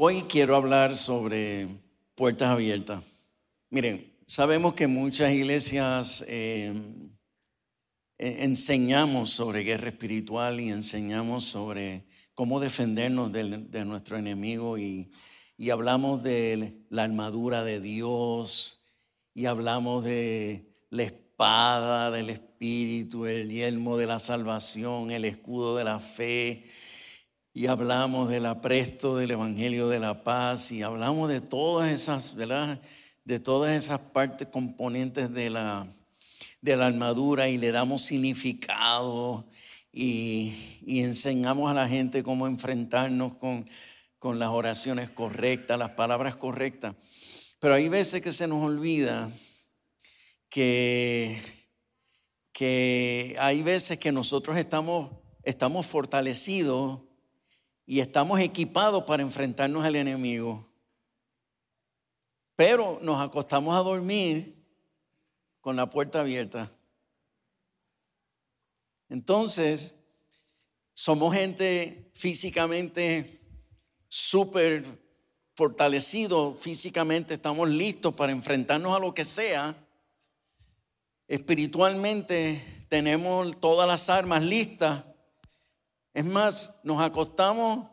Hoy 0.00 0.22
quiero 0.28 0.54
hablar 0.54 0.96
sobre 0.96 1.66
puertas 2.14 2.50
abiertas. 2.50 3.02
Miren, 3.68 4.16
sabemos 4.28 4.74
que 4.74 4.86
muchas 4.86 5.32
iglesias 5.32 6.24
eh, 6.28 6.72
e-, 8.16 8.44
enseñamos 8.44 9.30
sobre 9.32 9.64
guerra 9.64 9.88
espiritual 9.88 10.60
y 10.60 10.68
enseñamos 10.68 11.46
sobre 11.46 12.06
cómo 12.34 12.60
defendernos 12.60 13.32
de, 13.32 13.84
nuestro 13.84 14.16
enemigo 14.16 14.78
y, 14.78 15.10
y 15.56 15.70
hablamos 15.70 16.22
de 16.22 16.84
la 16.90 17.02
armadura 17.02 17.64
de 17.64 17.80
Dios 17.80 18.84
y 19.34 19.46
hablamos 19.46 20.04
de 20.04 20.76
la 20.90 21.02
espada 21.02 22.12
del 22.12 22.30
Espíritu, 22.30 23.26
el 23.26 23.50
yelmo 23.50 23.96
de 23.96 24.06
la 24.06 24.20
salvación, 24.20 25.10
el 25.10 25.24
escudo 25.24 25.76
de 25.76 25.82
la 25.82 25.98
fe 25.98 26.62
y 27.58 27.66
hablamos 27.66 28.28
del 28.28 28.46
apresto 28.46 29.16
del 29.16 29.32
Evangelio 29.32 29.88
de 29.88 29.98
la 29.98 30.22
Paz 30.22 30.70
y 30.70 30.84
hablamos 30.84 31.28
de 31.28 31.40
todas 31.40 31.90
esas, 31.90 32.36
De 33.24 33.40
todas 33.40 33.74
esas 33.74 34.00
partes 34.00 34.46
componentes 34.46 35.34
de 35.34 35.50
la, 35.50 35.84
de 36.60 36.76
la 36.76 36.86
armadura 36.86 37.48
y 37.48 37.58
le 37.58 37.72
damos 37.72 38.02
significado 38.02 39.44
y, 39.92 40.52
enseñamos 40.86 41.68
a 41.68 41.74
la 41.74 41.88
gente 41.88 42.22
cómo 42.22 42.46
enfrentarnos 42.46 43.36
con, 43.38 43.68
con 44.20 44.38
las 44.38 44.50
oraciones 44.50 45.10
correctas, 45.10 45.80
las 45.80 45.90
palabras 45.90 46.36
correctas. 46.36 46.94
Pero 47.58 47.74
hay 47.74 47.88
veces 47.88 48.22
que 48.22 48.30
se 48.30 48.46
nos 48.46 48.62
olvida 48.62 49.32
que, 50.48 51.36
que 52.52 53.34
hay 53.40 53.62
veces 53.62 53.98
que 53.98 54.12
nosotros 54.12 54.56
estamos, 54.56 55.10
estamos 55.42 55.86
fortalecidos 55.86 57.07
y 57.90 58.00
estamos 58.00 58.38
equipados 58.38 59.04
para 59.04 59.22
enfrentarnos 59.22 59.82
al 59.82 59.96
enemigo. 59.96 60.68
Pero 62.54 62.98
nos 63.00 63.18
acostamos 63.18 63.74
a 63.74 63.80
dormir 63.80 64.62
con 65.62 65.74
la 65.74 65.88
puerta 65.88 66.20
abierta. 66.20 66.70
Entonces, 69.08 69.94
somos 70.92 71.34
gente 71.34 72.10
físicamente 72.12 73.40
súper 74.06 74.84
fortalecido, 75.54 76.54
físicamente 76.56 77.34
estamos 77.34 77.70
listos 77.70 78.12
para 78.14 78.32
enfrentarnos 78.32 78.94
a 78.94 79.00
lo 79.00 79.14
que 79.14 79.24
sea. 79.24 79.74
Espiritualmente 81.26 82.84
tenemos 82.90 83.58
todas 83.58 83.88
las 83.88 84.10
armas 84.10 84.42
listas 84.42 85.04
es 86.14 86.24
más, 86.24 86.80
nos 86.82 87.00
acostamos, 87.00 87.88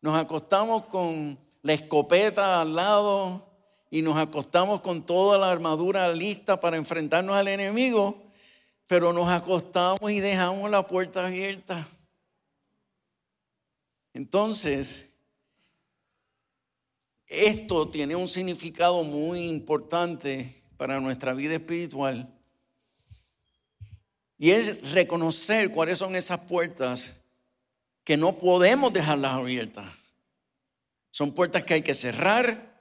nos 0.00 0.18
acostamos 0.18 0.86
con 0.86 1.38
la 1.62 1.72
escopeta 1.74 2.60
al 2.60 2.74
lado 2.74 3.48
y 3.90 4.02
nos 4.02 4.16
acostamos 4.16 4.80
con 4.80 5.04
toda 5.04 5.38
la 5.38 5.50
armadura 5.50 6.08
lista 6.12 6.60
para 6.60 6.76
enfrentarnos 6.76 7.36
al 7.36 7.48
enemigo, 7.48 8.22
pero 8.86 9.12
nos 9.12 9.28
acostamos 9.28 10.10
y 10.10 10.20
dejamos 10.20 10.70
la 10.70 10.86
puerta 10.86 11.26
abierta. 11.26 11.86
Entonces, 14.14 15.14
esto 17.26 17.88
tiene 17.88 18.16
un 18.16 18.28
significado 18.28 19.04
muy 19.04 19.44
importante 19.44 20.64
para 20.76 21.00
nuestra 21.00 21.34
vida 21.34 21.54
espiritual 21.54 22.32
y 24.38 24.50
es 24.52 24.92
reconocer 24.92 25.70
cuáles 25.70 25.98
son 25.98 26.14
esas 26.14 26.40
puertas 26.40 27.22
que 28.08 28.16
no 28.16 28.38
podemos 28.38 28.90
dejarlas 28.90 29.32
abiertas. 29.32 29.84
Son 31.10 31.34
puertas 31.34 31.64
que 31.64 31.74
hay 31.74 31.82
que 31.82 31.92
cerrar 31.92 32.74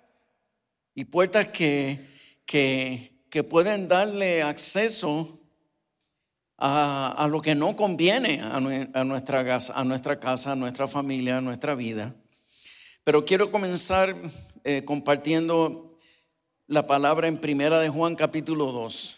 y 0.96 1.04
puertas 1.04 1.50
que, 1.50 2.00
que, 2.46 3.44
pueden 3.50 3.90
darle 3.90 4.42
acceso 4.42 5.38
a, 6.58 7.28
lo 7.30 7.42
que 7.42 7.56
no 7.56 7.76
conviene 7.76 8.40
a, 8.42 8.62
nuestra 9.04 9.44
casa, 9.46 9.74
a 9.74 9.84
nuestra 9.84 10.18
casa, 10.18 10.54
a 10.54 10.56
nuestra 10.56 10.88
familia, 10.88 11.40
a 11.40 11.42
nuestra 11.42 11.76
vida. 11.76 12.16
Pero 13.04 13.26
quiero 13.26 13.52
comenzar 13.52 14.16
eh, 14.64 14.86
compartiendo 14.86 16.00
la 16.68 16.88
palabra 16.88 17.28
en 17.28 17.38
Primera 17.38 17.82
de 17.82 17.90
Juan 17.90 18.16
capítulo 18.16 18.72
2 18.72 19.18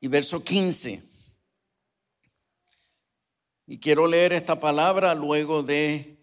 y 0.00 0.08
verso 0.08 0.42
15. 0.42 1.09
Y 3.72 3.78
quiero 3.78 4.08
leer 4.08 4.32
esta 4.32 4.58
palabra 4.58 5.14
luego 5.14 5.62
de 5.62 6.18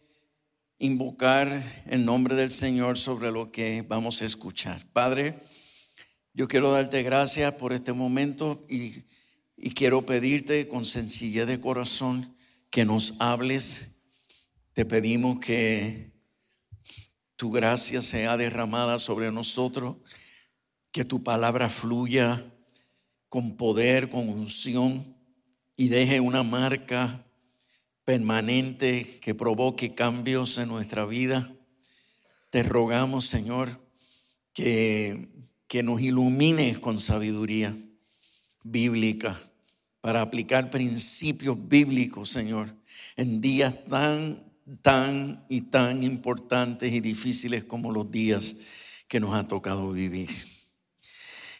invocar 0.79 1.63
el 1.85 2.03
nombre 2.03 2.35
del 2.35 2.51
Señor 2.51 2.97
sobre 2.97 3.31
lo 3.31 3.53
que 3.53 3.85
vamos 3.87 4.21
a 4.21 4.25
escuchar. 4.25 4.85
Padre, 4.91 5.39
yo 6.33 6.49
quiero 6.49 6.73
darte 6.73 7.03
gracias 7.03 7.53
por 7.53 7.71
este 7.71 7.93
momento 7.93 8.65
y, 8.69 9.05
y 9.55 9.71
quiero 9.71 10.05
pedirte 10.05 10.67
con 10.67 10.85
sencillez 10.85 11.47
de 11.47 11.61
corazón 11.61 12.35
que 12.69 12.83
nos 12.83 13.13
hables. 13.21 13.91
Te 14.73 14.83
pedimos 14.83 15.39
que 15.39 16.11
tu 17.37 17.49
gracia 17.49 18.01
sea 18.01 18.35
derramada 18.35 18.99
sobre 18.99 19.31
nosotros, 19.31 19.95
que 20.91 21.05
tu 21.05 21.23
palabra 21.23 21.69
fluya 21.69 22.43
con 23.29 23.55
poder, 23.55 24.09
con 24.09 24.27
unción 24.27 25.15
y 25.77 25.87
deje 25.87 26.19
una 26.19 26.43
marca 26.43 27.23
permanente 28.07 29.19
que 29.19 29.35
provoque 29.35 29.93
cambios 29.93 30.57
en 30.59 30.69
nuestra 30.69 31.05
vida. 31.05 31.53
Te 32.49 32.63
rogamos, 32.63 33.25
Señor, 33.25 33.85
que, 34.53 35.27
que 35.67 35.83
nos 35.83 35.99
ilumines 35.99 36.79
con 36.79 37.01
sabiduría 37.01 37.75
bíblica 38.63 39.37
para 39.99 40.21
aplicar 40.21 40.69
principios 40.69 41.57
bíblicos, 41.67 42.29
Señor, 42.29 42.73
en 43.17 43.41
días 43.41 43.83
tan, 43.89 44.41
tan 44.81 45.45
y 45.49 45.63
tan 45.63 46.01
importantes 46.01 46.93
y 46.93 47.01
difíciles 47.01 47.65
como 47.65 47.91
los 47.91 48.09
días 48.09 48.55
que 49.09 49.19
nos 49.19 49.35
ha 49.35 49.49
tocado 49.49 49.91
vivir. 49.91 50.29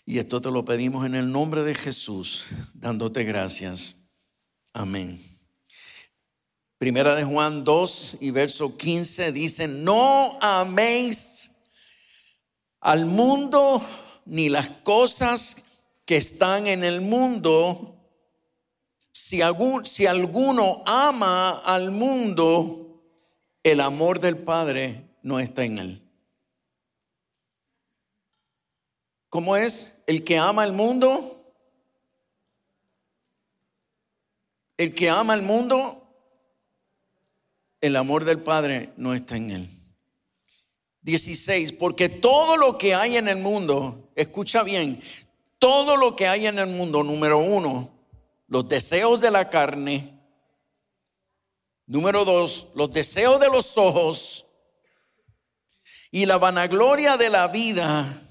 Y 0.05 0.19
esto 0.19 0.39
te 0.39 0.49
lo 0.49 0.63
pedimos 0.63 1.05
en 1.05 1.15
el 1.15 1.29
nombre 1.29 1.63
de 1.63 1.75
Jesús, 1.75 2.45
dándote 2.73 3.25
gracias. 3.25 4.07
Amén. 4.71 5.36
Primera 6.77 7.15
de 7.15 7.23
Juan 7.23 7.63
2 7.63 8.17
y 8.21 8.29
verso 8.29 8.77
15 8.77 9.31
dice, 9.31 9.67
no 9.67 10.37
améis 10.41 11.49
al 12.79 13.07
mundo 13.07 13.81
ni 14.25 14.47
las 14.49 14.69
cosas 14.69 15.57
que 16.05 16.17
están 16.17 16.67
en 16.67 16.83
el 16.83 17.01
mundo. 17.01 17.95
Si, 19.11 19.41
si 19.85 20.05
alguno 20.05 20.83
ama 20.85 21.49
al 21.65 21.89
mundo, 21.89 23.01
el 23.63 23.81
amor 23.81 24.19
del 24.19 24.37
Padre 24.37 25.17
no 25.23 25.39
está 25.39 25.63
en 25.65 25.79
él. 25.79 26.03
¿Cómo 29.29 29.57
es? 29.57 30.03
El 30.05 30.23
que 30.23 30.37
ama 30.37 30.61
al 30.61 30.73
mundo, 30.73 31.55
el 34.77 34.93
que 34.93 35.09
ama 35.09 35.33
al 35.33 35.41
mundo 35.41 35.96
el 37.81 37.95
amor 37.95 38.25
del 38.25 38.39
Padre 38.39 38.91
no 38.97 39.13
está 39.13 39.35
en 39.37 39.51
él. 39.51 39.69
16, 41.01 41.73
porque 41.73 42.09
todo 42.09 42.57
lo 42.57 42.77
que 42.77 42.93
hay 42.93 43.17
en 43.17 43.27
el 43.27 43.37
mundo, 43.37 44.11
escucha 44.15 44.63
bien, 44.63 45.01
todo 45.59 45.95
lo 45.95 46.15
que 46.15 46.27
hay 46.27 46.47
en 46.47 46.59
el 46.59 46.67
mundo, 46.67 47.03
número 47.03 47.37
uno, 47.37 47.91
los 48.47 48.67
deseos 48.67 49.21
de 49.21 49.31
la 49.31 49.49
carne, 49.49 50.19
número 51.85 52.25
dos, 52.25 52.69
los 52.75 52.91
deseos 52.91 53.39
de 53.39 53.47
los 53.47 53.77
ojos 53.77 54.45
y 56.11 56.25
la 56.25 56.37
vanagloria 56.37 57.15
de 57.15 57.29
la 57.29 57.47
vida, 57.47 58.21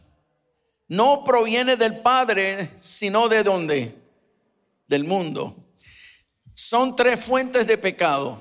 no 0.89 1.25
proviene 1.25 1.77
del 1.77 2.01
Padre, 2.01 2.71
sino 2.81 3.29
de 3.29 3.43
dónde? 3.43 3.95
Del 4.87 5.05
mundo. 5.05 5.57
Son 6.55 6.95
tres 6.95 7.25
fuentes 7.25 7.67
de 7.67 7.79
pecado 7.79 8.41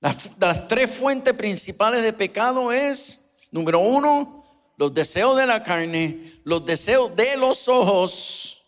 las, 0.00 0.68
tres 0.68 0.90
fuentes 0.90 1.34
principales 1.34 2.02
de 2.02 2.12
pecado 2.12 2.72
es, 2.72 3.30
número 3.50 3.80
uno, 3.80 4.44
los 4.76 4.94
deseos 4.94 5.36
de 5.36 5.46
la 5.46 5.62
carne, 5.62 6.40
los 6.44 6.64
deseos 6.64 7.14
de 7.16 7.36
los 7.36 7.66
ojos 7.66 8.64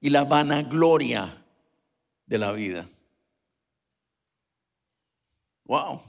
y 0.00 0.10
la 0.10 0.24
vanagloria 0.24 1.44
de 2.26 2.38
la 2.38 2.52
vida. 2.52 2.86
Wow. 5.64 6.02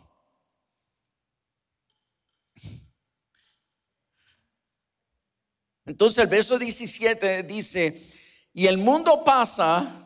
Entonces 5.86 6.18
el 6.18 6.28
verso 6.28 6.57
17 6.57 7.44
dice, 7.44 8.12
y 8.51 8.66
el 8.66 8.80
mundo 8.80 9.24
pasa 9.24 10.05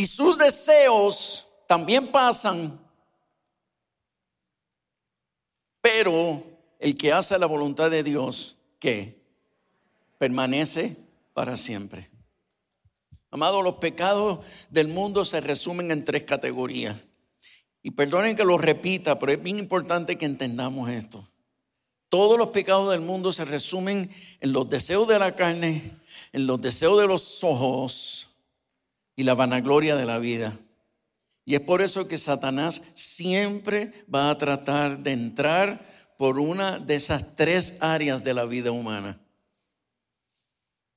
y 0.00 0.06
sus 0.06 0.38
deseos 0.38 1.46
también 1.66 2.06
pasan, 2.06 2.80
pero 5.82 6.42
el 6.78 6.96
que 6.96 7.12
hace 7.12 7.38
la 7.38 7.44
voluntad 7.44 7.90
de 7.90 8.02
Dios, 8.02 8.56
¿qué? 8.78 9.22
Permanece 10.16 10.96
para 11.34 11.58
siempre. 11.58 12.08
Amado, 13.30 13.60
los 13.60 13.74
pecados 13.74 14.38
del 14.70 14.88
mundo 14.88 15.22
se 15.26 15.42
resumen 15.42 15.90
en 15.90 16.02
tres 16.02 16.24
categorías. 16.24 16.96
Y 17.82 17.90
perdonen 17.90 18.36
que 18.36 18.44
lo 18.44 18.56
repita, 18.56 19.18
pero 19.18 19.32
es 19.32 19.42
bien 19.42 19.58
importante 19.58 20.16
que 20.16 20.24
entendamos 20.24 20.88
esto. 20.88 21.22
Todos 22.08 22.38
los 22.38 22.48
pecados 22.48 22.90
del 22.90 23.02
mundo 23.02 23.34
se 23.34 23.44
resumen 23.44 24.10
en 24.40 24.52
los 24.54 24.70
deseos 24.70 25.06
de 25.06 25.18
la 25.18 25.36
carne, 25.36 25.82
en 26.32 26.46
los 26.46 26.58
deseos 26.58 26.98
de 26.98 27.06
los 27.06 27.44
ojos 27.44 28.29
y 29.20 29.22
la 29.22 29.34
vanagloria 29.34 29.96
de 29.96 30.06
la 30.06 30.18
vida. 30.18 30.56
Y 31.44 31.54
es 31.54 31.60
por 31.60 31.82
eso 31.82 32.08
que 32.08 32.16
Satanás 32.16 32.80
siempre 32.94 33.92
va 34.12 34.30
a 34.30 34.38
tratar 34.38 35.00
de 35.00 35.12
entrar 35.12 35.78
por 36.16 36.38
una 36.38 36.78
de 36.78 36.94
esas 36.94 37.36
tres 37.36 37.74
áreas 37.80 38.24
de 38.24 38.32
la 38.32 38.46
vida 38.46 38.70
humana. 38.70 39.20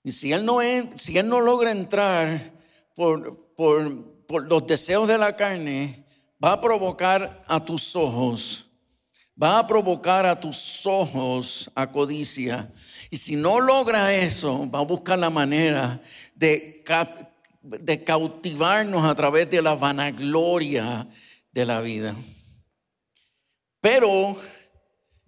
Y 0.06 0.14
si 0.14 0.32
él 0.32 0.46
no, 0.46 0.60
si 0.96 1.18
él 1.18 1.28
no 1.28 1.42
logra 1.42 1.72
entrar 1.72 2.54
por, 2.96 3.54
por, 3.58 4.26
por 4.26 4.48
los 4.48 4.68
deseos 4.68 5.06
de 5.10 5.18
la 5.18 5.36
carne, 5.36 6.06
va 6.42 6.54
a 6.54 6.62
provocar 6.62 7.44
a 7.46 7.66
tus 7.66 7.94
ojos, 7.94 8.68
va 9.42 9.60
a 9.60 9.68
provocar 9.68 10.26
a 10.26 10.40
tus 10.40 10.86
ojos 10.86 11.70
a 11.76 11.92
codicia. 11.92 12.72
Y 13.10 13.18
si 13.18 13.36
no 13.36 13.60
logra 13.60 14.16
eso, 14.16 14.66
va 14.72 14.80
a 14.80 14.86
buscar 14.86 15.20
la 15.20 15.30
manera 15.30 16.00
de, 16.36 16.82
de 17.64 18.04
cautivarnos 18.04 19.06
a 19.06 19.16
través 19.16 19.50
de 19.50 19.62
la 19.62 19.74
vanagloria 19.74 21.08
de 21.52 21.66
la 21.66 21.82
vida. 21.82 22.14
Pero 23.80 24.38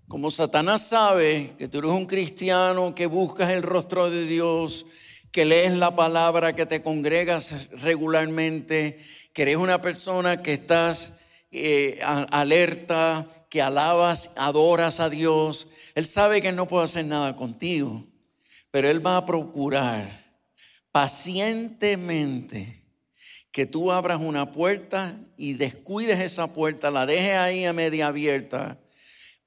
como 0.08 0.30
Satanás 0.30 0.88
sabe 0.88 1.54
que 1.58 1.68
tú 1.68 1.80
eres 1.80 1.92
un 1.92 2.06
cristiano, 2.06 2.94
que 2.94 3.08
buscas 3.08 3.50
el 3.50 3.64
rostro 3.64 4.10
de 4.10 4.26
Dios, 4.26 4.86
que 5.32 5.46
lees 5.46 5.74
la 5.74 5.96
palabra, 5.96 6.54
que 6.54 6.66
te 6.66 6.82
congregas 6.82 7.70
regularmente, 7.72 9.00
que 9.34 9.42
eres 9.42 9.58
una 9.58 9.82
persona 9.82 10.44
que 10.44 10.54
estás 10.54 11.18
eh, 11.52 12.00
alerta, 12.04 13.28
que 13.50 13.62
alabas, 13.62 14.32
adoras 14.36 15.00
a 15.00 15.10
Dios, 15.10 15.70
Él 15.96 16.06
sabe 16.06 16.42
que 16.42 16.52
no 16.52 16.68
puede 16.68 16.86
hacer 16.86 17.06
nada 17.06 17.36
contigo, 17.36 18.04
pero 18.72 18.90
Él 18.90 19.06
va 19.06 19.18
a 19.18 19.26
procurar 19.26 20.25
pacientemente 20.96 22.82
que 23.52 23.66
tú 23.66 23.92
abras 23.92 24.22
una 24.22 24.54
puerta 24.54 25.20
y 25.36 25.52
descuides 25.52 26.22
esa 26.22 26.54
puerta, 26.54 26.90
la 26.90 27.06
dejes 27.06 27.34
ahí 27.34 27.66
a 27.66 27.74
media 27.74 28.08
abierta 28.08 28.80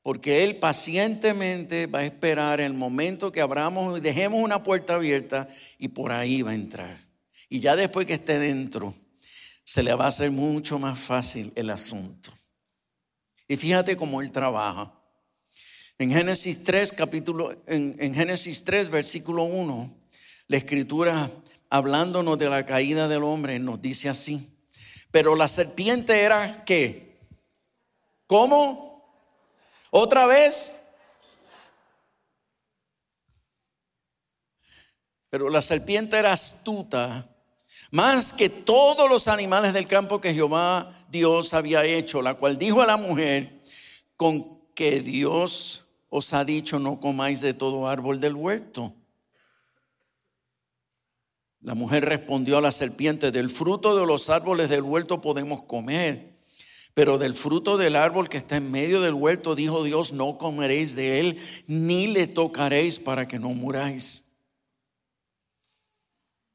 porque 0.02 0.44
Él 0.44 0.56
pacientemente 0.56 1.86
va 1.86 2.00
a 2.00 2.04
esperar 2.04 2.60
el 2.60 2.74
momento 2.74 3.32
que 3.32 3.40
abramos 3.40 3.96
y 3.96 4.02
dejemos 4.02 4.44
una 4.44 4.62
puerta 4.62 4.96
abierta 4.96 5.48
y 5.78 5.88
por 5.88 6.12
ahí 6.12 6.42
va 6.42 6.50
a 6.50 6.54
entrar. 6.54 7.00
Y 7.48 7.60
ya 7.60 7.76
después 7.76 8.06
que 8.06 8.12
esté 8.12 8.38
dentro, 8.38 8.94
se 9.64 9.82
le 9.82 9.94
va 9.94 10.04
a 10.04 10.08
hacer 10.08 10.30
mucho 10.30 10.78
más 10.78 10.98
fácil 10.98 11.50
el 11.54 11.70
asunto. 11.70 12.30
Y 13.48 13.56
fíjate 13.56 13.96
cómo 13.96 14.20
Él 14.20 14.32
trabaja. 14.32 14.92
En 15.96 16.12
Génesis 16.12 16.62
3, 16.62 16.92
capítulo, 16.92 17.56
en, 17.66 17.96
en 17.98 18.14
Génesis 18.14 18.64
3, 18.64 18.90
versículo 18.90 19.44
1, 19.44 19.98
la 20.48 20.56
escritura 20.56 21.30
hablándonos 21.70 22.38
de 22.38 22.48
la 22.48 22.64
caída 22.64 23.06
del 23.06 23.22
hombre 23.22 23.58
nos 23.58 23.80
dice 23.80 24.08
así. 24.08 24.58
Pero 25.10 25.36
la 25.36 25.46
serpiente 25.46 26.20
era 26.20 26.64
qué? 26.64 27.18
¿Cómo? 28.26 28.88
Otra 29.90 30.26
vez. 30.26 30.72
Pero 35.30 35.50
la 35.50 35.60
serpiente 35.60 36.16
era 36.16 36.32
astuta, 36.32 37.26
más 37.90 38.32
que 38.32 38.48
todos 38.48 39.10
los 39.10 39.28
animales 39.28 39.74
del 39.74 39.86
campo 39.86 40.22
que 40.22 40.32
Jehová 40.32 40.94
Dios 41.10 41.52
había 41.52 41.84
hecho, 41.84 42.22
la 42.22 42.34
cual 42.34 42.58
dijo 42.58 42.80
a 42.80 42.86
la 42.86 42.96
mujer, 42.96 43.60
con 44.16 44.58
que 44.74 45.00
Dios 45.00 45.84
os 46.08 46.32
ha 46.32 46.44
dicho 46.44 46.78
no 46.78 46.98
comáis 46.98 47.42
de 47.42 47.52
todo 47.52 47.88
árbol 47.88 48.20
del 48.20 48.34
huerto. 48.34 48.94
La 51.60 51.74
mujer 51.74 52.04
respondió 52.04 52.58
a 52.58 52.60
la 52.60 52.72
serpiente, 52.72 53.32
del 53.32 53.50
fruto 53.50 53.96
de 53.96 54.06
los 54.06 54.30
árboles 54.30 54.68
del 54.68 54.82
huerto 54.82 55.20
podemos 55.20 55.62
comer 55.62 56.38
pero 56.98 57.16
del 57.16 57.32
fruto 57.32 57.76
del 57.76 57.94
árbol 57.94 58.28
que 58.28 58.38
está 58.38 58.56
en 58.56 58.72
medio 58.72 59.00
del 59.00 59.14
huerto, 59.14 59.54
dijo 59.54 59.84
Dios, 59.84 60.12
no 60.12 60.36
comeréis 60.36 60.96
de 60.96 61.20
él, 61.20 61.38
ni 61.68 62.08
le 62.08 62.26
tocaréis 62.26 62.98
para 62.98 63.28
que 63.28 63.38
no 63.38 63.50
muráis. 63.50 64.24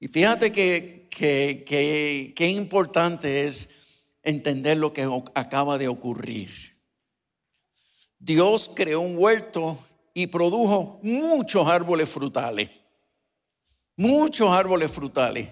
Y 0.01 0.09
fíjate 0.09 0.51
que, 0.51 1.07
que, 1.09 2.47
importante 2.49 3.45
es 3.45 3.69
entender 4.21 4.75
lo 4.75 4.91
que 4.91 5.07
acaba 5.33 5.77
de 5.77 5.87
ocurrir. 5.87 6.49
Dios 8.19 8.69
creó 8.75 8.99
un 8.99 9.17
huerto 9.17 9.79
y 10.13 10.27
produjo 10.27 10.99
muchos 11.03 11.65
árboles 11.67 12.09
frutales. 12.09 12.69
Muchos 13.95 14.49
árboles 14.49 14.91
frutales. 14.91 15.49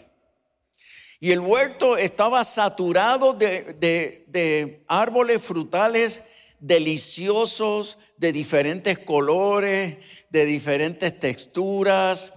Y 1.20 1.32
el 1.32 1.40
huerto 1.40 1.98
estaba 1.98 2.44
saturado 2.44 3.34
de, 3.34 4.84
árboles 4.88 5.42
frutales 5.42 6.24
deliciosos, 6.60 7.98
de 8.18 8.32
diferentes 8.32 8.98
colores, 8.98 10.26
de 10.32 10.46
diferentes 10.46 11.20
texturas. 11.20 12.34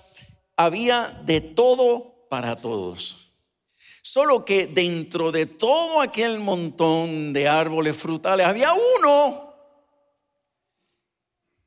Había 0.56 1.08
de 1.24 1.40
todo 1.40 2.26
para 2.28 2.56
todos. 2.56 3.30
Solo 4.02 4.44
que 4.44 4.66
dentro 4.66 5.32
de 5.32 5.46
todo 5.46 6.02
aquel 6.02 6.38
montón 6.38 7.32
de 7.32 7.48
árboles 7.48 7.96
frutales 7.96 8.46
había 8.46 8.72
uno 8.98 9.54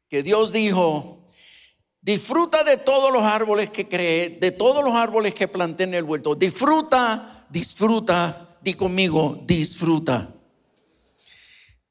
que 0.09 0.23
Dios 0.23 0.53
dijo, 0.53 1.16
Disfruta 2.07 2.63
de 2.63 2.77
todos 2.77 3.11
los 3.11 3.21
árboles 3.21 3.69
que 3.69 3.85
cree, 3.85 4.29
de 4.29 4.51
todos 4.53 4.81
los 4.81 4.93
árboles 4.93 5.33
que 5.33 5.49
planté 5.49 5.83
en 5.83 5.93
el 5.93 6.05
huerto. 6.05 6.35
Disfruta, 6.35 7.45
disfruta, 7.49 8.57
di 8.61 8.75
conmigo, 8.75 9.43
disfruta. 9.45 10.33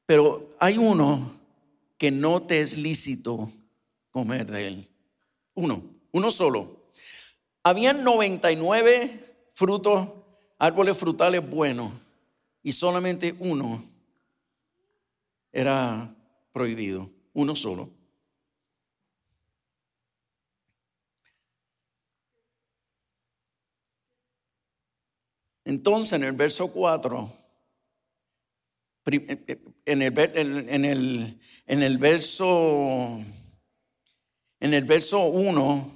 Pero 0.07 0.57
hay 0.59 0.79
uno 0.79 1.31
que 1.99 2.11
no 2.11 2.41
te 2.41 2.63
es 2.63 2.79
lícito 2.79 3.51
comer 4.11 4.47
de 4.47 4.69
él. 4.69 4.89
Uno, 5.53 5.83
uno 6.13 6.31
solo. 6.31 6.89
Habían 7.63 8.03
99 8.03 9.51
frutos, 9.53 10.09
árboles 10.59 10.97
frutales 10.97 11.47
buenos, 11.47 11.93
y 12.63 12.73
solamente 12.73 13.35
uno 13.39 13.85
era 15.53 16.17
prohibido, 16.55 17.11
uno 17.35 17.55
solo. 17.55 17.96
Entonces, 25.67 26.15
en 26.15 26.25
el 26.25 26.33
verso 26.33 26.69
4, 26.69 27.31
en 29.05 30.03
el, 30.03 30.19
en 30.19 30.85
el, 30.85 31.41
en 31.67 31.83
el 31.83 31.99
verso 31.99 33.21
en 34.61 34.75
el 34.75 34.85
verso 34.85 35.27
1, 35.27 35.93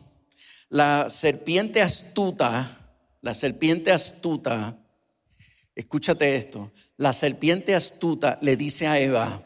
la 0.71 1.09
serpiente 1.09 1.81
astuta, 1.83 2.95
la 3.23 3.33
serpiente 3.33 3.91
astuta, 3.91 4.77
escúchate 5.75 6.37
esto, 6.37 6.73
la 6.97 7.13
serpiente 7.13 7.75
astuta 7.75 8.39
le 8.43 8.57
dice 8.57 8.87
a 8.87 8.99
Eva, 8.99 9.43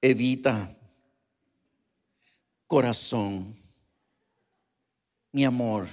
evita, 0.00 0.76
corazón, 2.66 3.54
mi 5.32 5.44
amor, 5.44 5.88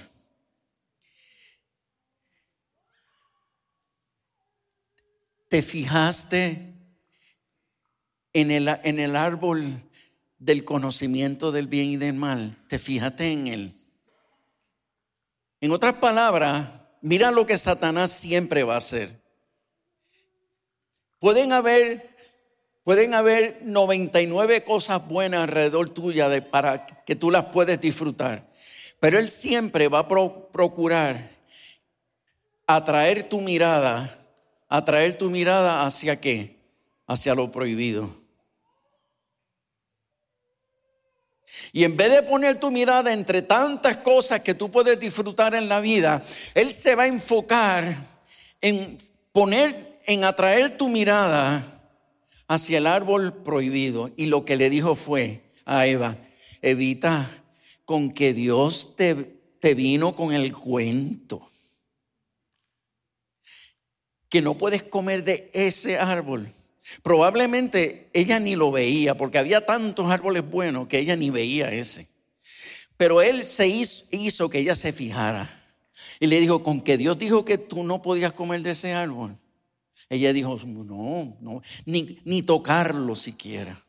¿Te 5.48 5.62
fijaste 5.62 6.74
en 8.32 8.50
el, 8.50 8.68
en 8.84 9.00
el 9.00 9.16
árbol 9.16 9.82
del 10.38 10.64
conocimiento 10.64 11.52
del 11.52 11.66
bien 11.66 11.88
y 11.88 11.96
del 11.96 12.14
mal? 12.14 12.56
¿Te 12.68 12.78
fijaste 12.78 13.32
en 13.32 13.46
él? 13.48 13.74
En 15.60 15.72
otras 15.72 15.94
palabras, 15.94 16.68
mira 17.00 17.30
lo 17.30 17.46
que 17.46 17.58
Satanás 17.58 18.10
siempre 18.10 18.62
va 18.62 18.74
a 18.74 18.78
hacer. 18.78 19.20
Pueden 21.18 21.52
haber, 21.52 22.16
pueden 22.84 23.14
haber 23.14 23.60
99 23.64 24.62
cosas 24.64 25.08
buenas 25.08 25.42
alrededor 25.42 25.90
tuya 25.90 26.28
para 26.50 26.86
que 26.86 27.16
tú 27.16 27.30
las 27.30 27.46
puedes 27.46 27.80
disfrutar. 27.80 28.46
Pero 29.00 29.18
él 29.18 29.28
siempre 29.28 29.88
va 29.88 30.00
a 30.00 30.08
procurar 30.08 31.30
atraer 32.66 33.28
tu 33.28 33.40
mirada, 33.40 34.17
atraer 34.68 35.16
tu 35.16 35.30
mirada 35.30 35.84
hacia 35.84 36.20
qué? 36.20 36.56
Hacia 37.06 37.34
lo 37.34 37.50
prohibido. 37.50 38.10
Y 41.72 41.84
en 41.84 41.96
vez 41.96 42.10
de 42.10 42.22
poner 42.22 42.58
tu 42.58 42.70
mirada 42.70 43.12
entre 43.12 43.42
tantas 43.42 43.98
cosas 43.98 44.40
que 44.40 44.54
tú 44.54 44.70
puedes 44.70 44.98
disfrutar 45.00 45.54
en 45.54 45.68
la 45.68 45.80
vida, 45.80 46.22
Él 46.54 46.70
se 46.70 46.94
va 46.94 47.04
a 47.04 47.08
enfocar 47.08 47.96
en 48.60 48.98
poner, 49.32 50.00
en 50.06 50.24
atraer 50.24 50.76
tu 50.76 50.88
mirada 50.88 51.64
hacia 52.46 52.78
el 52.78 52.86
árbol 52.86 53.32
prohibido. 53.32 54.10
Y 54.16 54.26
lo 54.26 54.44
que 54.44 54.56
le 54.56 54.70
dijo 54.70 54.94
fue 54.94 55.42
a 55.64 55.86
Eva, 55.86 56.16
evita 56.62 57.28
con 57.84 58.10
que 58.10 58.34
Dios 58.34 58.96
te, 58.96 59.14
te 59.60 59.74
vino 59.74 60.14
con 60.14 60.32
el 60.32 60.54
cuento. 60.54 61.48
Que 64.28 64.42
no 64.42 64.56
puedes 64.58 64.82
comer 64.82 65.24
de 65.24 65.50
ese 65.52 65.98
árbol. 65.98 66.52
Probablemente 67.02 68.08
ella 68.12 68.40
ni 68.40 68.56
lo 68.56 68.70
veía 68.70 69.16
porque 69.16 69.38
había 69.38 69.64
tantos 69.64 70.10
árboles 70.10 70.48
buenos 70.48 70.88
que 70.88 70.98
ella 70.98 71.16
ni 71.16 71.30
veía 71.30 71.68
ese. 71.68 72.08
Pero 72.96 73.22
él 73.22 73.44
se 73.44 73.68
hizo, 73.68 74.50
que 74.50 74.58
ella 74.58 74.74
se 74.74 74.92
fijara. 74.92 75.54
Y 76.20 76.26
le 76.26 76.40
dijo, 76.40 76.62
con 76.62 76.80
que 76.80 76.96
Dios 76.96 77.18
dijo 77.18 77.44
que 77.44 77.58
tú 77.58 77.84
no 77.84 78.02
podías 78.02 78.32
comer 78.32 78.62
de 78.62 78.72
ese 78.72 78.92
árbol. 78.92 79.36
Ella 80.10 80.32
dijo, 80.32 80.58
no, 80.64 81.36
no, 81.40 81.62
ni, 81.84 82.18
ni 82.24 82.42
tocarlo 82.42 83.14
siquiera. 83.14 83.80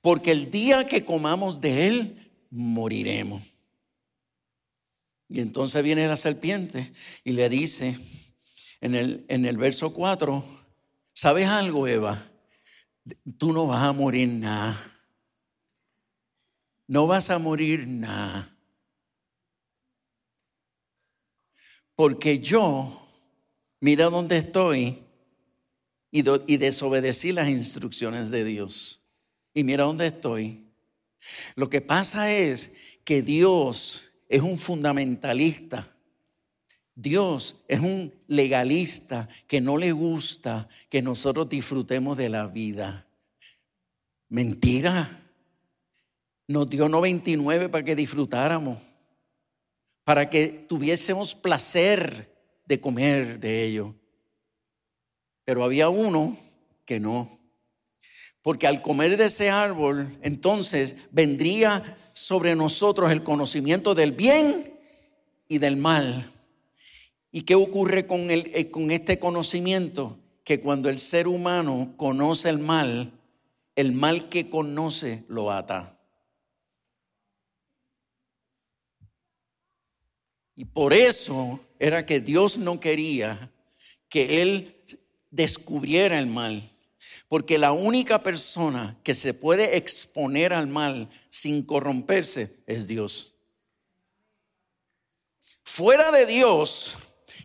Porque 0.00 0.30
el 0.30 0.50
día 0.50 0.86
que 0.86 1.04
comamos 1.04 1.60
de 1.60 1.88
él, 1.88 2.32
moriremos. 2.50 3.42
Y 5.28 5.40
entonces 5.40 5.82
viene 5.84 6.08
la 6.08 6.16
serpiente 6.16 6.92
y 7.22 7.32
le 7.32 7.48
dice 7.48 7.96
en 8.80 8.94
el, 8.94 9.24
en 9.28 9.44
el 9.44 9.56
verso 9.56 9.92
4, 9.92 10.44
¿sabes 11.12 11.46
algo, 11.48 11.86
Eva? 11.86 12.22
Tú 13.38 13.52
no 13.52 13.66
vas 13.66 13.82
a 13.82 13.92
morir 13.92 14.28
nada. 14.28 14.78
No 16.86 17.06
vas 17.06 17.30
a 17.30 17.38
morir 17.38 17.86
nada. 17.86 18.48
Porque 21.94 22.38
yo, 22.40 23.06
mira 23.80 24.06
dónde 24.06 24.38
estoy 24.38 24.98
y, 26.10 26.24
y 26.46 26.56
desobedecí 26.56 27.32
las 27.32 27.48
instrucciones 27.48 28.30
de 28.30 28.44
Dios. 28.44 29.04
Y 29.52 29.64
mira 29.64 29.84
dónde 29.84 30.06
estoy. 30.06 30.66
Lo 31.54 31.68
que 31.68 31.80
pasa 31.80 32.32
es 32.32 32.74
que 33.04 33.22
Dios 33.22 34.10
es 34.28 34.42
un 34.42 34.56
fundamentalista. 34.56 35.94
Dios 37.00 37.56
es 37.66 37.80
un 37.80 38.12
legalista 38.26 39.28
que 39.46 39.60
no 39.60 39.78
le 39.78 39.92
gusta 39.92 40.68
que 40.90 41.00
nosotros 41.00 41.48
disfrutemos 41.48 42.18
de 42.18 42.28
la 42.28 42.46
vida. 42.46 43.06
Mentira. 44.28 45.08
Nos 46.46 46.68
dio 46.68 46.88
99 46.88 47.68
para 47.68 47.84
que 47.84 47.94
disfrutáramos, 47.94 48.76
para 50.04 50.28
que 50.28 50.48
tuviésemos 50.68 51.34
placer 51.34 52.34
de 52.66 52.80
comer 52.80 53.40
de 53.40 53.64
ello. 53.64 53.94
Pero 55.44 55.64
había 55.64 55.88
uno 55.88 56.36
que 56.84 57.00
no. 57.00 57.30
Porque 58.42 58.66
al 58.66 58.82
comer 58.82 59.16
de 59.16 59.26
ese 59.26 59.48
árbol, 59.48 60.18
entonces 60.22 60.96
vendría 61.12 61.96
sobre 62.12 62.54
nosotros 62.56 63.10
el 63.10 63.22
conocimiento 63.22 63.94
del 63.94 64.12
bien 64.12 64.74
y 65.48 65.58
del 65.58 65.76
mal. 65.76 66.30
¿Y 67.32 67.42
qué 67.42 67.54
ocurre 67.54 68.06
con, 68.06 68.30
el, 68.30 68.50
eh, 68.54 68.70
con 68.70 68.90
este 68.90 69.18
conocimiento? 69.18 70.18
Que 70.44 70.60
cuando 70.60 70.88
el 70.88 70.98
ser 70.98 71.28
humano 71.28 71.94
conoce 71.96 72.48
el 72.48 72.58
mal, 72.58 73.12
el 73.76 73.92
mal 73.92 74.28
que 74.28 74.48
conoce 74.50 75.24
lo 75.28 75.50
ata. 75.50 75.96
Y 80.56 80.64
por 80.66 80.92
eso 80.92 81.60
era 81.78 82.04
que 82.04 82.20
Dios 82.20 82.58
no 82.58 82.80
quería 82.80 83.50
que 84.08 84.42
él 84.42 84.84
descubriera 85.30 86.18
el 86.18 86.26
mal. 86.26 86.68
Porque 87.28 87.58
la 87.58 87.72
única 87.72 88.22
persona 88.22 88.98
que 89.04 89.14
se 89.14 89.32
puede 89.32 89.76
exponer 89.76 90.52
al 90.52 90.66
mal 90.66 91.08
sin 91.28 91.62
corromperse 91.62 92.56
es 92.66 92.88
Dios. 92.88 93.34
Fuera 95.62 96.10
de 96.10 96.26
Dios, 96.26 96.96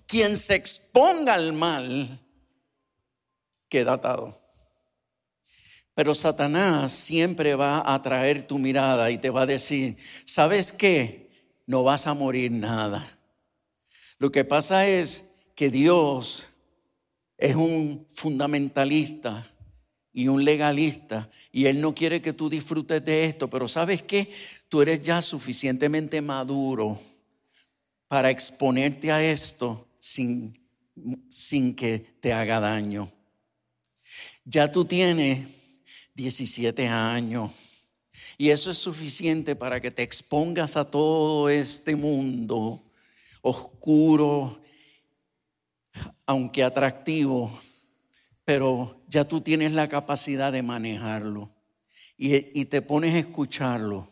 quien 0.08 0.38
se 0.38 0.56
exponga 0.56 1.34
al 1.34 1.54
mal 1.54 2.20
queda 3.70 3.94
atado. 3.94 4.40
Pero 5.94 6.14
Satanás 6.14 6.92
siempre 6.92 7.56
va 7.56 7.80
a 7.80 7.96
atraer 7.96 8.46
tu 8.46 8.58
mirada 8.58 9.10
y 9.12 9.18
te 9.18 9.30
va 9.30 9.44
a 9.44 9.46
decir, 9.46 9.98
¿sabes 10.26 10.72
qué? 10.72 11.30
No 11.66 11.84
vas 11.84 12.06
a 12.06 12.14
morir 12.14 12.52
nada. 12.52 13.18
Lo 14.18 14.32
que 14.32 14.44
pasa 14.44 14.88
es 14.88 15.26
que 15.56 15.70
Dios 15.70 16.48
es 17.38 17.56
un 17.56 18.06
fundamentalista 18.10 19.50
y 20.12 20.28
un 20.28 20.44
legalista 20.44 21.30
y 21.52 21.66
él 21.66 21.82
no 21.82 21.96
quiere 21.96 22.22
que 22.22 22.34
tú 22.34 22.50
disfrutes 22.50 23.04
de 23.04 23.26
esto, 23.26 23.50
pero 23.50 23.68
¿sabes 23.68 24.02
qué? 24.02 24.30
Tú 24.70 24.82
eres 24.82 25.02
ya 25.02 25.22
suficientemente 25.22 26.22
maduro 26.22 27.00
para 28.08 28.30
exponerte 28.30 29.12
a 29.12 29.24
esto 29.24 29.88
sin, 30.06 30.54
sin 31.32 31.76
que 31.76 31.98
te 31.98 32.32
haga 32.32 32.60
daño. 32.60 33.12
Ya 34.44 34.72
tú 34.72 34.86
tienes 34.86 35.48
17 36.14 36.88
años 36.88 37.50
y 38.38 38.50
eso 38.50 38.70
es 38.70 38.78
suficiente 38.78 39.56
para 39.56 39.82
que 39.82 39.90
te 39.90 40.04
expongas 40.04 40.78
a 40.78 40.92
todo 40.92 41.50
este 41.50 41.96
mundo 41.96 42.84
oscuro, 43.42 44.62
aunque 46.28 46.64
atractivo, 46.64 47.52
pero 48.44 49.04
ya 49.08 49.28
tú 49.28 49.42
tienes 49.42 49.72
la 49.72 49.88
capacidad 49.88 50.52
de 50.52 50.62
manejarlo 50.62 51.52
y, 52.16 52.66
te 52.66 52.84
pones 52.84 53.16
a 53.16 53.20
escucharlo. 53.20 54.08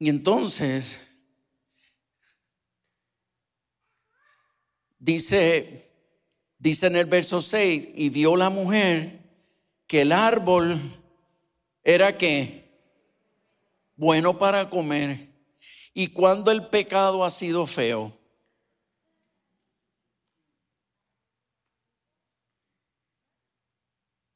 Y 0.00 0.08
entonces, 0.08 1.07
dice, 4.98 5.90
dice 6.58 6.86
en 6.86 6.96
el 6.96 7.06
verso 7.06 7.40
6, 7.40 7.88
y 7.94 8.08
vio 8.08 8.36
la 8.36 8.50
mujer 8.50 9.18
que 9.86 10.02
el 10.02 10.12
árbol 10.12 10.78
era 11.82 12.16
que 12.16 12.68
bueno 13.96 14.38
para 14.38 14.68
comer. 14.70 15.28
Y 15.94 16.08
cuando 16.08 16.50
el 16.50 16.66
pecado 16.66 17.24
ha 17.24 17.30
sido 17.30 17.66
feo, 17.66 18.18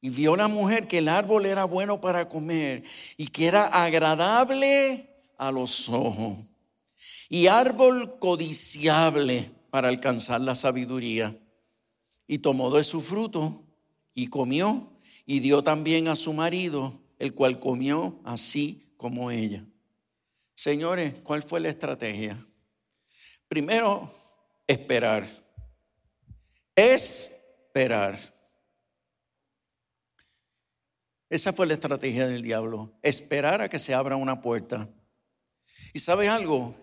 Y 0.05 0.09
vio 0.09 0.33
una 0.33 0.49
mujer 0.49 0.85
que 0.85 0.97
el 0.97 1.07
árbol 1.07 1.45
era 1.45 1.63
bueno 1.63 2.01
para 2.01 2.27
comer 2.27 2.83
y 3.15 3.27
que 3.27 3.47
era 3.47 3.67
agradable 3.67 5.07
a 5.37 5.49
los 5.49 5.87
ojos. 5.87 6.39
Y 7.29 7.47
árbol 7.47 8.19
codiciable 8.19 9.49
para 9.73 9.89
alcanzar 9.89 10.39
la 10.39 10.53
sabiduría. 10.53 11.35
Y 12.27 12.37
tomó 12.37 12.69
de 12.69 12.83
su 12.83 13.01
fruto 13.01 13.65
y 14.13 14.27
comió 14.27 14.99
y 15.25 15.39
dio 15.39 15.63
también 15.63 16.07
a 16.09 16.15
su 16.15 16.31
marido, 16.31 17.01
el 17.17 17.33
cual 17.33 17.59
comió 17.59 18.21
así 18.23 18.93
como 18.97 19.31
ella. 19.31 19.65
Señores, 20.53 21.15
¿cuál 21.23 21.41
fue 21.41 21.59
la 21.59 21.69
estrategia? 21.69 22.37
Primero, 23.47 24.11
esperar. 24.67 25.27
Esperar. 26.75 28.19
Esa 31.31 31.51
fue 31.51 31.65
la 31.65 31.73
estrategia 31.73 32.27
del 32.27 32.43
diablo, 32.43 32.93
esperar 33.01 33.63
a 33.63 33.69
que 33.69 33.79
se 33.79 33.95
abra 33.95 34.17
una 34.17 34.39
puerta. 34.39 34.87
Y 35.93 35.99
sabes 35.99 36.29
algo, 36.29 36.75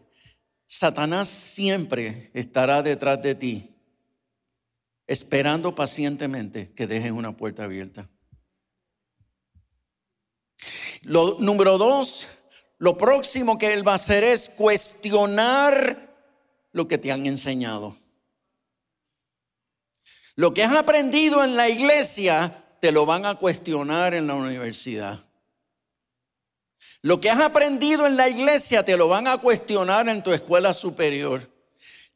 Satanás 0.73 1.29
siempre 1.29 2.31
estará 2.33 2.81
detrás 2.81 3.21
de 3.21 3.35
ti, 3.35 3.75
esperando 5.09 5.75
pacientemente 5.75 6.73
que 6.75 6.87
dejes 6.87 7.11
una 7.11 7.37
puerta 7.37 7.65
abierta. 7.65 8.09
Lo, 11.03 11.41
número 11.41 11.77
dos, 11.77 12.29
lo 12.79 12.97
próximo 12.97 13.59
que 13.59 13.73
él 13.73 13.87
va 13.87 13.93
a 13.93 13.95
hacer 13.97 14.23
es 14.23 14.49
cuestionar 14.49 16.15
lo 16.71 16.87
que 16.87 16.99
te 16.99 17.11
han 17.11 17.27
enseñado. 17.27 17.97
Lo 20.37 20.55
que 20.55 20.63
has 20.63 20.77
aprendido 20.77 21.43
en 21.43 21.57
la 21.57 21.69
iglesia 21.69 22.65
te 22.81 22.93
lo 22.93 23.07
van 23.07 23.27
a 23.27 23.35
cuestionar 23.35 24.15
en 24.15 24.29
la 24.29 24.37
universidad. 24.37 25.19
Lo 27.03 27.21
que 27.21 27.31
has 27.31 27.41
aprendido 27.41 28.07
en 28.07 28.17
la 28.17 28.29
iglesia 28.29 28.85
te 28.85 28.97
lo 28.97 29.09
van 29.09 29.27
a 29.27 29.39
cuestionar 29.39 30.09
en 30.09 30.23
tu 30.23 30.33
escuela 30.33 30.75
superior. 30.75 31.51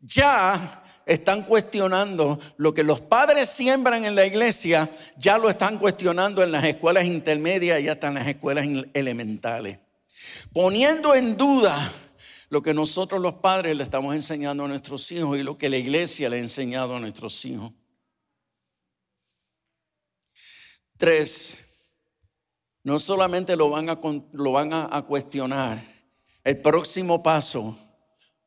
Ya 0.00 0.82
están 1.06 1.44
cuestionando 1.44 2.38
lo 2.56 2.74
que 2.74 2.82
los 2.82 3.00
padres 3.00 3.48
siembran 3.48 4.04
en 4.04 4.14
la 4.14 4.26
iglesia, 4.26 4.90
ya 5.16 5.38
lo 5.38 5.48
están 5.48 5.78
cuestionando 5.78 6.42
en 6.42 6.52
las 6.52 6.64
escuelas 6.64 7.04
intermedias 7.04 7.80
y 7.80 7.88
hasta 7.88 8.08
en 8.08 8.14
las 8.14 8.26
escuelas 8.26 8.66
elementales. 8.92 9.78
Poniendo 10.52 11.14
en 11.14 11.36
duda 11.36 11.92
lo 12.50 12.62
que 12.62 12.74
nosotros 12.74 13.20
los 13.20 13.34
padres 13.34 13.76
le 13.76 13.82
estamos 13.82 14.14
enseñando 14.14 14.64
a 14.64 14.68
nuestros 14.68 15.10
hijos 15.12 15.38
y 15.38 15.42
lo 15.42 15.56
que 15.56 15.68
la 15.68 15.76
iglesia 15.76 16.28
le 16.28 16.36
ha 16.36 16.40
enseñado 16.40 16.96
a 16.96 17.00
nuestros 17.00 17.44
hijos. 17.44 17.72
Tres, 20.96 21.63
no 22.84 22.98
solamente 23.00 23.56
lo 23.56 23.70
van 23.70 23.90
a, 23.90 24.00
lo 24.32 24.52
van 24.52 24.72
a 24.72 25.02
cuestionar, 25.02 25.82
el 26.44 26.58
próximo 26.58 27.22
paso 27.22 27.76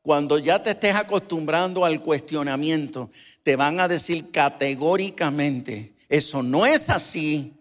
cuando 0.08 0.38
ya 0.38 0.62
te 0.62 0.70
estés 0.70 0.94
acostumbrando 0.94 1.84
al 1.84 2.00
cuestionamiento, 2.00 3.10
te 3.42 3.56
van 3.56 3.78
a 3.78 3.88
decir 3.88 4.30
categóricamente, 4.30 5.94
eso 6.08 6.42
no 6.42 6.64
es 6.64 6.88
así, 6.88 7.52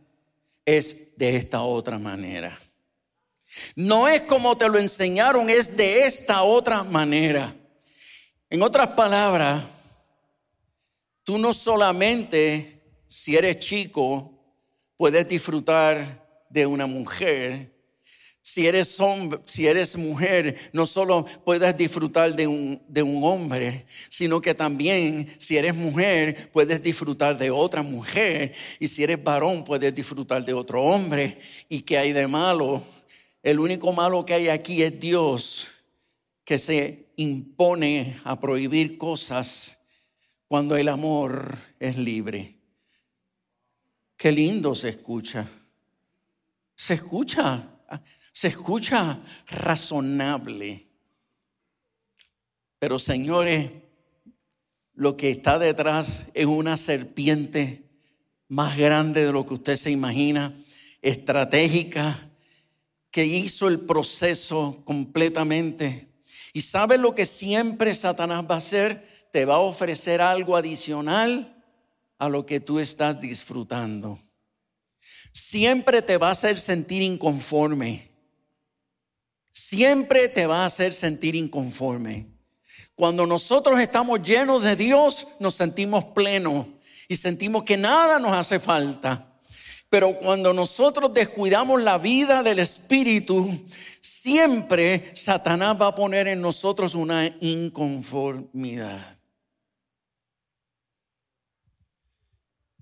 es 0.63 1.17
de 1.17 1.35
esta 1.35 1.63
otra 1.63 1.99
manera. 1.99 2.57
No 3.75 4.07
es 4.07 4.21
como 4.21 4.55
te 4.55 4.69
lo 4.69 4.77
enseñaron, 4.77 5.49
es 5.49 5.75
de 5.75 6.05
esta 6.05 6.43
otra 6.43 6.85
manera. 6.85 7.53
En 8.49 8.61
otras 8.61 8.89
palabras, 8.89 9.65
tú 11.25 11.37
no 11.37 11.51
solamente, 11.53 12.81
si 13.07 13.35
eres 13.35 13.59
chico, 13.59 14.31
puedes 14.95 15.27
disfrutar 15.27 16.26
de 16.49 16.65
una 16.65 16.87
mujer, 16.87 17.77
si 18.47 18.65
eres 18.65 18.97
hombre, 19.01 19.41
si 19.43 19.67
eres 19.67 19.97
mujer, 19.97 20.57
no 20.71 20.85
solo 20.85 21.25
puedes 21.43 21.75
disfrutar 21.75 22.33
de 22.33 22.47
un, 22.47 22.81
de 22.87 23.03
un 23.03 23.21
hombre, 23.25 23.85
sino 24.07 24.39
que 24.39 24.55
también 24.55 25.27
si 25.37 25.57
eres 25.57 25.75
mujer, 25.75 26.49
puedes 26.53 26.81
disfrutar 26.81 27.37
de 27.37 27.51
otra 27.51 27.81
mujer. 27.81 28.53
Y 28.79 28.87
si 28.87 29.03
eres 29.03 29.21
varón, 29.21 29.65
puedes 29.65 29.93
disfrutar 29.93 30.45
de 30.45 30.53
otro 30.53 30.81
hombre. 30.81 31.37
¿Y 31.67 31.81
qué 31.81 31.97
hay 31.97 32.13
de 32.13 32.25
malo? 32.25 32.81
El 33.43 33.59
único 33.59 33.91
malo 33.91 34.25
que 34.25 34.35
hay 34.35 34.47
aquí 34.47 34.81
es 34.81 34.97
Dios, 34.97 35.67
que 36.45 36.57
se 36.57 37.11
impone 37.17 38.15
a 38.23 38.39
prohibir 38.39 38.97
cosas 38.97 39.79
cuando 40.47 40.77
el 40.77 40.87
amor 40.87 41.57
es 41.81 41.97
libre. 41.97 42.55
Qué 44.15 44.31
lindo 44.31 44.73
se 44.73 44.87
escucha. 44.87 45.45
Se 46.77 46.93
escucha 46.93 47.73
se 48.37 48.49
escucha 48.49 49.19
razonable. 49.47 50.85
Pero 52.77 52.99
señores, 52.99 53.71
lo 54.93 55.17
que 55.17 55.31
está 55.31 55.57
detrás 55.57 56.27
es 56.35 56.45
una 56.45 56.77
serpiente 56.77 57.89
más 58.47 58.77
grande 58.77 59.25
de 59.25 59.31
lo 59.31 59.47
que 59.47 59.55
usted 59.55 59.75
se 59.75 59.89
imagina, 59.89 60.53
estratégica, 61.01 62.29
que 63.09 63.25
hizo 63.25 63.67
el 63.67 63.79
proceso 63.79 64.83
completamente. 64.85 66.13
¿Y 66.53 66.61
sabe 66.61 66.99
lo 66.99 67.15
que 67.15 67.25
siempre 67.25 67.95
Satanás 67.95 68.45
va 68.47 68.53
a 68.53 68.59
hacer? 68.59 69.07
Te 69.33 69.45
va 69.45 69.55
a 69.55 69.59
ofrecer 69.61 70.21
algo 70.21 70.55
adicional 70.55 71.55
a 72.19 72.29
lo 72.29 72.45
que 72.45 72.59
tú 72.59 72.77
estás 72.77 73.19
disfrutando. 73.19 74.19
Siempre 75.37 76.01
te 76.01 76.17
va 76.17 76.29
a 76.29 76.31
hacer 76.31 76.59
sentir 76.59 77.01
inconforme 77.01 78.07
siempre 79.57 80.29
te 80.29 80.45
va 80.45 80.61
a 80.61 80.65
hacer 80.65 80.93
sentir 80.93 81.33
inconforme. 81.33 82.27
Cuando 82.93 83.25
nosotros 83.25 83.79
estamos 83.79 84.21
llenos 84.21 84.63
de 84.63 84.75
Dios, 84.75 85.27
nos 85.39 85.55
sentimos 85.55 86.05
plenos 86.05 86.67
y 87.07 87.15
sentimos 87.15 87.63
que 87.63 87.75
nada 87.75 88.19
nos 88.19 88.33
hace 88.33 88.59
falta. 88.59 89.35
Pero 89.89 90.19
cuando 90.19 90.53
nosotros 90.53 91.11
descuidamos 91.11 91.81
la 91.81 91.97
vida 91.97 92.43
del 92.43 92.59
Espíritu, 92.59 93.49
siempre 93.99 95.09
Satanás 95.15 95.75
va 95.81 95.87
a 95.87 95.95
poner 95.95 96.27
en 96.27 96.39
nosotros 96.39 96.93
una 96.93 97.25
inconformidad. 97.41 99.17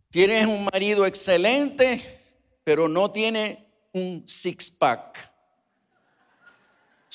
Tienes 0.09 0.45
un 0.45 0.65
marido 0.65 1.05
excelente, 1.05 2.14
pero 2.65 2.89
no 2.89 3.11
tiene 3.11 3.65
un 3.93 4.27
six-pack 4.27 5.35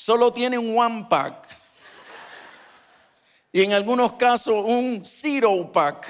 solo 0.01 0.33
tiene 0.33 0.57
un 0.57 0.77
one 0.77 1.05
pack. 1.09 1.47
Y 3.53 3.61
en 3.61 3.71
algunos 3.73 4.13
casos 4.13 4.55
un 4.65 5.03
zero 5.05 5.71
pack. 5.71 6.07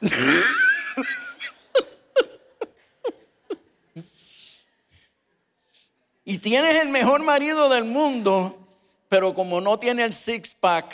y 6.24 6.38
tienes 6.38 6.82
el 6.82 6.88
mejor 6.88 7.22
marido 7.22 7.68
del 7.68 7.84
mundo, 7.84 8.66
pero 9.08 9.34
como 9.34 9.60
no 9.60 9.78
tiene 9.78 10.04
el 10.04 10.12
six 10.12 10.54
pack, 10.54 10.92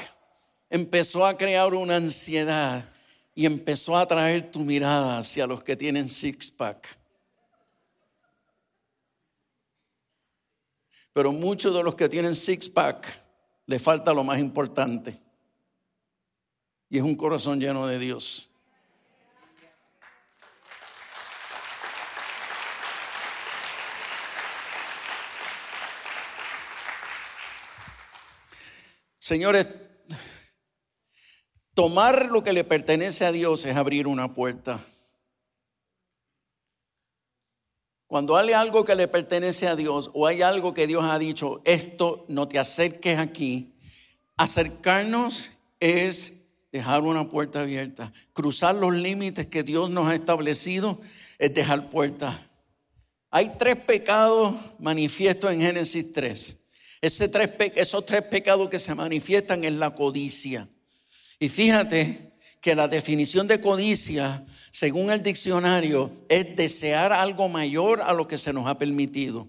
empezó 0.68 1.24
a 1.24 1.36
crear 1.36 1.72
una 1.74 1.96
ansiedad 1.96 2.84
y 3.34 3.46
empezó 3.46 3.96
a 3.96 4.06
traer 4.06 4.50
tu 4.50 4.60
mirada 4.60 5.18
hacia 5.18 5.46
los 5.46 5.64
que 5.64 5.76
tienen 5.76 6.08
six 6.08 6.50
Pero 11.12 11.32
muchos 11.32 11.74
de 11.74 11.82
los 11.82 11.96
que 11.96 12.08
tienen 12.08 12.34
six 12.34 12.68
pack 12.68 13.12
le 13.66 13.78
falta 13.78 14.12
lo 14.12 14.24
más 14.24 14.38
importante. 14.38 15.18
Y 16.88 16.98
es 16.98 17.04
un 17.04 17.16
corazón 17.16 17.60
lleno 17.60 17.86
de 17.86 17.98
Dios. 17.98 18.48
Señores, 29.18 29.68
tomar 31.74 32.32
lo 32.32 32.42
que 32.42 32.52
le 32.52 32.64
pertenece 32.64 33.24
a 33.24 33.30
Dios 33.30 33.64
es 33.64 33.76
abrir 33.76 34.08
una 34.08 34.34
puerta. 34.34 34.80
Cuando 38.10 38.36
hay 38.36 38.52
algo 38.52 38.84
que 38.84 38.96
le 38.96 39.06
pertenece 39.06 39.68
a 39.68 39.76
Dios 39.76 40.10
o 40.14 40.26
hay 40.26 40.42
algo 40.42 40.74
que 40.74 40.88
Dios 40.88 41.04
ha 41.04 41.16
dicho, 41.16 41.62
esto 41.64 42.24
no 42.26 42.48
te 42.48 42.58
acerques 42.58 43.20
aquí, 43.20 43.72
acercarnos 44.36 45.50
es 45.78 46.32
dejar 46.72 47.02
una 47.02 47.28
puerta 47.28 47.60
abierta. 47.60 48.12
Cruzar 48.32 48.74
los 48.74 48.92
límites 48.94 49.46
que 49.46 49.62
Dios 49.62 49.90
nos 49.90 50.08
ha 50.08 50.16
establecido 50.16 51.00
es 51.38 51.54
dejar 51.54 51.88
puertas. 51.88 52.34
Hay 53.30 53.52
tres 53.56 53.76
pecados 53.76 54.56
manifiestos 54.80 55.52
en 55.52 55.60
Génesis 55.60 56.12
3. 56.12 56.64
Ese 57.02 57.28
tres, 57.28 57.50
esos 57.76 58.04
tres 58.06 58.22
pecados 58.22 58.68
que 58.68 58.80
se 58.80 58.92
manifiestan 58.92 59.62
en 59.62 59.78
la 59.78 59.94
codicia. 59.94 60.66
Y 61.38 61.48
fíjate 61.48 62.32
que 62.60 62.74
la 62.74 62.88
definición 62.88 63.46
de 63.46 63.60
codicia 63.60 64.44
según 64.70 65.11
el 65.11 65.22
diccionario, 65.22 66.11
es 66.28 66.56
desear 66.56 67.12
algo 67.12 67.48
mayor 67.48 68.02
a 68.02 68.12
lo 68.12 68.28
que 68.28 68.38
se 68.38 68.52
nos 68.52 68.66
ha 68.66 68.78
permitido. 68.78 69.48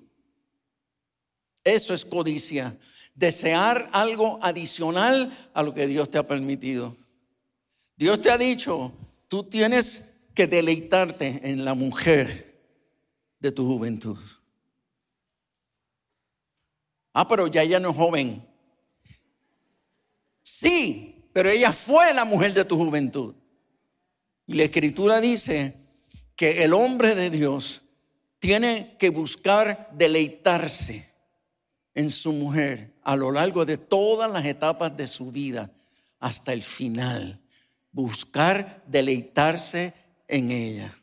Eso 1.64 1.94
es 1.94 2.06
codicia. 2.06 2.78
Desear 3.14 3.90
algo 3.92 4.40
adicional 4.42 5.32
a 5.54 5.64
lo 5.64 5.74
que 5.74 5.86
Dios 5.86 6.10
te 6.10 6.18
ha 6.18 6.26
permitido. 6.26 6.96
Dios 7.96 8.22
te 8.22 8.32
ha 8.32 8.38
dicho, 8.38 8.94
tú 9.28 9.44
tienes 9.44 10.14
que 10.34 10.48
deleitarte 10.48 11.42
en 11.44 11.64
la 11.66 11.76
mujer 11.76 12.60
de 13.40 13.52
tu 13.52 13.68
juventud. 13.68 14.18
Ah, 17.14 17.28
pero 17.28 17.48
ya 17.48 17.62
ella 17.62 17.80
no 17.80 17.90
es 17.90 17.96
joven. 17.96 18.48
Sí, 20.42 21.30
pero 21.34 21.50
ella 21.50 21.72
fue 21.72 22.14
la 22.14 22.26
mujer 22.26 22.54
de 22.54 22.66
tu 22.66 22.78
juventud. 22.78 23.36
Y 24.48 24.54
la 24.54 24.64
escritura 24.64 25.22
dice 25.22 25.76
que 26.36 26.64
el 26.64 26.74
hombre 26.74 27.16
de 27.16 27.30
Dios 27.30 27.84
tiene 28.40 28.96
que 28.98 29.10
buscar 29.10 29.90
deleitarse 29.94 31.14
en 31.94 32.10
su 32.10 32.34
mujer 32.34 32.96
a 33.04 33.16
lo 33.16 33.32
largo 33.32 33.66
de 33.66 33.78
todas 33.78 34.32
las 34.32 34.46
etapas 34.46 34.96
de 34.98 35.08
su 35.08 35.32
vida 35.32 35.72
hasta 36.20 36.54
el 36.54 36.64
final. 36.64 37.40
Buscar 37.92 38.84
deleitarse 38.88 39.94
en 40.28 40.52
ella. 40.52 40.96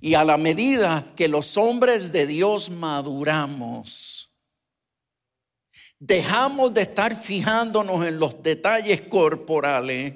Y 0.00 0.14
a 0.14 0.24
la 0.24 0.36
medida 0.36 1.12
que 1.16 1.28
los 1.28 1.56
hombres 1.56 2.12
de 2.12 2.26
Dios 2.26 2.68
maduramos, 2.68 4.30
dejamos 5.98 6.74
de 6.74 6.82
estar 6.82 7.20
fijándonos 7.20 8.06
en 8.06 8.18
los 8.18 8.42
detalles 8.42 9.00
corporales 9.02 10.14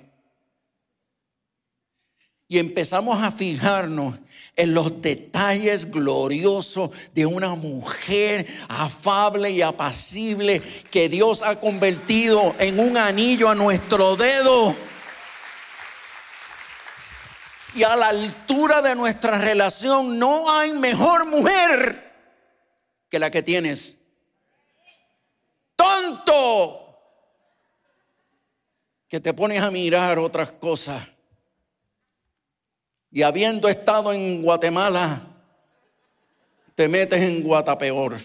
y 2.50 2.58
empezamos 2.58 3.22
a 3.22 3.30
fijarnos 3.30 4.16
en 4.56 4.74
los 4.74 5.00
detalles 5.00 5.88
gloriosos 5.88 6.90
de 7.14 7.24
una 7.24 7.54
mujer 7.54 8.44
afable 8.68 9.52
y 9.52 9.62
apacible 9.62 10.60
que 10.90 11.08
Dios 11.08 11.42
ha 11.42 11.60
convertido 11.60 12.56
en 12.58 12.80
un 12.80 12.96
anillo 12.96 13.48
a 13.48 13.54
nuestro 13.54 14.16
dedo. 14.16 14.74
Y 17.76 17.84
a 17.84 17.94
la 17.94 18.08
altura 18.08 18.82
de 18.82 18.96
nuestra 18.96 19.38
relación 19.38 20.18
no 20.18 20.50
hay 20.50 20.72
mejor 20.72 21.26
mujer 21.26 22.12
que 23.08 23.20
la 23.20 23.30
que 23.30 23.44
tienes. 23.44 23.98
Tonto. 25.76 26.98
Que 29.06 29.20
te 29.20 29.32
pones 29.34 29.62
a 29.62 29.70
mirar 29.70 30.18
otras 30.18 30.50
cosas 30.50 31.00
y 33.12 33.22
habiendo 33.22 33.68
estado 33.68 34.12
en 34.12 34.42
Guatemala, 34.42 35.22
te 36.74 36.88
metes 36.88 37.20
en 37.20 37.42
Guatapeor. 37.42 38.16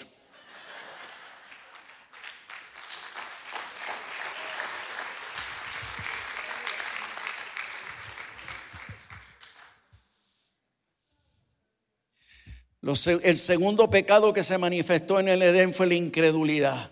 El 13.23 13.37
segundo 13.37 13.89
pecado 13.89 14.31
que 14.31 14.43
se 14.43 14.59
manifestó 14.59 15.19
en 15.19 15.27
el 15.27 15.41
Edén 15.41 15.73
fue 15.73 15.87
la 15.87 15.95
incredulidad. 15.95 16.91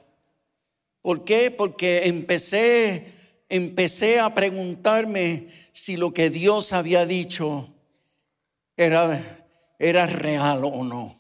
¿Por 1.02 1.24
qué? 1.24 1.52
Porque 1.52 2.08
empecé, 2.08 3.14
empecé 3.48 4.20
a 4.20 4.34
preguntarme 4.34 5.50
si 5.72 5.96
lo 5.96 6.12
que 6.12 6.32
Dios 6.32 6.74
había 6.74 7.06
dicho 7.06 7.73
era, 8.78 9.46
era 9.80 10.06
real 10.06 10.66
o 10.66 10.84
no. 10.84 11.16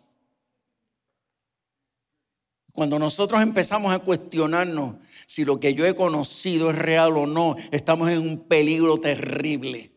Cuando 2.74 2.98
nosotros 2.98 3.42
empezamos 3.42 3.94
a 3.94 4.00
cuestionarnos 4.00 4.96
si 5.28 5.46
lo 5.46 5.60
que 5.60 5.76
yo 5.76 5.86
he 5.86 5.96
conocido 5.96 6.72
es 6.72 6.76
real 6.76 7.16
o 7.18 7.28
no, 7.28 7.56
estamos 7.72 8.10
en 8.10 8.20
un 8.20 8.39
peligro 8.48 9.00
terrible. 9.00 9.92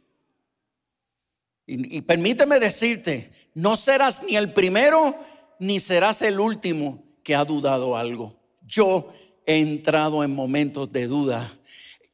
Y, 1.67 2.01
permíteme 2.03 2.61
decirte, 2.61 3.31
no 3.55 3.77
serás 3.77 4.23
ni 4.23 4.37
el 4.37 4.53
primero 4.53 5.17
ni 5.59 5.81
serás 5.81 6.23
el 6.23 6.39
último 6.39 7.03
que 7.25 7.35
ha 7.35 7.45
dudado 7.45 7.97
algo. 7.97 8.39
Yo 8.63 9.09
he 9.47 9.59
entrado 9.59 10.23
en 10.23 10.35
momentos 10.35 10.93
de 10.93 11.09
duda. 11.09 11.53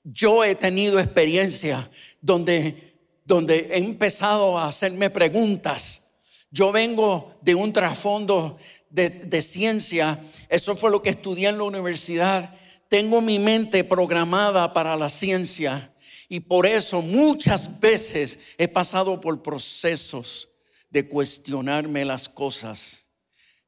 Yo 0.04 0.42
he 0.44 0.54
tenido 0.54 0.98
experiencias 1.00 1.90
donde 2.20 2.91
donde 3.24 3.70
he 3.72 3.78
empezado 3.78 4.58
a 4.58 4.68
hacerme 4.68 5.10
preguntas. 5.10 6.02
Yo 6.50 6.72
vengo 6.72 7.34
de 7.40 7.54
un 7.54 7.72
trasfondo 7.72 8.58
de, 8.90 9.42
ciencia, 9.42 10.20
eso 10.48 10.76
fue 10.76 10.90
lo 10.90 11.02
que 11.02 11.10
estudié 11.10 11.48
en 11.48 11.58
la 11.58 11.64
universidad. 11.64 12.54
Tengo 12.88 13.22
mi 13.22 13.38
mente 13.38 13.84
programada 13.84 14.74
para 14.74 14.96
la 14.96 15.08
ciencia 15.08 15.94
y 16.28 16.40
por 16.40 16.66
eso 16.66 17.00
muchas 17.00 17.80
veces 17.80 18.38
he 18.58 18.68
pasado 18.68 19.20
por 19.20 19.42
procesos 19.42 20.50
de 20.90 21.08
cuestionarme 21.08 22.04
las 22.04 22.28
cosas 22.28 23.06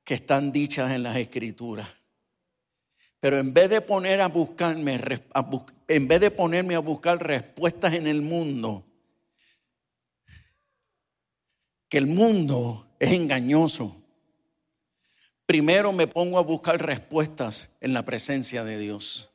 que 0.04 0.14
están 0.14 0.52
dichas 0.52 0.90
en 0.90 1.02
las 1.02 1.16
escrituras. 1.16 1.88
Pero 3.18 3.38
en 3.38 3.54
vez 3.54 3.70
de 3.70 3.80
poner 3.80 4.20
a 4.20 4.28
buscarme, 4.28 5.00
en 5.88 6.08
vez 6.08 6.20
de 6.20 6.30
ponerme 6.30 6.74
a 6.74 6.80
buscar 6.80 7.26
respuestas 7.26 7.94
en 7.94 8.06
el 8.06 8.20
mundo, 8.20 8.84
el 11.98 12.06
mundo 12.06 12.88
es 12.98 13.12
engañoso. 13.12 13.94
Primero 15.46 15.92
me 15.92 16.08
pongo 16.08 16.38
a 16.38 16.42
buscar 16.42 16.84
respuestas 16.84 17.70
en 17.80 17.92
la 17.92 18.04
presencia 18.04 18.64
de 18.64 18.78
Dios. 18.78 19.30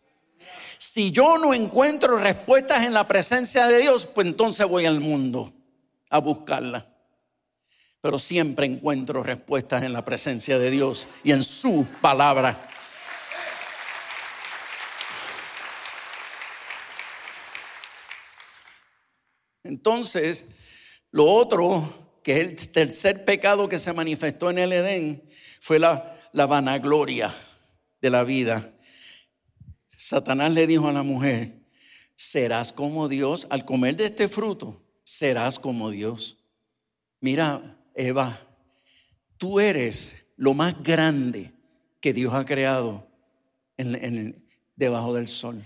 Si 0.77 1.11
yo 1.11 1.37
no 1.37 1.53
encuentro 1.53 2.17
respuestas 2.17 2.83
en 2.85 2.93
la 2.93 3.07
presencia 3.07 3.67
de 3.67 3.79
Dios, 3.79 4.05
pues 4.05 4.27
entonces 4.27 4.67
voy 4.67 4.85
al 4.85 4.99
mundo 4.99 5.53
a 6.09 6.19
buscarla. 6.19 6.85
Pero 8.01 8.19
siempre 8.19 8.65
encuentro 8.65 9.23
respuestas 9.23 9.83
en 9.83 9.93
la 9.93 10.03
presencia 10.03 10.59
de 10.59 10.69
Dios 10.69 11.07
y 11.23 11.31
en 11.31 11.43
su 11.43 11.87
palabra. 12.01 12.69
Entonces, 19.63 20.45
lo 21.11 21.25
otro 21.25 22.08
que 22.29 22.41
el 22.41 22.55
tercer 22.55 23.25
pecado 23.25 23.67
que 23.67 23.79
se 23.79 23.91
manifestó 23.91 24.51
en 24.51 24.59
el 24.59 24.71
Edén, 24.71 25.23
fue 25.59 25.79
la, 25.79 26.15
vanagloria 26.31 27.33
de 27.99 28.11
la 28.11 28.23
vida. 28.23 28.71
Satanás 29.97 30.51
le 30.51 30.67
dijo 30.67 30.87
a 30.87 30.93
la 30.93 31.01
mujer, 31.01 31.55
serás 32.15 32.71
como 32.71 33.07
Dios, 33.07 33.47
al 33.49 33.65
comer 33.65 33.95
de 33.95 34.05
este 34.05 34.27
fruto, 34.27 34.79
serás 35.03 35.57
como 35.57 35.89
Dios. 35.89 36.37
Mira, 37.19 37.79
Eva, 37.95 38.39
tú 39.39 39.59
eres 39.59 40.15
lo 40.37 40.53
más 40.53 40.83
grande 40.83 41.51
que 41.99 42.13
Dios 42.13 42.35
ha 42.35 42.45
creado 42.45 43.07
debajo 44.75 45.15
del 45.15 45.27
sol. 45.27 45.63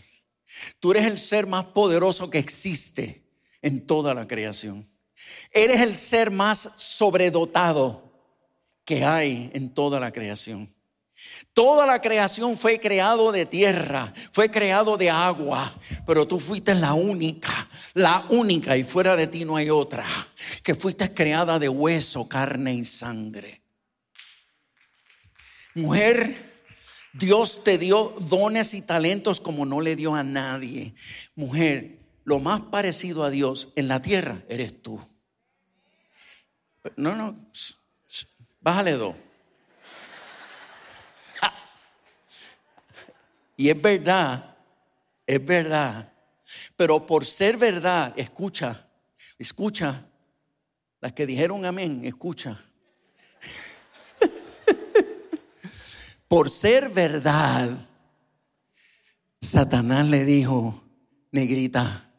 Tú 0.79 0.91
eres 0.91 1.07
el 1.07 1.17
ser 1.17 1.45
más 1.45 1.65
poderoso 1.65 2.29
que 2.29 2.39
existe 2.39 3.21
en 3.61 3.85
toda 3.85 4.13
la 4.13 4.25
creación. 4.25 4.92
Eres 5.51 5.81
el 5.81 5.95
ser 5.95 6.31
más 6.31 6.71
sobredotado 6.77 8.11
que 8.85 9.05
hay 9.05 9.51
en 9.53 9.73
toda 9.73 9.99
la 9.99 10.11
creación. 10.11 10.73
Toda 11.53 11.85
la 11.85 12.01
creación 12.01 12.57
fue 12.57 12.79
creado 12.79 13.31
de 13.31 13.45
tierra, 13.45 14.11
fue 14.31 14.49
creado 14.49 14.97
de 14.97 15.09
agua, 15.09 15.71
pero 16.05 16.27
tú 16.27 16.39
fuiste 16.39 16.73
la 16.73 16.93
única, 16.93 17.53
la 17.93 18.25
única 18.29 18.75
y 18.75 18.83
fuera 18.83 19.15
de 19.15 19.27
ti 19.27 19.45
no 19.45 19.55
hay 19.55 19.69
otra, 19.69 20.05
que 20.63 20.73
fuiste 20.73 21.13
creada 21.13 21.59
de 21.59 21.69
hueso, 21.69 22.27
carne 22.27 22.73
y 22.73 22.85
sangre. 22.85 23.61
Mujer, 25.75 26.53
Dios 27.13 27.63
te 27.63 27.77
dio 27.77 28.15
dones 28.19 28.73
y 28.73 28.81
talentos 28.81 29.39
como 29.39 29.65
no 29.65 29.79
le 29.81 29.95
dio 29.95 30.15
a 30.15 30.23
nadie. 30.23 30.95
Mujer, 31.35 31.99
lo 32.23 32.39
más 32.39 32.61
parecido 32.61 33.23
a 33.23 33.29
Dios 33.29 33.69
en 33.75 33.87
la 33.87 34.01
tierra 34.01 34.43
eres 34.49 34.81
tú. 34.81 34.99
No, 36.97 37.15
no, 37.15 37.35
bájale 38.61 38.93
dos. 38.93 39.15
Y 43.55 43.69
es 43.69 43.81
verdad, 43.81 44.57
es 45.25 45.45
verdad. 45.45 46.11
Pero 46.75 47.05
por 47.05 47.23
ser 47.23 47.55
verdad, 47.57 48.13
escucha, 48.17 48.87
escucha. 49.37 50.05
Las 50.99 51.13
que 51.13 51.25
dijeron 51.25 51.65
amén, 51.65 52.01
escucha. 52.03 52.59
por 56.27 56.49
ser 56.49 56.89
verdad, 56.89 57.69
Satanás 59.39 60.07
le 60.07 60.25
dijo, 60.25 60.83
negrita, 61.31 62.12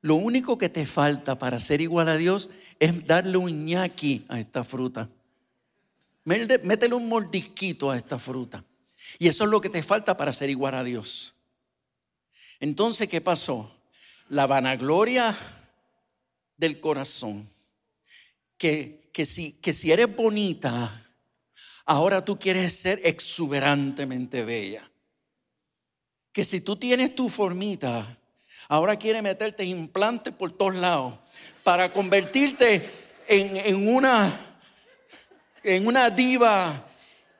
lo 0.00 0.14
único 0.14 0.58
que 0.58 0.68
te 0.68 0.86
falta 0.86 1.38
para 1.38 1.58
ser 1.58 1.80
igual 1.80 2.08
a 2.08 2.16
Dios 2.16 2.50
es 2.78 3.06
darle 3.06 3.36
un 3.36 3.66
ñaqui 3.66 4.24
a 4.28 4.38
esta 4.38 4.62
fruta. 4.62 5.08
Métele 6.24 6.94
un 6.94 7.08
mordisquito 7.08 7.90
a 7.90 7.96
esta 7.96 8.18
fruta. 8.18 8.64
Y 9.18 9.28
eso 9.28 9.44
es 9.44 9.50
lo 9.50 9.60
que 9.60 9.70
te 9.70 9.82
falta 9.82 10.16
para 10.16 10.32
ser 10.32 10.50
igual 10.50 10.74
a 10.74 10.84
Dios. 10.84 11.34
Entonces, 12.60 13.08
¿qué 13.08 13.20
pasó? 13.20 13.72
La 14.28 14.46
vanagloria 14.46 15.36
del 16.56 16.80
corazón. 16.80 17.48
Que, 18.56 19.10
que, 19.12 19.24
si, 19.24 19.52
que 19.52 19.72
si 19.72 19.90
eres 19.90 20.14
bonita, 20.14 21.06
ahora 21.86 22.24
tú 22.24 22.38
quieres 22.38 22.74
ser 22.74 23.00
exuberantemente 23.04 24.44
bella. 24.44 24.88
Que 26.32 26.44
si 26.44 26.60
tú 26.60 26.76
tienes 26.76 27.14
tu 27.14 27.28
formita, 27.28 28.18
Ahora 28.68 28.96
quiere 28.96 29.22
meterte 29.22 29.64
implantes 29.64 30.34
por 30.34 30.56
todos 30.56 30.76
lados 30.76 31.14
para 31.64 31.90
convertirte 31.90 32.88
en, 33.26 33.88
una, 33.88 34.58
en 35.62 35.86
una 35.86 36.10
diva 36.10 36.86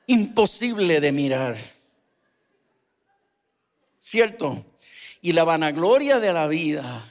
imposible 0.07 0.99
de 0.99 1.11
mirar. 1.11 1.55
¿Cierto? 3.99 4.65
Y 5.21 5.33
la 5.33 5.43
vanagloria 5.43 6.19
de 6.19 6.33
la 6.33 6.47
vida 6.47 7.05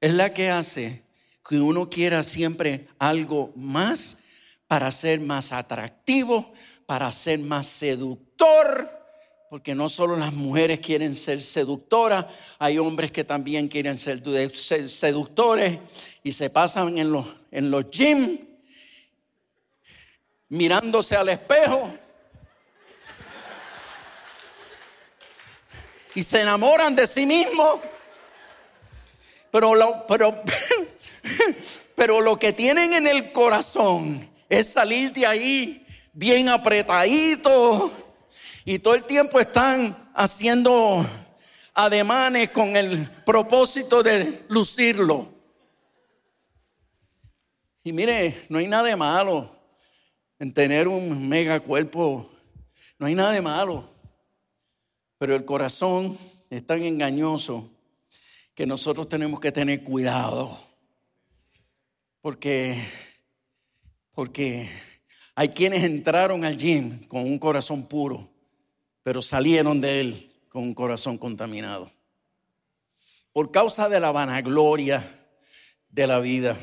es 0.00 0.14
la 0.14 0.32
que 0.32 0.50
hace 0.50 1.02
que 1.46 1.56
uno 1.56 1.90
quiera 1.90 2.22
siempre 2.22 2.88
algo 2.98 3.52
más 3.56 4.18
para 4.66 4.90
ser 4.90 5.20
más 5.20 5.52
atractivo, 5.52 6.52
para 6.86 7.12
ser 7.12 7.40
más 7.40 7.66
seductor, 7.66 8.93
porque 9.54 9.76
no 9.76 9.88
solo 9.88 10.16
las 10.16 10.32
mujeres 10.32 10.80
quieren 10.80 11.14
ser 11.14 11.40
seductoras, 11.40 12.26
hay 12.58 12.76
hombres 12.76 13.12
que 13.12 13.22
también 13.22 13.68
quieren 13.68 14.00
ser 14.00 14.20
seductores 14.88 15.78
y 16.24 16.32
se 16.32 16.50
pasan 16.50 16.98
en 16.98 17.12
los, 17.12 17.24
en 17.52 17.70
los 17.70 17.88
gyms 17.88 18.40
mirándose 20.48 21.14
al 21.14 21.28
espejo 21.28 21.88
y 26.16 26.22
se 26.24 26.40
enamoran 26.40 26.96
de 26.96 27.06
sí 27.06 27.24
mismos. 27.24 27.78
Pero 29.52 29.76
lo, 29.76 30.04
pero, 30.08 30.42
pero 31.94 32.20
lo 32.20 32.36
que 32.40 32.52
tienen 32.52 32.92
en 32.92 33.06
el 33.06 33.30
corazón 33.30 34.28
es 34.48 34.72
salir 34.72 35.12
de 35.12 35.28
ahí 35.28 35.86
bien 36.12 36.48
apretadito 36.48 38.03
y 38.64 38.78
todo 38.78 38.94
el 38.94 39.04
tiempo 39.04 39.38
están 39.38 40.10
haciendo 40.14 41.04
ademanes 41.74 42.50
con 42.50 42.76
el 42.76 43.10
propósito 43.26 44.02
de 44.02 44.44
lucirlo. 44.48 45.28
Y 47.82 47.92
mire, 47.92 48.46
no 48.48 48.58
hay 48.58 48.66
nada 48.66 48.84
de 48.84 48.96
malo 48.96 49.50
en 50.38 50.54
tener 50.54 50.88
un 50.88 51.28
mega 51.28 51.60
cuerpo, 51.60 52.30
no 52.98 53.06
hay 53.06 53.14
nada 53.14 53.32
de 53.32 53.42
malo. 53.42 53.86
Pero 55.18 55.36
el 55.36 55.44
corazón 55.44 56.16
es 56.48 56.66
tan 56.66 56.82
engañoso 56.82 57.70
que 58.54 58.66
nosotros 58.66 59.08
tenemos 59.08 59.40
que 59.40 59.52
tener 59.52 59.82
cuidado. 59.82 60.50
Porque, 62.22 62.82
porque 64.12 64.70
hay 65.34 65.50
quienes 65.50 65.84
entraron 65.84 66.46
al 66.46 66.56
gym 66.56 67.06
con 67.06 67.22
un 67.22 67.38
corazón 67.38 67.86
puro, 67.86 68.33
pero 69.04 69.22
salieron 69.22 69.80
de 69.80 70.00
él 70.00 70.32
con 70.48 70.64
un 70.64 70.74
corazón 70.74 71.18
contaminado. 71.18 71.88
Por 73.32 73.52
causa 73.52 73.88
de 73.88 74.00
la 74.00 74.10
vanagloria 74.10 75.04
de 75.90 76.06
la 76.06 76.18
vida. 76.18 76.56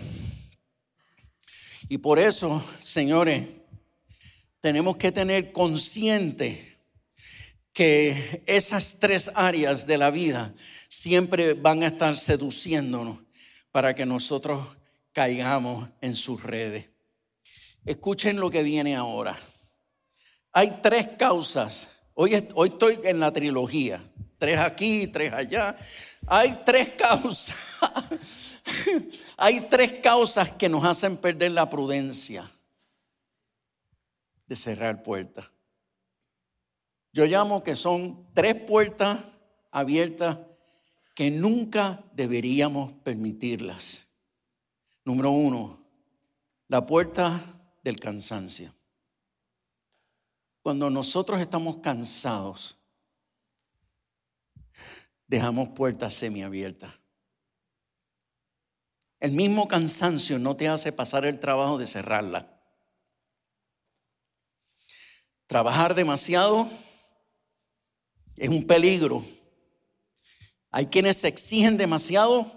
Y 1.87 1.99
por 1.99 2.19
eso, 2.19 2.63
señores, 2.79 3.47
tenemos 4.59 4.97
que 4.97 5.11
tener 5.11 5.51
consciente 5.51 6.79
que 7.73 8.43
esas 8.47 8.97
tres 8.99 9.31
áreas 9.35 9.85
de 9.85 9.97
la 9.97 10.09
vida 10.09 10.53
siempre 10.89 11.53
van 11.53 11.83
a 11.83 11.87
estar 11.87 12.17
seduciéndonos 12.17 13.19
para 13.71 13.93
que 13.93 14.05
nosotros 14.05 14.77
caigamos 15.13 15.89
en 16.01 16.15
sus 16.15 16.41
redes. 16.41 16.89
Escuchen 17.85 18.39
lo 18.39 18.49
que 18.49 18.63
viene 18.63 18.95
ahora. 18.95 19.37
Hay 20.53 20.79
tres 20.81 21.07
causas. 21.17 21.89
Hoy, 22.13 22.35
estoy 22.35 22.99
en 23.03 23.19
la 23.19 23.31
trilogía. 23.31 24.03
Tres 24.37 24.59
aquí, 24.59 25.07
tres 25.07 25.33
allá. 25.33 25.77
Hay 26.27 26.61
tres 26.65 26.91
causas. 26.91 27.55
Hay 29.37 29.61
tres 29.69 29.93
causas 29.93 30.51
que 30.51 30.69
nos 30.69 30.85
hacen 30.85 31.17
perder 31.17 31.51
la 31.51 31.69
prudencia 31.69 32.49
de 34.45 34.55
cerrar 34.55 35.03
puertas. 35.03 35.49
Yo 37.13 37.25
llamo 37.25 37.63
que 37.63 37.75
son 37.75 38.27
tres 38.33 38.55
puertas 38.55 39.19
abiertas 39.71 40.37
que 41.15 41.31
nunca 41.31 42.03
deberíamos 42.13 42.93
permitirlas. 43.03 44.07
Número 45.03 45.31
uno, 45.31 45.79
la 46.67 46.85
puerta 46.85 47.41
del 47.83 47.99
cansancio. 47.99 48.73
Cuando 50.61 50.89
nosotros 50.89 51.39
estamos 51.39 51.77
cansados, 51.77 52.77
dejamos 55.25 55.69
puertas 55.69 56.13
semiabiertas. 56.13 56.91
El 59.19 59.31
mismo 59.31 59.67
cansancio 59.67 60.37
no 60.39 60.55
te 60.55 60.67
hace 60.67 60.91
pasar 60.91 61.25
el 61.25 61.39
trabajo 61.39 61.77
de 61.77 61.87
cerrarla. 61.87 62.59
Trabajar 65.47 65.95
demasiado 65.95 66.67
es 68.37 68.49
un 68.49 68.65
peligro. 68.65 69.23
Hay 70.71 70.85
quienes 70.85 71.17
se 71.17 71.27
exigen 71.27 71.77
demasiado, 71.77 72.49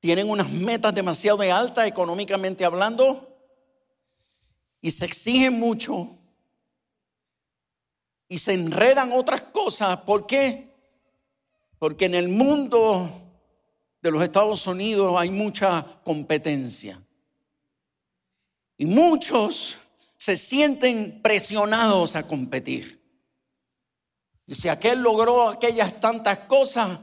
tienen 0.00 0.28
unas 0.28 0.50
metas 0.50 0.94
demasiado 0.94 1.40
altas 1.40 1.86
económicamente 1.86 2.64
hablando 2.64 3.38
y 4.80 4.90
se 4.90 5.04
exigen 5.04 5.58
mucho 5.58 6.18
y 8.28 8.38
se 8.38 8.54
enredan 8.54 9.12
otras 9.12 9.42
cosas. 9.42 9.98
¿Por 9.98 10.26
qué? 10.26 10.72
Porque 11.78 12.06
en 12.06 12.14
el 12.14 12.28
mundo 12.28 13.08
de 14.00 14.10
los 14.10 14.22
Estados 14.22 14.66
Unidos 14.66 15.14
hay 15.18 15.30
mucha 15.30 15.84
competencia. 16.02 17.00
Y 18.76 18.86
muchos 18.86 19.78
se 20.16 20.36
sienten 20.36 21.20
presionados 21.22 22.16
a 22.16 22.26
competir. 22.26 23.02
Y 24.46 24.54
si 24.54 24.68
aquel 24.68 25.00
logró 25.00 25.48
aquellas 25.48 26.00
tantas 26.00 26.38
cosas, 26.40 26.98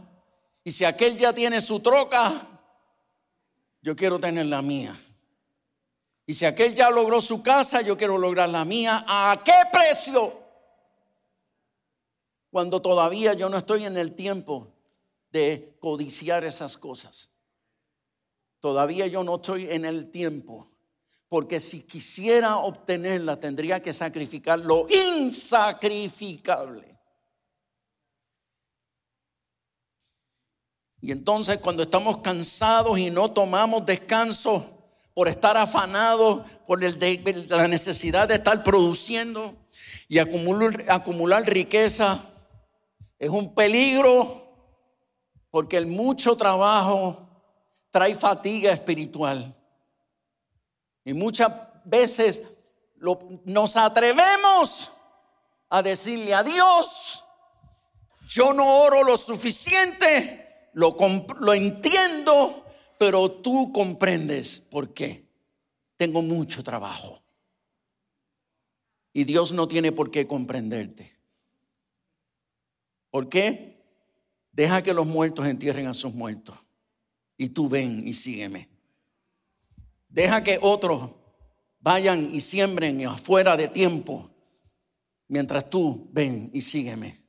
y 0.63 0.71
si 0.71 0.85
aquel 0.85 1.17
ya 1.17 1.33
tiene 1.33 1.59
su 1.61 1.79
troca, 1.79 2.33
yo 3.81 3.95
quiero 3.95 4.19
tener 4.19 4.45
la 4.45 4.61
mía. 4.61 4.95
Y 6.25 6.33
si 6.33 6.45
aquel 6.45 6.75
ya 6.75 6.89
logró 6.89 7.19
su 7.19 7.41
casa, 7.41 7.81
yo 7.81 7.97
quiero 7.97 8.17
lograr 8.17 8.49
la 8.49 8.63
mía. 8.63 9.03
¿A 9.07 9.41
qué 9.43 9.53
precio? 9.71 10.40
Cuando 12.51 12.81
todavía 12.81 13.33
yo 13.33 13.49
no 13.49 13.57
estoy 13.57 13.85
en 13.85 13.97
el 13.97 14.13
tiempo 14.13 14.67
de 15.31 15.77
codiciar 15.79 16.43
esas 16.43 16.77
cosas. 16.77 17.29
Todavía 18.59 19.07
yo 19.07 19.23
no 19.23 19.35
estoy 19.35 19.71
en 19.71 19.85
el 19.85 20.11
tiempo. 20.11 20.67
Porque 21.29 21.61
si 21.61 21.83
quisiera 21.83 22.57
obtenerla, 22.57 23.39
tendría 23.39 23.79
que 23.79 23.93
sacrificar 23.93 24.59
lo 24.59 24.85
insacrificable. 24.89 26.99
Y 30.99 31.11
entonces 31.11 31.59
cuando 31.59 31.83
estamos 31.83 32.17
cansados 32.17 32.99
y 32.99 33.09
no 33.09 33.31
tomamos 33.31 33.85
descanso 33.85 34.89
por 35.13 35.29
estar 35.29 35.55
afanados, 35.55 36.41
por 36.67 36.83
la 36.83 37.67
necesidad 37.69 38.27
de 38.27 38.35
estar 38.35 38.61
produciendo 38.63 39.55
y 40.09 40.19
acumular, 40.19 40.83
acumular 40.89 41.43
riqueza, 41.43 42.27
es 43.21 43.29
un 43.29 43.53
peligro 43.53 44.49
porque 45.49 45.77
el 45.77 45.85
mucho 45.85 46.35
trabajo 46.35 47.29
trae 47.89 48.15
fatiga 48.15 48.71
espiritual. 48.71 49.55
Y 51.05 51.13
muchas 51.13 51.53
veces 51.85 52.43
nos 53.45 53.77
atrevemos 53.77 54.91
a 55.69 55.81
decirle 55.81 56.33
a 56.33 56.43
Dios, 56.43 57.23
yo 58.27 58.53
no 58.53 58.81
oro 58.81 59.03
lo 59.03 59.15
suficiente 59.15 60.41
lo, 60.73 61.53
entiendo, 61.53 62.65
pero 62.97 63.31
tú 63.31 63.71
comprendes 63.71 64.59
por 64.59 64.93
qué. 64.93 65.29
Tengo 65.95 66.21
mucho 66.21 66.63
trabajo. 66.63 67.21
Y 69.13 69.25
Dios 69.25 69.51
no 69.51 69.67
tiene 69.67 69.91
por 69.91 70.09
qué 70.09 70.25
comprenderte. 70.25 71.20
¿Por 73.11 73.27
qué? 73.29 73.77
Deja 74.53 74.81
que 74.81 74.93
los 74.93 75.05
muertos 75.05 75.45
entierren 75.45 75.87
a 75.87 75.93
sus 75.93 76.13
muertos. 76.13 76.55
Y 77.37 77.49
tú 77.49 77.69
ven 77.69 78.07
y 78.07 78.13
sígueme. 78.13 78.69
Deja 80.07 80.43
que 80.43 80.57
otros 80.61 81.11
vayan 81.79 82.33
y 82.33 82.41
siembren 82.41 83.05
afuera 83.05 83.57
de 83.57 83.67
tiempo. 83.67 84.29
Mientras 85.27 85.69
tú 85.69 86.09
ven 86.11 86.49
y 86.53 86.61
sígueme. 86.61 87.21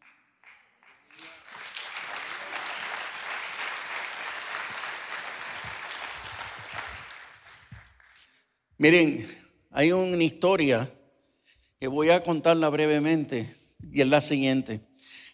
Miren, 8.78 9.28
hay 9.70 9.92
una 9.92 10.24
historia 10.24 10.90
que 11.78 11.86
voy 11.86 12.10
a 12.10 12.22
contarla 12.22 12.68
brevemente 12.68 13.54
y 13.92 14.00
es 14.00 14.08
la 14.08 14.20
siguiente. 14.20 14.80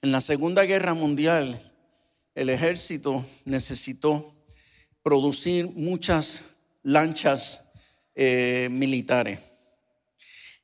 En 0.00 0.12
la 0.12 0.20
Segunda 0.20 0.64
Guerra 0.64 0.94
Mundial, 0.94 1.72
el 2.36 2.50
ejército 2.50 3.24
necesitó 3.44 4.32
producir 5.02 5.68
muchas 5.74 6.42
lanchas 6.84 7.64
eh, 8.14 8.68
militares. 8.70 9.40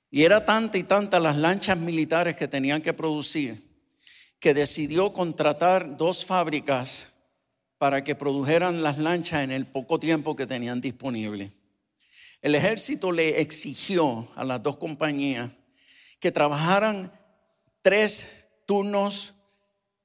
Y 0.09 0.23
era 0.23 0.45
tanta 0.45 0.79
y 0.79 0.85
tanta 0.85 1.19
las 1.19 1.37
lanchas 1.37 1.77
militares 1.77 2.37
que 2.37 2.47
tenían 2.47 2.81
que 2.81 2.93
producir 2.93 3.59
que 4.39 4.55
decidió 4.55 5.13
contratar 5.13 5.97
dos 5.97 6.27
fábricas 6.27 7.09
para 7.79 8.05
que 8.05 8.15
produjeran 8.15 8.83
las 8.83 8.99
lanchas 8.99 9.43
en 9.43 9.51
el 9.51 9.67
poco 9.67 9.99
tiempo 9.99 10.37
que 10.37 10.47
tenían 10.47 10.81
disponible. 10.81 11.51
El 12.43 12.55
ejército 12.55 13.11
le 13.11 13.41
exigió 13.41 14.29
a 14.37 14.45
las 14.45 14.63
dos 14.63 14.77
compañías 14.77 15.51
que 16.21 16.31
trabajaran 16.31 17.11
tres 17.81 18.44
turnos, 18.67 19.35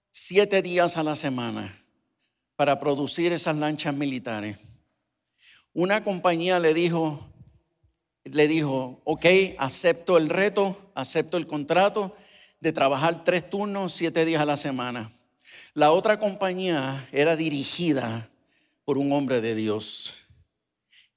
siete 0.10 0.62
días 0.62 0.98
a 0.98 1.04
la 1.04 1.16
semana 1.16 1.78
para 2.56 2.80
producir 2.80 3.32
esas 3.32 3.56
lanchas 3.56 3.96
militares. 3.96 4.58
Una 5.74 6.04
compañía 6.04 6.60
le 6.60 6.74
dijo, 6.74 7.32
le 8.24 8.48
dijo, 8.48 9.02
ok, 9.06 9.26
acepto 9.58 10.18
el 10.18 10.30
reto, 10.30 10.92
acepto 10.96 11.38
el 11.38 11.48
contrato 11.48 12.16
de 12.60 12.74
trabajar 12.74 13.24
tres 13.24 13.50
turnos, 13.50 13.94
siete 13.94 14.26
días 14.26 14.42
a 14.42 14.46
la 14.46 14.58
semana. 14.58 15.10
La 15.74 15.92
otra 15.92 16.20
compañía 16.20 17.08
era 17.12 17.36
dirigida 17.36 18.30
por 18.84 18.98
un 18.98 19.12
hombre 19.14 19.40
de 19.40 19.56
Dios 19.56 20.26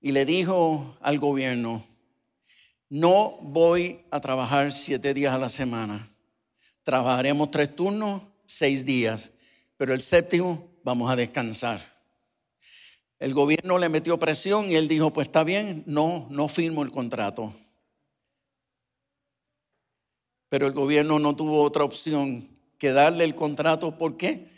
y 0.01 0.13
le 0.13 0.25
dijo 0.25 0.97
al 1.01 1.19
gobierno, 1.19 1.83
no 2.89 3.39
voy 3.41 4.01
a 4.11 4.21
trabajar 4.21 4.73
siete 4.73 5.15
días 5.15 5.33
a 5.33 5.39
la 5.39 5.49
semana, 5.49 6.07
trabajaremos 6.85 7.51
tres 7.51 7.75
turnos, 7.75 8.23
seis 8.45 8.85
días, 8.85 9.33
pero 9.77 9.95
el 9.95 10.03
séptimo 10.03 10.71
vamos 10.85 11.11
a 11.11 11.17
descansar. 11.17 11.93
El 13.19 13.35
gobierno 13.35 13.79
le 13.79 13.89
metió 13.89 14.19
presión 14.19 14.71
y 14.71 14.75
él 14.75 14.89
dijo, 14.89 15.13
pues 15.13 15.29
está 15.29 15.45
bien, 15.45 15.85
no, 15.87 16.27
no 16.31 16.49
firmo 16.49 16.83
el 16.83 16.91
contrato. 16.91 17.55
Pero 20.49 20.67
el 20.67 20.73
gobierno 20.73 21.19
no 21.19 21.37
tuvo 21.37 21.63
otra 21.63 21.85
opción 21.85 22.47
que 22.79 22.93
darle 22.93 23.25
el 23.25 23.37
contrato. 23.37 23.97
¿Por 23.97 24.17
qué? 24.17 24.49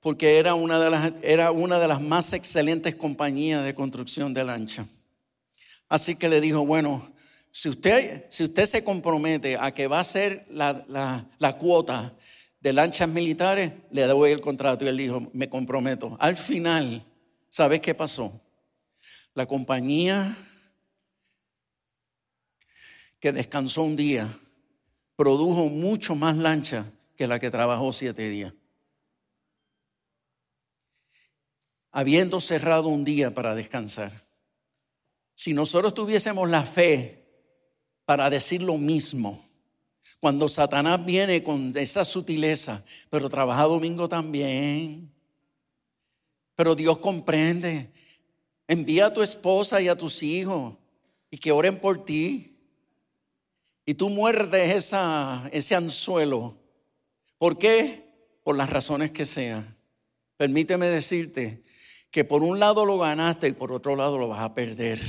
Porque 0.00 0.38
era 0.38 0.54
una 0.54 0.78
de 0.78 0.90
las, 0.90 1.12
era 1.22 1.50
una 1.50 1.78
de 1.78 1.88
las 1.88 2.02
más 2.02 2.34
excelentes 2.34 2.94
compañías 2.94 3.64
de 3.64 3.74
construcción 3.74 4.34
de 4.34 4.44
lancha. 4.44 4.86
Así 5.88 6.14
que 6.14 6.28
le 6.28 6.40
dijo, 6.40 6.64
bueno, 6.64 7.10
si 7.50 7.68
usted, 7.68 8.26
si 8.30 8.44
usted 8.44 8.66
se 8.66 8.84
compromete 8.84 9.56
a 9.58 9.72
que 9.72 9.86
va 9.86 10.00
a 10.00 10.04
ser 10.04 10.46
la, 10.50 10.84
la, 10.88 11.26
la 11.38 11.56
cuota 11.56 12.12
de 12.60 12.72
lanchas 12.72 13.08
militares, 13.08 13.72
le 13.90 14.06
doy 14.06 14.30
el 14.30 14.40
contrato. 14.40 14.84
Y 14.84 14.88
él 14.88 14.96
dijo, 14.96 15.30
me 15.32 15.48
comprometo. 15.48 16.16
Al 16.20 16.36
final, 16.36 17.04
¿Sabes 17.50 17.80
qué 17.80 17.96
pasó? 17.96 18.40
La 19.34 19.44
compañía 19.44 20.36
que 23.18 23.32
descansó 23.32 23.82
un 23.82 23.96
día 23.96 24.32
produjo 25.16 25.68
mucho 25.68 26.14
más 26.14 26.36
lancha 26.36 26.90
que 27.16 27.26
la 27.26 27.40
que 27.40 27.50
trabajó 27.50 27.92
siete 27.92 28.28
días. 28.28 28.54
Habiendo 31.90 32.40
cerrado 32.40 32.86
un 32.86 33.04
día 33.04 33.34
para 33.34 33.56
descansar. 33.56 34.12
Si 35.34 35.52
nosotros 35.52 35.92
tuviésemos 35.92 36.48
la 36.48 36.64
fe 36.64 37.19
para 38.10 38.28
decir 38.28 38.60
lo 38.60 38.76
mismo, 38.76 39.40
cuando 40.18 40.48
Satanás 40.48 41.06
viene 41.06 41.44
con 41.44 41.70
esa 41.76 42.04
sutileza, 42.04 42.84
pero 43.08 43.28
trabaja 43.28 43.62
domingo 43.66 44.08
también, 44.08 45.12
pero 46.56 46.74
Dios 46.74 46.98
comprende. 46.98 47.92
Envía 48.66 49.06
a 49.06 49.14
tu 49.14 49.22
esposa 49.22 49.80
y 49.80 49.86
a 49.86 49.96
tus 49.96 50.24
hijos 50.24 50.74
y 51.30 51.38
que 51.38 51.52
oren 51.52 51.78
por 51.78 52.04
ti. 52.04 52.58
Y 53.86 53.94
tú 53.94 54.10
muerdes 54.10 54.92
ese 55.52 55.76
anzuelo. 55.76 56.56
¿Por 57.38 57.58
qué? 57.58 58.10
Por 58.42 58.56
las 58.56 58.70
razones 58.70 59.12
que 59.12 59.24
sean. 59.24 59.76
Permíteme 60.36 60.86
decirte 60.86 61.62
que 62.10 62.24
por 62.24 62.42
un 62.42 62.58
lado 62.58 62.84
lo 62.84 62.98
ganaste 62.98 63.46
y 63.46 63.52
por 63.52 63.70
otro 63.70 63.94
lado 63.94 64.18
lo 64.18 64.26
vas 64.26 64.40
a 64.40 64.52
perder. 64.52 65.00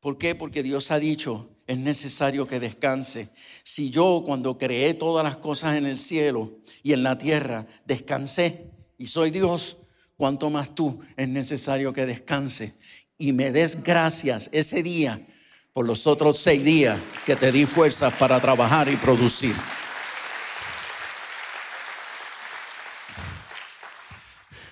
¿Por 0.00 0.16
qué? 0.16 0.34
Porque 0.34 0.62
Dios 0.62 0.90
ha 0.90 0.98
dicho, 0.98 1.50
es 1.66 1.78
necesario 1.78 2.46
que 2.46 2.60
descanse. 2.60 3.28
Si 3.62 3.90
yo 3.90 4.22
cuando 4.24 4.58
creé 4.58 4.94
todas 4.94 5.24
las 5.24 5.36
cosas 5.36 5.76
en 5.76 5.86
el 5.86 5.98
cielo 5.98 6.52
y 6.82 6.92
en 6.92 7.02
la 7.02 7.18
tierra, 7.18 7.66
descansé 7.86 8.70
y 8.98 9.06
soy 9.06 9.30
Dios, 9.30 9.78
cuanto 10.16 10.50
más 10.50 10.74
tú 10.74 11.00
es 11.16 11.28
necesario 11.28 11.92
que 11.92 12.06
descanse 12.06 12.74
y 13.18 13.32
me 13.32 13.50
des 13.50 13.82
gracias 13.82 14.48
ese 14.52 14.82
día 14.82 15.26
por 15.72 15.86
los 15.86 16.06
otros 16.06 16.38
seis 16.38 16.62
días 16.62 16.98
que 17.26 17.36
te 17.36 17.50
di 17.50 17.66
fuerzas 17.66 18.14
para 18.14 18.40
trabajar 18.40 18.88
y 18.88 18.96
producir. 18.96 19.54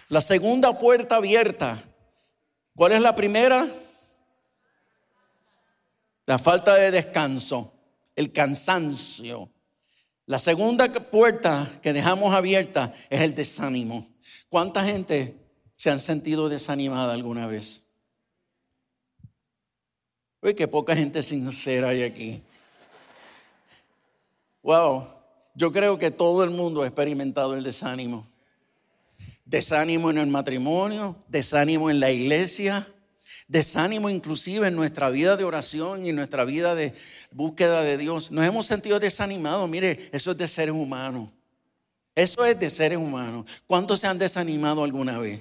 La 0.08 0.20
segunda 0.20 0.78
puerta 0.78 1.16
abierta. 1.16 1.82
¿Cuál 2.76 2.92
es 2.92 3.00
la 3.00 3.14
primera? 3.14 3.66
La 6.32 6.38
falta 6.38 6.74
de 6.76 6.90
descanso, 6.90 7.74
el 8.16 8.32
cansancio. 8.32 9.50
La 10.24 10.38
segunda 10.38 10.90
puerta 10.90 11.70
que 11.82 11.92
dejamos 11.92 12.32
abierta 12.32 12.94
es 13.10 13.20
el 13.20 13.34
desánimo. 13.34 14.08
¿Cuánta 14.48 14.82
gente 14.82 15.36
se 15.76 15.90
han 15.90 16.00
sentido 16.00 16.48
desanimada 16.48 17.12
alguna 17.12 17.46
vez? 17.46 17.84
Uy, 20.40 20.54
qué 20.54 20.66
poca 20.66 20.96
gente 20.96 21.22
sincera 21.22 21.90
hay 21.90 22.02
aquí. 22.02 22.40
Wow, 24.62 25.04
yo 25.54 25.70
creo 25.70 25.98
que 25.98 26.10
todo 26.10 26.44
el 26.44 26.50
mundo 26.50 26.80
ha 26.80 26.86
experimentado 26.86 27.52
el 27.52 27.62
desánimo. 27.62 28.26
Desánimo 29.44 30.08
en 30.08 30.16
el 30.16 30.28
matrimonio, 30.28 31.14
desánimo 31.28 31.90
en 31.90 32.00
la 32.00 32.10
iglesia, 32.10 32.88
desánimo 33.52 34.08
inclusive 34.08 34.68
en 34.68 34.74
nuestra 34.74 35.10
vida 35.10 35.36
de 35.36 35.44
oración 35.44 36.06
y 36.06 36.12
nuestra 36.12 36.46
vida 36.46 36.74
de 36.74 36.94
búsqueda 37.30 37.82
de 37.82 37.98
Dios. 37.98 38.30
Nos 38.30 38.46
hemos 38.46 38.64
sentido 38.64 38.98
desanimados. 38.98 39.68
Mire, 39.68 40.08
eso 40.10 40.30
es 40.30 40.38
de 40.38 40.48
seres 40.48 40.74
humanos. 40.74 41.28
Eso 42.14 42.46
es 42.46 42.58
de 42.58 42.70
seres 42.70 42.96
humanos. 42.96 43.44
¿Cuántos 43.66 44.00
se 44.00 44.06
han 44.06 44.18
desanimado 44.18 44.82
alguna 44.82 45.18
vez? 45.18 45.40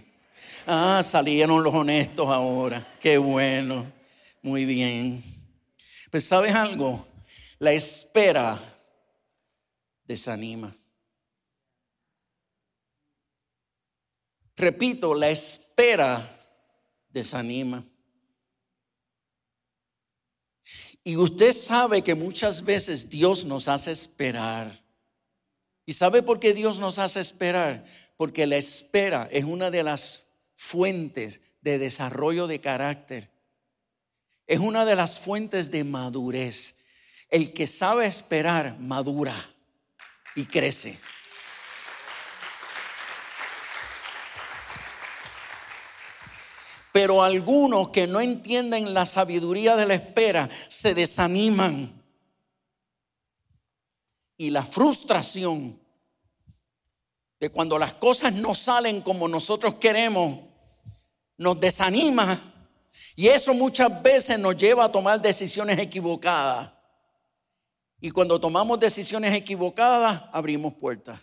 Ah, 0.67 1.01
salieron 1.03 1.63
los 1.63 1.73
honestos 1.73 2.27
ahora. 2.27 2.85
Qué 2.99 3.17
bueno. 3.17 3.89
Muy 4.41 4.65
bien. 4.65 5.23
Pues 6.09 6.25
sabes 6.25 6.53
algo, 6.53 7.07
la 7.59 7.71
espera 7.71 8.59
desanima. 10.03 10.75
Repito, 14.57 15.15
la 15.15 15.29
espera 15.29 16.21
desanima. 17.09 17.81
Y 21.03 21.17
usted 21.17 21.53
sabe 21.53 22.03
que 22.03 22.15
muchas 22.15 22.63
veces 22.63 23.09
Dios 23.09 23.45
nos 23.45 23.67
hace 23.67 23.91
esperar. 23.91 24.81
¿Y 25.85 25.93
sabe 25.93 26.21
por 26.21 26.39
qué 26.39 26.53
Dios 26.53 26.79
nos 26.79 26.99
hace 26.99 27.19
esperar? 27.19 27.85
Porque 28.17 28.45
la 28.45 28.57
espera 28.57 29.27
es 29.31 29.43
una 29.43 29.71
de 29.71 29.83
las 29.83 30.25
fuentes 30.55 31.41
de 31.61 31.79
desarrollo 31.79 32.47
de 32.47 32.59
carácter. 32.59 33.29
Es 34.45 34.59
una 34.59 34.85
de 34.85 34.95
las 34.95 35.19
fuentes 35.19 35.71
de 35.71 35.83
madurez. 35.83 36.75
El 37.29 37.53
que 37.53 37.65
sabe 37.65 38.05
esperar 38.05 38.77
madura 38.79 39.33
y 40.35 40.45
crece. 40.45 40.99
Pero 47.01 47.23
algunos 47.23 47.89
que 47.89 48.05
no 48.05 48.21
entienden 48.21 48.93
la 48.93 49.07
sabiduría 49.07 49.75
de 49.75 49.87
la 49.87 49.95
espera 49.95 50.47
se 50.67 50.93
desaniman 50.93 51.91
y 54.37 54.51
la 54.51 54.63
frustración 54.63 55.79
de 57.39 57.49
cuando 57.49 57.79
las 57.79 57.95
cosas 57.95 58.33
no 58.33 58.53
salen 58.53 59.01
como 59.01 59.27
nosotros 59.27 59.73
queremos, 59.73 60.41
nos 61.37 61.59
desanima 61.59 62.39
y 63.15 63.29
eso 63.29 63.55
muchas 63.55 64.03
veces 64.03 64.37
nos 64.37 64.55
lleva 64.55 64.85
a 64.85 64.91
tomar 64.91 65.19
decisiones 65.19 65.79
equivocadas. 65.79 66.69
Y 67.99 68.11
cuando 68.11 68.39
tomamos 68.39 68.79
decisiones 68.79 69.33
equivocadas, 69.33 70.21
abrimos 70.31 70.75
puertas. 70.75 71.19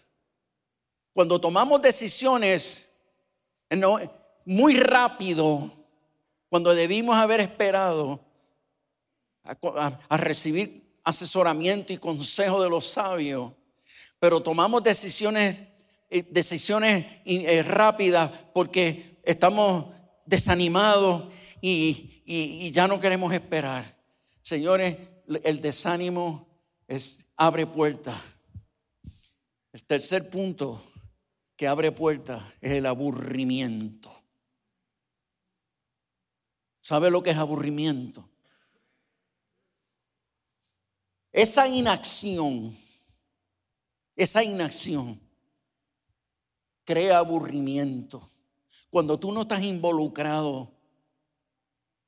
Cuando 1.13 1.41
tomamos 1.41 1.81
decisiones 1.81 2.85
muy 4.49 4.77
rápido, 4.77 5.71
cuando 6.49 6.75
debimos 6.75 7.15
haber 7.17 7.41
esperado 7.41 8.19
a 9.45 10.17
recibir 10.17 10.83
asesoramiento 11.05 11.93
y 11.93 11.99
consejo 11.99 12.63
de 12.63 12.71
los 12.71 12.87
sabios, 12.87 13.53
pero 14.19 14.43
tomamos 14.43 14.83
decisiones, 14.83 15.55
eh, 16.09 16.27
decisiones 16.31 17.05
eh, 17.27 17.63
rápidas 17.63 18.31
porque 18.55 19.21
estamos 19.23 19.85
desanimados 20.25 21.25
y, 21.61 22.23
y 22.25 22.71
ya 22.71 22.89
no 22.89 23.01
queremos 23.01 23.35
esperar. 23.35 23.99
Señores, 24.41 24.97
el 25.45 25.61
desánimo 25.61 26.49
es, 26.87 27.27
abre 27.37 27.67
puertas. 27.67 28.19
El 29.75 29.85
tercer 29.85 30.31
punto 30.31 30.83
que 31.55 31.69
abre 31.69 31.93
puertas 31.93 32.43
es 32.63 32.73
el 32.73 32.87
aburrimiento. 32.87 34.11
¿Sabe 36.89 37.11
lo 37.11 37.23
que 37.23 37.33
es 37.33 37.37
aburrimiento? 37.37 38.27
Esa 41.31 41.69
inacción, 41.69 42.75
esa 44.17 44.43
inacción, 44.43 45.21
crea 46.87 47.19
aburrimiento. 47.19 48.27
Cuando 48.89 49.21
tú 49.21 49.33
no 49.33 49.43
estás 49.43 49.63
involucrado, 49.65 50.73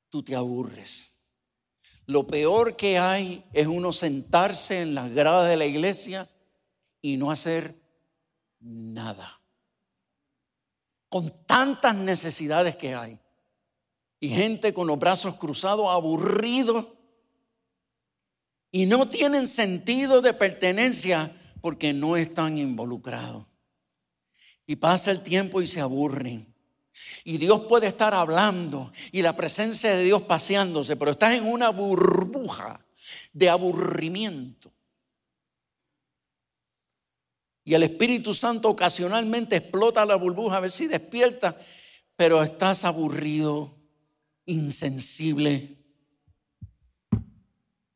tú 0.09 0.23
te 0.23 0.35
aburres. 0.35 1.15
Lo 2.07 2.25
peor 2.25 2.75
que 2.75 2.97
hay 2.97 3.45
es 3.53 3.67
uno 3.67 3.91
sentarse 3.91 4.81
en 4.81 4.95
las 4.95 5.13
gradas 5.13 5.47
de 5.47 5.57
la 5.57 5.65
iglesia 5.67 6.27
y 7.03 7.17
no 7.17 7.29
hacer 7.29 7.79
nada. 8.59 9.41
Con 11.07 11.29
tantas 11.45 11.95
necesidades 11.95 12.75
que 12.75 12.95
hay. 12.95 13.20
Y 14.21 14.29
gente 14.29 14.73
con 14.73 14.87
los 14.87 14.97
brazos 14.97 15.35
cruzados, 15.35 15.89
aburridos. 15.89 16.85
Y 18.71 18.85
no 18.85 19.09
tienen 19.09 19.47
sentido 19.47 20.21
de 20.21 20.33
pertenencia 20.33 21.35
porque 21.59 21.91
no 21.91 22.15
están 22.15 22.57
involucrados. 22.57 23.45
Y 24.65 24.77
pasa 24.77 25.11
el 25.11 25.21
tiempo 25.21 25.61
y 25.61 25.67
se 25.67 25.81
aburren. 25.81 26.51
Y 27.23 27.37
Dios 27.37 27.61
puede 27.61 27.87
estar 27.87 28.13
hablando 28.13 28.91
y 29.11 29.21
la 29.21 29.35
presencia 29.35 29.93
de 29.95 30.03
Dios 30.03 30.21
paseándose, 30.21 30.95
pero 30.95 31.11
estás 31.11 31.33
en 31.33 31.45
una 31.45 31.69
burbuja 31.69 32.85
de 33.33 33.49
aburrimiento. 33.49 34.71
Y 37.63 37.73
el 37.75 37.83
Espíritu 37.83 38.33
Santo 38.33 38.69
ocasionalmente 38.69 39.55
explota 39.55 40.05
la 40.05 40.15
burbuja 40.15 40.57
a 40.57 40.61
ver 40.61 40.71
si 40.71 40.87
despierta, 40.87 41.55
pero 42.15 42.41
estás 42.41 42.85
aburrido, 42.85 43.80
insensible. 44.45 45.77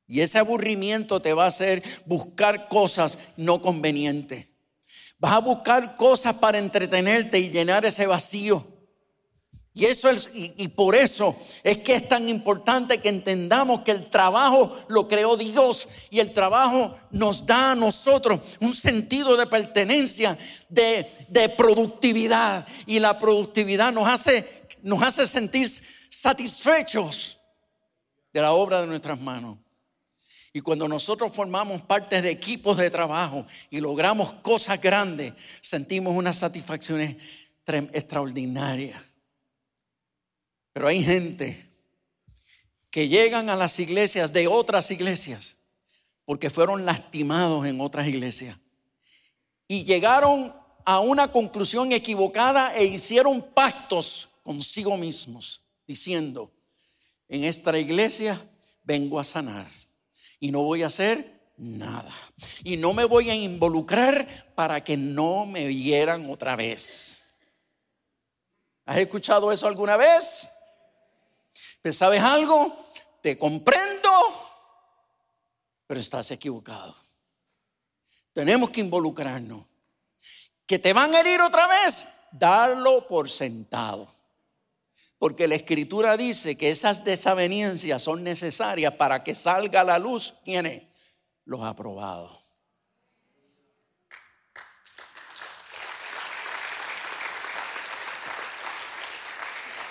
Y 0.07 0.21
ese 0.21 0.37
aburrimiento 0.37 1.21
te 1.21 1.33
va 1.33 1.45
a 1.45 1.47
hacer 1.47 1.83
buscar 2.05 2.67
cosas 2.67 3.17
no 3.37 3.61
convenientes. 3.61 4.47
Vas 5.17 5.33
a 5.33 5.39
buscar 5.39 5.97
cosas 5.97 6.35
para 6.35 6.59
entretenerte 6.59 7.39
y 7.39 7.49
llenar 7.49 7.85
ese 7.85 8.05
vacío. 8.05 8.75
Y, 9.77 9.85
eso 9.85 10.09
es, 10.09 10.29
y, 10.33 10.69
por 10.69 10.95
eso 10.95 11.35
es 11.61 11.79
que 11.79 11.95
es 11.95 12.07
tan 12.07 12.29
importante 12.29 12.99
que 12.99 13.09
entendamos 13.09 13.81
que 13.81 13.91
el 13.91 14.09
trabajo 14.09 14.73
lo 14.87 15.05
creó 15.05 15.35
Dios 15.35 15.89
y 16.09 16.21
el 16.21 16.31
trabajo 16.31 16.95
nos 17.11 17.45
da 17.45 17.71
a 17.71 17.75
nosotros 17.75 18.39
un 18.61 18.73
sentido 18.73 19.35
de 19.35 19.47
pertenencia, 19.47 20.37
de, 20.69 21.05
de 21.27 21.49
productividad. 21.49 22.65
Y 22.85 22.99
la 22.99 23.19
productividad 23.19 23.91
nos 23.91 24.07
hace, 24.07 24.65
nos 24.81 25.01
hace 25.01 25.27
sentir 25.27 25.69
satisfechos 26.16 27.38
de 28.32 28.41
la 28.41 28.53
obra 28.53 28.82
de 28.82 28.88
nuestras 28.88 29.20
manos. 29.20 29.57
Y 30.53 30.61
cuando 30.61 30.88
nosotros 30.88 31.34
formamos 31.34 31.82
parte 31.82 32.22
de 32.22 32.32
equipos 32.32 32.78
de 32.78 32.89
trabajo 32.89 33.45
y 33.70 33.82
logramos 33.82 34.32
cosas 34.36 34.80
grandes, 34.80 35.34
sentimos 35.59 36.16
una 36.16 36.32
satisfacción 36.32 37.18
extraordinaria. 37.68 39.03
Pero 40.72 40.88
hay 40.88 41.03
gente 41.03 41.70
que 42.89 43.09
llegan 43.09 43.49
a 43.49 43.57
las 43.57 43.78
iglesias 43.80 44.32
de 44.32 44.47
otras 44.47 44.91
iglesias 44.91 45.57
porque 46.24 46.49
fueron 46.49 46.86
lastimados 46.86 47.66
en 47.66 47.82
otras 47.82 48.07
iglesias. 48.07 48.57
Y 49.68 49.84
llegaron 49.84 50.55
a 50.86 51.01
una 51.01 51.32
conclusión 51.32 51.91
equivocada 51.91 52.74
e 52.76 52.86
hicieron 52.86 53.41
pactos 53.41 54.30
consigo 54.43 54.95
mismos, 54.95 55.64
diciendo, 55.88 56.51
en 57.27 57.43
esta 57.43 57.77
iglesia 57.77 58.39
vengo 58.83 59.19
a 59.19 59.23
sanar 59.23 59.67
y 60.39 60.51
no 60.51 60.61
voy 60.61 60.83
a 60.83 60.88
hacer 60.88 61.36
nada. 61.57 62.13
Y 62.63 62.77
no 62.77 62.93
me 62.93 63.05
voy 63.05 63.29
a 63.29 63.36
involucrar 63.36 64.53
para 64.55 64.83
que 64.83 64.97
no 64.97 65.45
me 65.45 65.67
vieran 65.67 66.29
otra 66.29 66.55
vez. 66.55 67.23
¿Has 68.86 68.97
escuchado 68.97 69.51
eso 69.51 69.67
alguna 69.67 69.97
vez? 69.97 70.51
Pues 71.81 71.97
sabes 71.97 72.21
algo, 72.21 72.89
te 73.21 73.38
comprendo, 73.38 74.09
pero 75.88 75.99
estás 75.99 76.29
equivocado. 76.31 76.95
Tenemos 78.33 78.69
que 78.69 78.81
involucrarnos. 78.81 79.65
Que 80.67 80.79
te 80.79 80.93
van 80.93 81.13
a 81.13 81.19
herir 81.19 81.41
otra 81.41 81.67
vez, 81.67 82.07
darlo 82.31 83.07
por 83.07 83.29
sentado. 83.29 84.14
Porque 85.18 85.47
la 85.47 85.55
escritura 85.55 86.18
dice 86.18 86.57
que 86.57 86.72
esas 86.72 87.03
desavenencias 87.03 88.03
son 88.03 88.24
necesarias 88.24 88.93
para 88.95 89.24
que 89.24 89.34
salga 89.34 89.84
la 89.84 89.97
luz. 89.97 90.36
¿Quiénes? 90.43 90.84
Los 91.45 91.63
aprobados. 91.63 92.45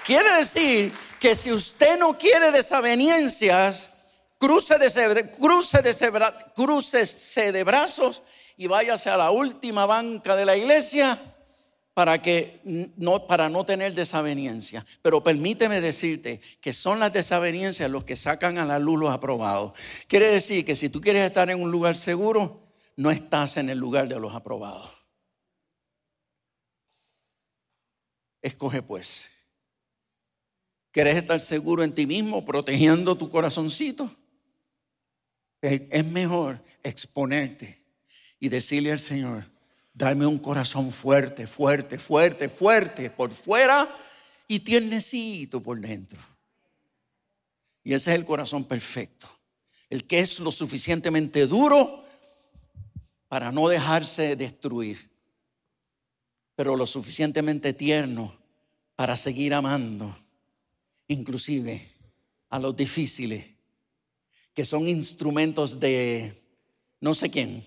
Quiere 0.05 0.31
decir 0.37 0.93
que 1.19 1.35
si 1.35 1.51
usted 1.51 1.99
no 1.99 2.19
quiere 2.19 2.53
desavenencias, 2.53 3.91
cruce 4.39 4.77
de, 4.77 5.31
cruce 5.31 5.81
de, 5.81 5.95
cruce 6.55 7.53
de 7.53 7.65
brazos 7.65 8.23
y 8.59 8.67
váyase 8.67 9.09
a 9.09 9.17
la 9.17 9.31
última 9.31 9.87
banca 9.87 10.37
de 10.37 10.45
la 10.45 10.57
iglesia 10.57 11.19
para 11.95 12.21
que 12.21 12.61
no 12.97 13.27
para 13.27 13.49
no 13.49 13.65
tener 13.65 13.95
desaveniencia. 13.95 14.85
Pero 15.01 15.23
permíteme 15.23 15.81
decirte 15.81 16.41
que 16.61 16.73
son 16.73 16.99
las 16.99 17.13
desavenencias 17.13 17.91
los 17.91 18.05
que 18.05 18.17
sacan 18.17 18.59
a 18.59 18.67
la 18.67 18.81
luz 18.81 18.99
los 18.99 19.13
aprobados. 19.13 19.73
Quiere 20.09 20.27
decir 20.27 20.65
que 20.65 20.75
si 20.75 20.89
tú 20.89 21.01
quieres 21.01 21.25
estar 21.25 21.49
en 21.51 21.63
un 21.63 21.71
lugar 21.71 21.97
seguro, 21.97 22.61
no 22.97 23.13
estás 23.13 23.57
en 23.57 23.71
el 23.71 23.79
lugar 23.79 24.09
de 24.09 24.19
los 24.19 24.35
aprobados. 24.35 24.91
Escoge 28.43 28.83
pues. 28.83 29.31
¿Quieres 30.91 31.17
estar 31.17 31.41
seguro 31.41 31.83
en 31.83 31.95
ti 31.95 32.07
mismo, 32.07 32.45
protegiendo 32.45 33.17
tu 33.17 33.31
corazoncito? 33.31 34.11
Es 35.61 36.05
mejor 36.05 36.61
exponerte 36.83 37.83
y 38.39 38.49
decirle 38.49 38.93
al 38.93 39.01
Señor, 39.01 39.54
Dame 39.97 40.27
un 40.27 40.39
corazón 40.39 40.91
fuerte, 40.91 41.47
fuerte, 41.47 41.99
fuerte, 41.99 42.49
fuerte 42.49 43.11
por 43.11 43.31
fuera 43.31 43.89
y 44.49 44.59
tiernecito 44.59 45.63
por 45.63 45.81
dentro. 45.81 46.19
Y 47.85 47.95
ese 47.95 48.11
es 48.11 48.19
el 48.19 48.25
corazón 48.25 48.65
perfecto. 48.65 49.29
El 49.89 50.05
que 50.05 50.19
es 50.19 50.41
lo 50.41 50.51
suficientemente 50.51 51.47
duro 51.47 52.05
para 53.29 53.53
no 53.53 53.69
dejarse 53.69 54.35
destruir, 54.35 55.11
pero 56.57 56.75
lo 56.75 56.87
suficientemente 56.87 57.73
tierno 57.73 58.37
para 58.97 59.17
seguir 59.17 59.55
amando, 59.55 60.17
inclusive 61.07 61.89
a 62.51 62.59
los 62.59 62.75
difíciles, 62.75 63.47
que 64.55 64.65
son 64.65 64.89
instrumentos 64.89 65.79
de 65.79 66.35
no 67.01 67.15
sé 67.15 67.31
quién 67.31 67.65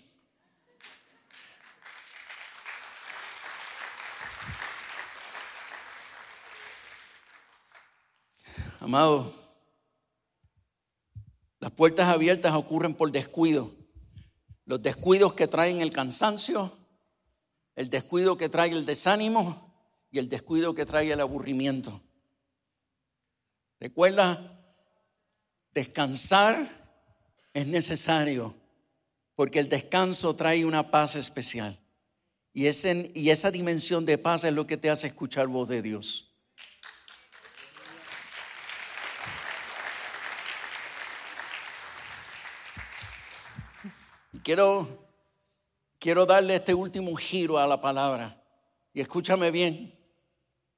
Amado, 8.80 9.34
las 11.60 11.72
puertas 11.72 12.08
abiertas 12.08 12.54
ocurren 12.54 12.94
por 12.94 13.12
descuido. 13.12 13.72
Los 14.66 14.82
descuidos 14.82 15.34
que 15.34 15.48
traen 15.48 15.82
el 15.82 15.92
cansancio, 15.92 16.72
el 17.76 17.90
descuido 17.90 18.38
que 18.38 18.50
trae 18.50 18.72
el 18.72 18.86
desánimo 18.86 19.74
y 20.12 20.20
el 20.20 20.30
descuido 20.30 20.74
que 20.74 20.86
trae 20.86 21.12
el 21.12 21.20
aburrimiento. 21.20 22.02
Recuerda, 23.80 24.60
descansar 25.74 26.68
es 27.54 27.68
necesario 27.68 28.56
porque 29.36 29.60
el 29.60 29.70
descanso 29.70 30.36
trae 30.36 30.66
una 30.66 30.92
paz 30.92 31.16
especial. 31.16 31.80
Y, 32.54 32.66
y 32.66 33.30
esa 33.30 33.52
dimensión 33.52 34.06
de 34.06 34.18
paz 34.18 34.44
es 34.44 34.54
lo 34.54 34.68
que 34.68 34.78
te 34.78 34.90
hace 34.90 35.08
escuchar 35.08 35.48
voz 35.48 35.70
de 35.70 35.82
Dios. 35.82 36.27
Quiero, 44.48 44.88
quiero 46.00 46.26
darle 46.26 46.56
este 46.56 46.74
último 46.74 47.14
giro 47.18 47.58
a 47.58 47.68
la 47.68 47.82
palabra. 47.82 48.42
Y 48.94 49.02
escúchame 49.02 49.52
bien, 49.52 49.94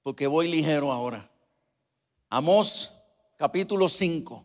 porque 0.02 0.26
voy 0.26 0.48
ligero 0.48 0.92
ahora. 0.92 1.30
Amós 2.32 2.92
capítulo 3.38 3.88
5 3.88 4.44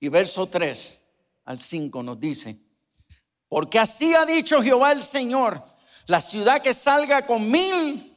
y 0.00 0.08
verso 0.10 0.46
3 0.46 1.02
al 1.46 1.60
5 1.60 2.02
nos 2.02 2.20
dice, 2.20 2.58
porque 3.48 3.78
así 3.78 4.12
ha 4.14 4.26
dicho 4.26 4.62
Jehová 4.62 4.92
el 4.92 5.00
Señor, 5.00 5.64
la 6.04 6.20
ciudad 6.20 6.60
que 6.60 6.74
salga 6.74 7.24
con 7.24 7.50
mil, 7.50 8.14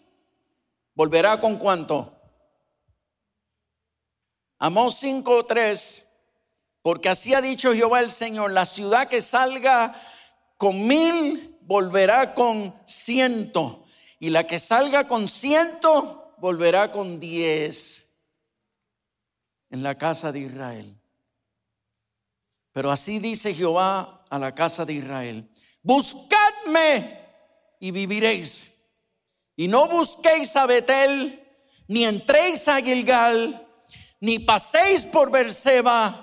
volverá 0.95 1.39
con 1.39 1.55
cuánto. 1.55 2.13
Amós 4.59 4.97
5, 4.99 5.45
3 5.45 6.05
porque 6.83 7.09
así 7.09 7.33
ha 7.33 7.41
dicho 7.41 7.73
Jehová 7.73 8.01
el 8.01 8.11
Señor, 8.11 8.51
la 8.51 8.65
ciudad 8.65 9.07
que 9.07 9.21
salga 9.21 9.99
con 10.57 10.85
mil 10.85 11.57
volverá 11.61 12.35
con 12.35 12.75
ciento, 12.85 13.85
y 14.19 14.29
la 14.29 14.45
que 14.45 14.59
salga 14.59 15.07
con 15.07 15.27
ciento 15.27 16.35
volverá 16.37 16.91
con 16.91 17.19
diez 17.19 18.13
en 19.69 19.81
la 19.81 19.97
casa 19.97 20.31
de 20.31 20.39
Israel. 20.39 20.99
Pero 22.73 22.91
así 22.91 23.19
dice 23.19 23.53
Jehová 23.53 24.25
a 24.29 24.37
la 24.37 24.53
casa 24.53 24.83
de 24.83 24.93
Israel, 24.93 25.49
buscadme 25.81 27.19
y 27.79 27.91
viviréis. 27.91 28.71
Y 29.55 29.67
no 29.67 29.87
busquéis 29.87 30.55
a 30.55 30.65
Betel, 30.65 31.39
ni 31.87 32.03
entréis 32.03 32.67
a 32.67 32.81
Gilgal, 32.81 33.67
ni 34.19 34.39
paséis 34.39 35.05
por 35.05 35.31
Berseba, 35.31 36.22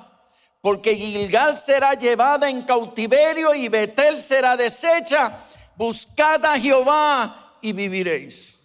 porque 0.60 0.94
Gilgal 0.94 1.56
será 1.56 1.94
llevada 1.94 2.50
en 2.50 2.62
cautiverio 2.62 3.54
y 3.54 3.68
Betel 3.68 4.18
será 4.18 4.56
deshecha. 4.56 5.32
Buscad 5.76 6.44
a 6.44 6.58
Jehová 6.58 7.56
y 7.62 7.72
viviréis. 7.72 8.60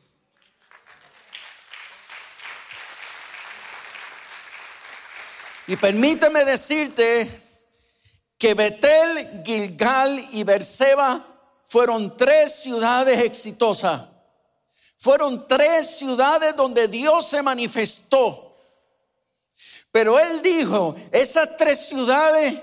Y 5.67 5.75
permíteme 5.77 6.45
decirte 6.45 7.41
que 8.37 8.53
Betel, 8.53 9.41
Gilgal 9.43 10.19
y 10.31 10.43
Berseba 10.43 11.25
fueron 11.63 12.15
tres 12.17 12.61
ciudades 12.61 13.21
exitosas. 13.21 14.03
Fueron 14.97 15.47
tres 15.47 15.97
ciudades 15.97 16.55
donde 16.55 16.87
Dios 16.87 17.27
se 17.27 17.41
manifestó. 17.41 18.44
Pero 19.95 20.19
él 20.19 20.41
dijo, 20.41 20.93
esas 21.09 21.55
tres 21.55 21.87
ciudades 21.87 22.55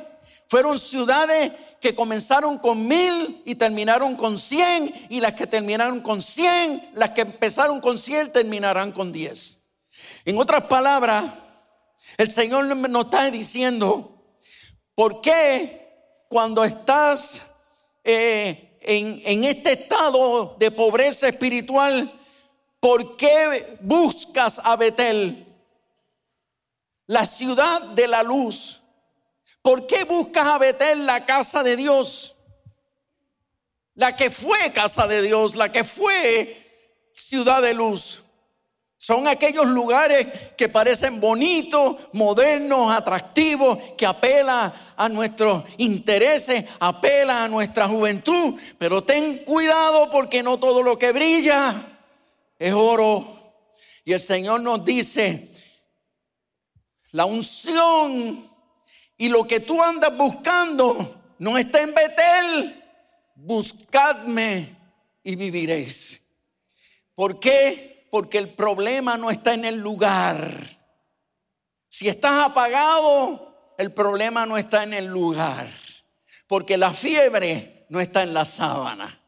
fueron 0.48 0.78
ciudades 0.78 1.50
que 1.80 1.94
comenzaron 1.94 2.58
con 2.58 2.86
mil 2.86 3.40
y 3.46 3.54
terminaron 3.54 4.16
con 4.16 4.36
cien, 4.36 4.92
y 5.08 5.18
las 5.18 5.32
que 5.32 5.46
terminaron 5.46 6.02
con 6.02 6.20
cien, 6.20 6.90
las 6.92 7.12
que 7.12 7.22
empezaron 7.22 7.80
con 7.80 7.96
cien 7.96 8.30
terminarán 8.30 8.92
con 8.92 9.12
diez. 9.12 9.60
En 10.26 10.38
otras 10.38 10.64
palabras, 10.64 11.24
el 12.18 12.28
Señor 12.28 12.66
nos 12.76 13.04
está 13.06 13.30
diciendo, 13.30 14.26
¿por 14.94 15.22
qué 15.22 15.88
cuando 16.28 16.62
estás 16.64 17.40
eh, 18.04 18.76
en, 18.82 19.22
en 19.24 19.44
este 19.44 19.72
estado 19.72 20.56
de 20.58 20.70
pobreza 20.70 21.28
espiritual, 21.28 22.12
¿por 22.78 23.16
qué 23.16 23.78
buscas 23.80 24.60
a 24.62 24.76
Betel? 24.76 25.46
La 27.06 27.24
ciudad 27.24 27.80
de 27.80 28.08
la 28.08 28.22
luz. 28.22 28.80
¿Por 29.62 29.86
qué 29.86 30.04
buscas 30.04 30.46
a 30.46 30.58
Betel 30.58 31.06
la 31.06 31.24
casa 31.24 31.62
de 31.62 31.76
Dios? 31.76 32.34
La 33.94 34.16
que 34.16 34.30
fue 34.30 34.72
casa 34.72 35.06
de 35.06 35.22
Dios, 35.22 35.54
la 35.54 35.70
que 35.70 35.84
fue 35.84 36.56
ciudad 37.14 37.62
de 37.62 37.74
luz. 37.74 38.22
Son 38.96 39.26
aquellos 39.26 39.66
lugares 39.66 40.28
que 40.56 40.68
parecen 40.68 41.20
bonitos, 41.20 41.96
modernos, 42.12 42.94
atractivos, 42.94 43.78
que 43.98 44.06
apelan 44.06 44.72
a 44.96 45.08
nuestros 45.08 45.64
intereses, 45.78 46.64
apelan 46.78 47.38
a 47.38 47.48
nuestra 47.48 47.88
juventud. 47.88 48.54
Pero 48.78 49.02
ten 49.02 49.38
cuidado 49.38 50.08
porque 50.10 50.42
no 50.44 50.58
todo 50.58 50.82
lo 50.82 50.98
que 50.98 51.10
brilla 51.10 51.74
es 52.58 52.72
oro. 52.72 53.26
Y 54.04 54.12
el 54.12 54.20
Señor 54.20 54.60
nos 54.60 54.84
dice, 54.84 55.51
la 57.12 57.26
unción 57.26 58.48
y 59.16 59.28
lo 59.28 59.46
que 59.46 59.60
tú 59.60 59.82
andas 59.82 60.16
buscando 60.16 61.34
no 61.38 61.58
está 61.58 61.82
en 61.82 61.94
Betel. 61.94 62.84
Buscadme 63.34 64.76
y 65.22 65.36
viviréis. 65.36 66.22
¿Por 67.14 67.38
qué? 67.38 68.08
Porque 68.10 68.38
el 68.38 68.54
problema 68.54 69.16
no 69.16 69.30
está 69.30 69.54
en 69.54 69.64
el 69.64 69.78
lugar. 69.78 70.64
Si 71.88 72.08
estás 72.08 72.44
apagado, 72.44 73.74
el 73.78 73.92
problema 73.92 74.46
no 74.46 74.56
está 74.56 74.82
en 74.82 74.94
el 74.94 75.06
lugar. 75.06 75.68
Porque 76.46 76.76
la 76.76 76.92
fiebre 76.92 77.86
no 77.90 78.00
está 78.00 78.22
en 78.22 78.32
la 78.34 78.44
sábana. 78.44 79.20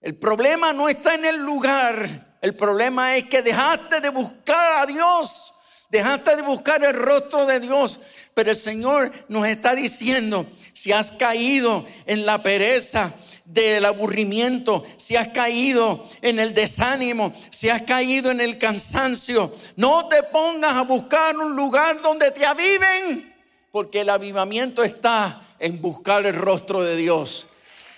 El 0.00 0.16
problema 0.16 0.72
no 0.72 0.88
está 0.88 1.14
en 1.14 1.24
el 1.24 1.36
lugar. 1.36 2.38
El 2.42 2.54
problema 2.54 3.16
es 3.16 3.24
que 3.24 3.40
dejaste 3.40 4.00
de 4.00 4.10
buscar 4.10 4.82
a 4.82 4.86
Dios 4.86 5.53
Dejaste 5.94 6.34
de 6.34 6.42
buscar 6.42 6.82
el 6.82 6.92
rostro 6.92 7.46
de 7.46 7.60
Dios. 7.60 8.00
Pero 8.34 8.50
el 8.50 8.56
Señor 8.56 9.12
nos 9.28 9.46
está 9.46 9.76
diciendo, 9.76 10.44
si 10.72 10.90
has 10.90 11.12
caído 11.12 11.86
en 12.04 12.26
la 12.26 12.42
pereza, 12.42 13.14
del 13.44 13.84
aburrimiento, 13.84 14.84
si 14.96 15.14
has 15.14 15.28
caído 15.28 16.04
en 16.20 16.40
el 16.40 16.52
desánimo, 16.52 17.32
si 17.50 17.68
has 17.68 17.82
caído 17.82 18.32
en 18.32 18.40
el 18.40 18.58
cansancio, 18.58 19.54
no 19.76 20.08
te 20.08 20.24
pongas 20.24 20.74
a 20.74 20.82
buscar 20.82 21.36
un 21.36 21.54
lugar 21.54 22.02
donde 22.02 22.32
te 22.32 22.44
aviven, 22.44 23.32
porque 23.70 24.00
el 24.00 24.10
avivamiento 24.10 24.82
está 24.82 25.42
en 25.60 25.80
buscar 25.80 26.26
el 26.26 26.34
rostro 26.34 26.82
de 26.82 26.96
Dios 26.96 27.46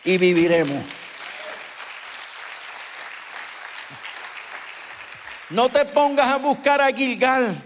y 0.05 0.19
viviremos. 0.19 0.85
No 5.49 5.69
te 5.69 5.85
pongas 5.87 6.27
a 6.27 6.37
buscar 6.37 6.83
a 6.83 6.93
Gilgal, 6.93 7.57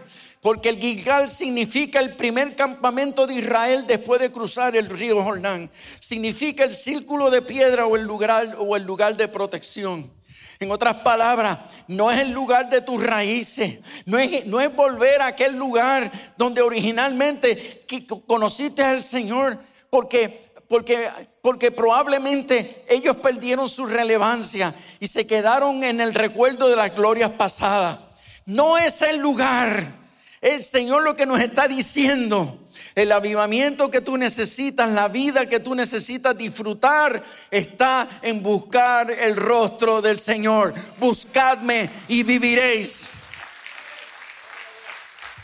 porque 0.40 0.70
el 0.70 0.78
Gilgal 0.78 1.28
significa 1.28 2.00
el 2.00 2.16
primer 2.16 2.56
campamento 2.56 3.26
de 3.26 3.34
Israel 3.34 3.84
después 3.86 4.20
de 4.20 4.32
cruzar 4.32 4.74
el 4.74 4.88
río 4.88 5.22
Jordán. 5.22 5.70
Significa 5.98 6.64
el 6.64 6.72
círculo 6.72 7.30
de 7.30 7.42
piedra 7.42 7.86
o 7.86 7.96
el 7.96 8.04
lugar, 8.04 8.56
o 8.58 8.74
el 8.74 8.84
lugar 8.84 9.16
de 9.16 9.28
protección. 9.28 10.10
En 10.58 10.70
otras 10.70 10.96
palabras, 10.96 11.58
no 11.88 12.10
es 12.10 12.20
el 12.20 12.32
lugar 12.32 12.68
de 12.68 12.82
tus 12.82 13.02
raíces, 13.02 13.78
no 14.04 14.18
es, 14.18 14.44
no 14.46 14.60
es 14.60 14.74
volver 14.74 15.22
a 15.22 15.28
aquel 15.28 15.56
lugar 15.56 16.12
donde 16.36 16.60
originalmente 16.60 17.84
conociste 18.26 18.82
al 18.82 19.02
Señor, 19.02 19.58
porque 19.88 20.50
porque, 20.68 21.10
porque, 21.42 21.72
probablemente 21.72 22.84
ellos 22.88 23.16
perdieron 23.16 23.68
su 23.68 23.86
relevancia 23.86 24.72
y 25.00 25.08
se 25.08 25.26
quedaron 25.26 25.82
en 25.82 26.00
el 26.00 26.14
recuerdo 26.14 26.68
de 26.68 26.76
las 26.76 26.94
glorias 26.94 27.32
pasadas. 27.32 27.98
No 28.46 28.78
es 28.78 29.02
el 29.02 29.16
lugar, 29.16 29.99
el 30.40 30.62
Señor 30.62 31.02
lo 31.02 31.14
que 31.14 31.26
nos 31.26 31.40
está 31.40 31.68
diciendo, 31.68 32.58
el 32.94 33.12
avivamiento 33.12 33.90
que 33.90 34.00
tú 34.00 34.16
necesitas, 34.16 34.90
la 34.90 35.08
vida 35.08 35.46
que 35.46 35.60
tú 35.60 35.74
necesitas 35.74 36.36
disfrutar, 36.36 37.22
está 37.50 38.08
en 38.22 38.42
buscar 38.42 39.10
el 39.10 39.36
rostro 39.36 40.00
del 40.00 40.18
Señor. 40.18 40.74
Buscadme 40.98 41.88
y 42.08 42.22
viviréis. 42.22 43.10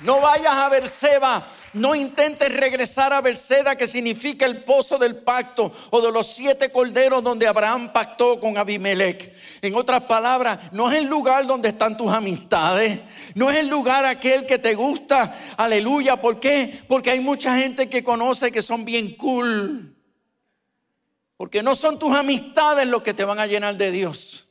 No 0.01 0.21
vayas 0.21 0.55
a 0.55 0.69
ver 0.69 0.89
Seba 0.89 1.47
no 1.77 1.95
intentes 1.95 2.51
regresar 2.55 3.13
a 3.13 3.21
Berseda, 3.21 3.77
que 3.77 3.87
significa 3.87 4.47
el 4.47 4.65
pozo 4.65 4.97
del 4.97 5.17
pacto, 5.17 5.71
o 5.91 6.01
de 6.01 6.11
los 6.11 6.27
siete 6.27 6.71
corderos 6.71 7.23
donde 7.23 7.47
Abraham 7.47 7.93
pactó 7.93 8.41
con 8.41 8.57
Abimelech. 8.57 9.33
En 9.61 9.75
otras 9.75 10.05
palabras, 10.05 10.59
no 10.73 10.91
es 10.91 10.97
el 10.97 11.05
lugar 11.05 11.47
donde 11.47 11.69
están 11.69 11.97
tus 11.97 12.11
amistades. 12.11 12.99
No 13.37 13.51
es 13.51 13.59
el 13.59 13.69
lugar 13.69 14.07
aquel 14.07 14.47
que 14.47 14.59
te 14.59 14.75
gusta. 14.75 15.39
Aleluya. 15.59 16.17
¿Por 16.17 16.41
qué? 16.41 16.83
Porque 16.89 17.11
hay 17.11 17.21
mucha 17.21 17.59
gente 17.59 17.91
que 17.91 18.03
conoce 18.03 18.51
que 18.51 18.63
son 18.63 18.87
bien 18.87 19.15
cool. 19.15 19.95
Porque 21.37 21.63
no 21.63 21.75
son 21.75 21.99
tus 21.99 22.17
amistades 22.17 22.87
los 22.87 23.03
que 23.03 23.13
te 23.13 23.27
van 23.27 23.39
a 23.39 23.47
llenar 23.47 23.77
de 23.77 23.91
Dios. 23.91 24.47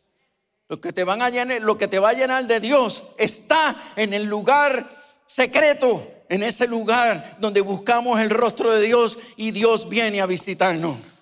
Lo 0.70 0.80
que 0.80 0.94
te 0.94 1.04
van 1.04 1.24
a 1.24 1.32
llenar, 1.32 1.64
lo 1.64 1.80
que 1.80 1.88
te 1.88 1.98
va 1.98 2.10
a 2.10 2.14
llenar 2.14 2.46
de 2.46 2.60
Dios 2.60 3.02
está 3.18 3.76
en 3.96 4.14
el 4.14 4.26
lugar 4.26 4.88
secreto 5.26 6.08
en 6.30 6.44
ese 6.44 6.68
lugar 6.68 7.38
donde 7.40 7.62
buscamos 7.62 8.20
el 8.20 8.30
rostro 8.30 8.70
de 8.70 8.86
Dios 8.86 9.18
y 9.36 9.50
Dios 9.50 9.90
viene 9.90 10.22
a 10.22 10.28
visitarnos. 10.28 11.15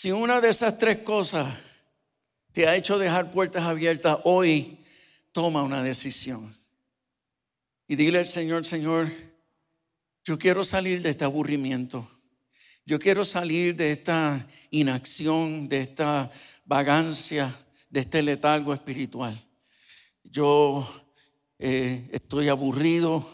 Si 0.00 0.10
una 0.10 0.40
de 0.40 0.48
esas 0.48 0.78
tres 0.78 1.00
cosas 1.00 1.54
te 2.52 2.66
ha 2.66 2.74
hecho 2.74 2.98
dejar 2.98 3.32
puertas 3.32 3.64
abiertas, 3.64 4.16
hoy 4.24 4.78
toma 5.30 5.62
una 5.62 5.82
decisión. 5.82 6.56
Y 7.86 7.96
dile 7.96 8.20
al 8.20 8.26
Señor, 8.26 8.64
Señor, 8.64 9.10
yo 10.24 10.38
quiero 10.38 10.64
salir 10.64 11.02
de 11.02 11.10
este 11.10 11.26
aburrimiento. 11.26 12.10
Yo 12.86 12.98
quiero 12.98 13.26
salir 13.26 13.76
de 13.76 13.92
esta 13.92 14.48
inacción, 14.70 15.68
de 15.68 15.82
esta 15.82 16.32
vagancia, 16.64 17.54
de 17.90 18.00
este 18.00 18.22
letargo 18.22 18.72
espiritual. 18.72 19.38
Yo 20.24 20.90
eh, 21.58 22.08
estoy 22.10 22.48
aburrido 22.48 23.30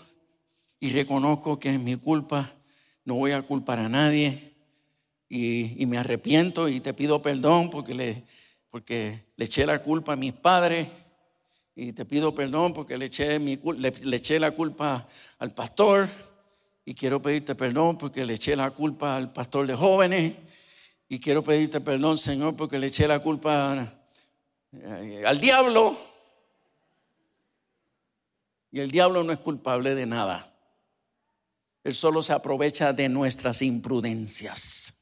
y 0.81 0.91
reconozco 0.91 1.61
que 1.61 1.75
es 1.75 1.79
mi 1.79 1.95
culpa, 1.95 2.53
no 3.05 3.15
voy 3.15 3.31
a 3.31 3.43
culpar 3.43 3.79
a 3.79 3.89
nadie 3.89 4.56
y, 5.29 5.85
me 5.87 5.99
arrepiento 5.99 6.69
y 6.69 6.81
te 6.81 6.95
pido 6.95 7.21
perdón 7.23 7.71
porque 7.71 7.95
le, 7.95 8.25
porque 8.71 9.25
le 9.37 9.45
eché 9.45 9.67
la 9.67 9.83
culpa 9.83 10.13
a 10.13 10.17
mis 10.17 10.33
padres 10.33 10.89
y 11.75 11.93
te 11.93 12.05
pido 12.05 12.35
perdón 12.35 12.73
porque 12.73 12.97
le 12.97 13.07
eché, 13.07 13.39
mi, 13.39 13.59
le, 13.77 14.17
eché 14.17 14.41
la 14.41 14.53
culpa 14.53 15.07
al 15.39 15.53
pastor 15.53 16.09
Y 16.85 16.95
quiero 16.95 17.21
pedirte 17.21 17.55
perdón 17.55 17.99
porque 17.99 18.25
le 18.25 18.35
eché 18.35 18.57
la 18.57 18.71
culpa 18.71 19.17
al 19.17 19.33
pastor 19.33 19.67
de 19.67 19.75
jóvenes. 19.75 20.35
Y 21.09 21.21
quiero 21.21 21.43
pedirte 21.43 21.81
perdón, 21.81 22.17
Señor, 22.17 22.57
porque 22.57 22.79
le 22.79 22.87
eché 22.87 23.07
la 23.07 23.19
culpa 23.19 23.93
eh, 24.73 25.23
al 25.27 25.41
diablo. 25.41 25.97
Y 28.71 28.81
el 28.81 28.91
diablo 28.91 29.23
no 29.23 29.33
es 29.33 29.39
culpable 29.39 29.95
de 29.95 30.07
nada. 30.07 30.53
Él 31.85 31.95
solo 31.95 32.23
se 32.23 32.33
aprovecha 32.33 32.93
de 32.93 33.09
nuestras 33.09 33.63
imprudencias. 33.63 34.96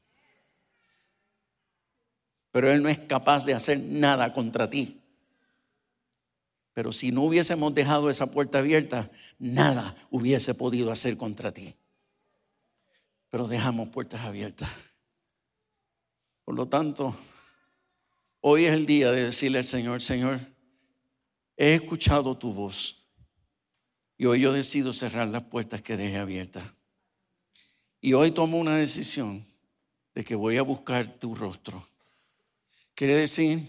Pero 2.55 2.71
Él 2.71 2.81
no 2.81 2.87
es 2.87 2.97
capaz 2.99 3.43
de 3.43 3.53
hacer 3.53 3.81
nada 3.81 4.31
contra 4.31 4.69
ti. 4.69 5.01
Pero 6.71 6.93
si 6.93 7.11
no 7.11 7.23
hubiésemos 7.23 7.75
dejado 7.75 8.09
esa 8.09 8.31
puerta 8.31 8.59
abierta, 8.59 9.11
nada 9.37 9.93
hubiese 10.09 10.53
podido 10.53 10.89
hacer 10.89 11.17
contra 11.17 11.51
ti. 11.51 11.75
Pero 13.29 13.49
dejamos 13.49 13.89
puertas 13.89 14.21
abiertas. 14.21 14.69
Por 16.45 16.55
lo 16.55 16.65
tanto, 16.65 17.13
hoy 18.39 18.63
es 18.63 18.73
el 18.73 18.85
día 18.85 19.11
de 19.11 19.25
decirle 19.25 19.57
al 19.57 19.65
Señor, 19.65 20.01
Señor, 20.01 20.39
he 21.57 21.73
escuchado 21.73 22.37
tu 22.37 22.53
voz 22.53 23.05
y 24.17 24.27
hoy 24.27 24.39
yo 24.39 24.53
decido 24.53 24.93
cerrar 24.93 25.27
las 25.27 25.43
puertas 25.43 25.81
que 25.81 25.97
dejé 25.97 26.19
abiertas. 26.19 26.63
Y 27.99 28.13
hoy 28.13 28.31
tomo 28.31 28.57
una 28.57 28.77
decisión 28.77 29.45
de 30.13 30.23
que 30.23 30.35
voy 30.35 30.55
a 30.55 30.61
buscar 30.61 31.19
tu 31.19 31.35
rostro. 31.35 31.85
Quiere 32.95 33.15
decir 33.15 33.59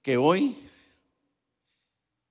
que 0.00 0.16
hoy 0.16 0.56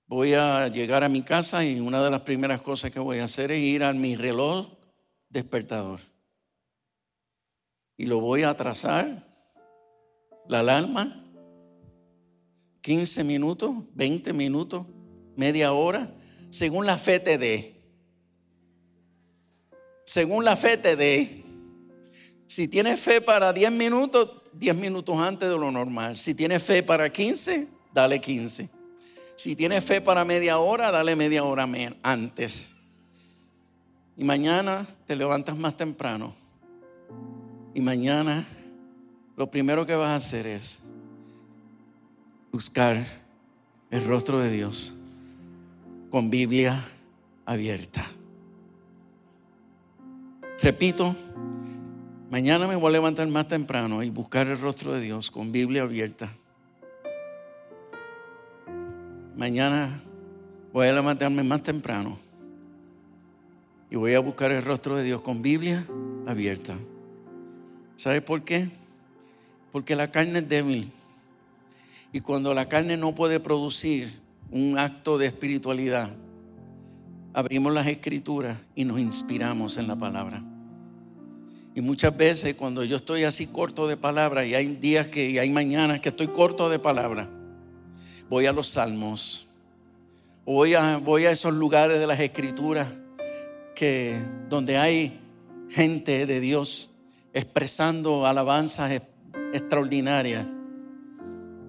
voy 0.07 0.33
a 0.33 0.67
llegar 0.69 1.03
a 1.03 1.09
mi 1.09 1.21
casa 1.21 1.63
y 1.63 1.79
una 1.79 2.03
de 2.03 2.09
las 2.09 2.21
primeras 2.21 2.61
cosas 2.61 2.89
que 2.89 2.99
voy 2.99 3.19
a 3.19 3.25
hacer 3.25 3.51
es 3.51 3.59
ir 3.59 3.83
a 3.83 3.93
mi 3.93 4.15
reloj 4.15 4.67
despertador. 5.29 5.99
Y 7.95 8.07
lo 8.07 8.21
voy 8.21 8.41
a 8.41 8.57
trazar, 8.57 9.23
la 10.47 10.61
alarma, 10.61 11.15
15 12.81 13.23
minutos, 13.23 13.75
20 13.93 14.33
minutos, 14.33 14.87
media 15.35 15.73
hora, 15.73 16.11
según 16.49 16.87
la 16.87 16.97
fe 16.97 17.19
te 17.19 17.37
dé. 17.37 17.75
Según 20.05 20.43
la 20.43 20.57
fe 20.57 20.77
te 20.77 20.95
dé. 20.95 21.43
Si 22.47 22.67
tienes 22.67 22.99
fe 22.99 23.21
para 23.21 23.53
10 23.53 23.71
minutos, 23.71 24.41
10 24.57 24.75
minutos 24.75 25.17
antes 25.19 25.49
de 25.49 25.57
lo 25.57 25.71
normal. 25.71 26.17
Si 26.17 26.33
tienes 26.33 26.63
fe 26.63 26.83
para 26.83 27.11
15, 27.11 27.67
dale 27.93 28.19
15. 28.19 28.69
Si 29.35 29.55
tienes 29.55 29.83
fe 29.83 29.99
para 29.99 30.23
media 30.23 30.57
hora, 30.59 30.91
dale 30.91 31.15
media 31.15 31.43
hora 31.43 31.67
antes. 32.03 32.73
Y 34.17 34.23
mañana 34.23 34.85
te 35.05 35.15
levantas 35.15 35.57
más 35.57 35.75
temprano. 35.75 36.33
Y 37.73 37.81
mañana 37.81 38.45
lo 39.35 39.51
primero 39.51 39.85
que 39.85 39.95
vas 39.95 40.09
a 40.09 40.15
hacer 40.15 40.47
es 40.47 40.79
buscar 42.51 43.05
el 43.91 44.05
rostro 44.05 44.39
de 44.39 44.49
Dios 44.49 44.93
con 46.09 46.29
Biblia 46.29 46.81
abierta. 47.45 48.05
Repito, 50.61 51.13
mañana 52.29 52.67
me 52.67 52.75
voy 52.75 52.89
a 52.89 52.91
levantar 52.91 53.27
más 53.27 53.47
temprano 53.47 54.03
y 54.03 54.09
buscar 54.09 54.47
el 54.47 54.59
rostro 54.59 54.93
de 54.93 55.01
Dios 55.01 55.31
con 55.31 55.51
Biblia 55.51 55.83
abierta. 55.83 56.29
Mañana 59.35 59.99
voy 60.73 60.87
a 60.87 60.93
levantarme 60.93 61.43
más 61.43 61.61
temprano 61.61 62.17
y 63.89 63.95
voy 63.95 64.13
a 64.13 64.19
buscar 64.19 64.51
el 64.51 64.63
rostro 64.63 64.95
de 64.95 65.03
Dios 65.03 65.21
con 65.21 65.41
Biblia 65.41 65.85
abierta. 66.25 66.75
¿Sabe 67.95 68.21
por 68.21 68.43
qué? 68.43 68.69
Porque 69.71 69.95
la 69.95 70.09
carne 70.09 70.39
es 70.39 70.49
débil. 70.49 70.89
Y 72.11 72.21
cuando 72.21 72.53
la 72.53 72.69
carne 72.69 72.97
no 72.97 73.13
puede 73.13 73.39
producir 73.39 74.11
un 74.51 74.77
acto 74.79 75.17
de 75.17 75.27
espiritualidad, 75.27 76.09
abrimos 77.33 77.73
las 77.73 77.87
escrituras 77.87 78.57
y 78.73 78.85
nos 78.85 78.99
inspiramos 78.99 79.77
en 79.77 79.87
la 79.87 79.97
palabra. 79.97 80.41
Y 81.75 81.81
muchas 81.81 82.15
veces 82.15 82.55
cuando 82.55 82.85
yo 82.85 82.95
estoy 82.95 83.25
así 83.25 83.47
corto 83.47 83.85
de 83.85 83.97
palabra, 83.97 84.45
y 84.45 84.55
hay 84.55 84.65
días 84.77 85.07
que, 85.09 85.29
y 85.29 85.39
hay 85.39 85.49
mañanas 85.49 85.99
que 85.99 86.07
estoy 86.07 86.29
corto 86.29 86.69
de 86.69 86.79
palabra, 86.79 87.29
voy 88.29 88.45
a 88.45 88.53
los 88.53 88.67
salmos, 88.67 89.47
voy 90.45 90.73
a, 90.73 90.97
voy 90.99 91.25
a 91.25 91.31
esos 91.31 91.53
lugares 91.53 91.99
de 91.99 92.07
las 92.07 92.21
escrituras 92.21 92.87
que, 93.75 94.17
donde 94.47 94.77
hay 94.77 95.19
gente 95.69 96.25
de 96.25 96.39
Dios 96.39 96.91
expresando 97.33 98.25
alabanzas 98.25 99.01
extraordinarias. 99.51 100.45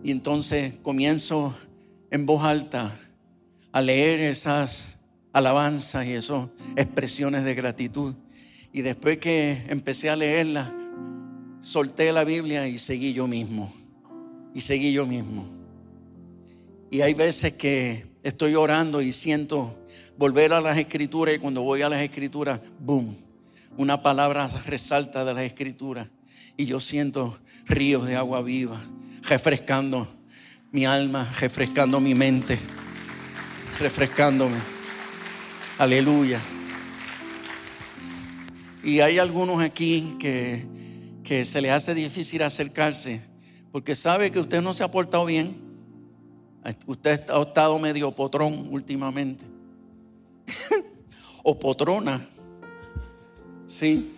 Y 0.05 0.13
entonces 0.13 0.75
comienzo 0.83 1.53
en 2.13 2.27
voz 2.27 2.45
alta 2.45 2.97
a 3.73 3.81
leer 3.81 4.21
esas 4.21 4.99
alabanzas 5.33 6.07
y 6.07 6.13
esas 6.13 6.47
expresiones 6.77 7.43
de 7.43 7.55
gratitud. 7.57 8.15
Y 8.77 8.83
después 8.83 9.16
que 9.16 9.62
empecé 9.68 10.11
a 10.11 10.16
leerla, 10.16 10.70
solté 11.61 12.12
la 12.12 12.24
Biblia 12.24 12.68
y 12.68 12.77
seguí 12.77 13.14
yo 13.14 13.27
mismo. 13.27 13.72
Y 14.55 14.61
seguí 14.61 14.93
yo 14.93 15.07
mismo. 15.07 15.47
Y 16.91 17.01
hay 17.01 17.14
veces 17.14 17.55
que 17.55 18.05
estoy 18.22 18.55
orando 18.55 19.01
y 19.01 19.12
siento 19.12 19.83
volver 20.18 20.53
a 20.53 20.61
las 20.61 20.77
escrituras 20.77 21.35
y 21.35 21.39
cuando 21.39 21.62
voy 21.62 21.81
a 21.81 21.89
las 21.89 22.03
escrituras, 22.03 22.61
boom, 22.79 23.16
una 23.79 24.03
palabra 24.03 24.47
resalta 24.66 25.24
de 25.24 25.33
las 25.33 25.45
escrituras 25.45 26.09
y 26.59 26.66
yo 26.66 26.79
siento 26.79 27.39
ríos 27.64 28.07
de 28.07 28.16
agua 28.16 28.43
viva 28.43 28.79
refrescando 29.22 30.07
mi 30.72 30.85
alma, 30.85 31.27
refrescando 31.41 31.99
mi 31.99 32.14
mente, 32.14 32.59
refrescándome. 33.81 34.59
Aleluya. 35.79 36.43
Y 38.87 39.01
hay 39.01 39.18
algunos 39.18 39.61
aquí 39.61 40.14
que, 40.20 40.64
que 41.24 41.45
se 41.45 41.61
les 41.61 41.72
hace 41.72 41.93
difícil 41.93 42.41
acercarse 42.43 43.20
porque 43.72 43.97
sabe 43.97 44.30
que 44.30 44.39
usted 44.39 44.62
no 44.62 44.72
se 44.72 44.84
ha 44.84 44.91
portado 44.93 45.26
bien. 45.26 45.57
Usted 46.87 47.28
ha 47.28 47.43
estado 47.43 47.80
medio 47.80 48.12
potrón 48.12 48.68
últimamente. 48.70 49.45
o 51.43 51.59
potrona. 51.59 52.24
Sí. 53.66 54.09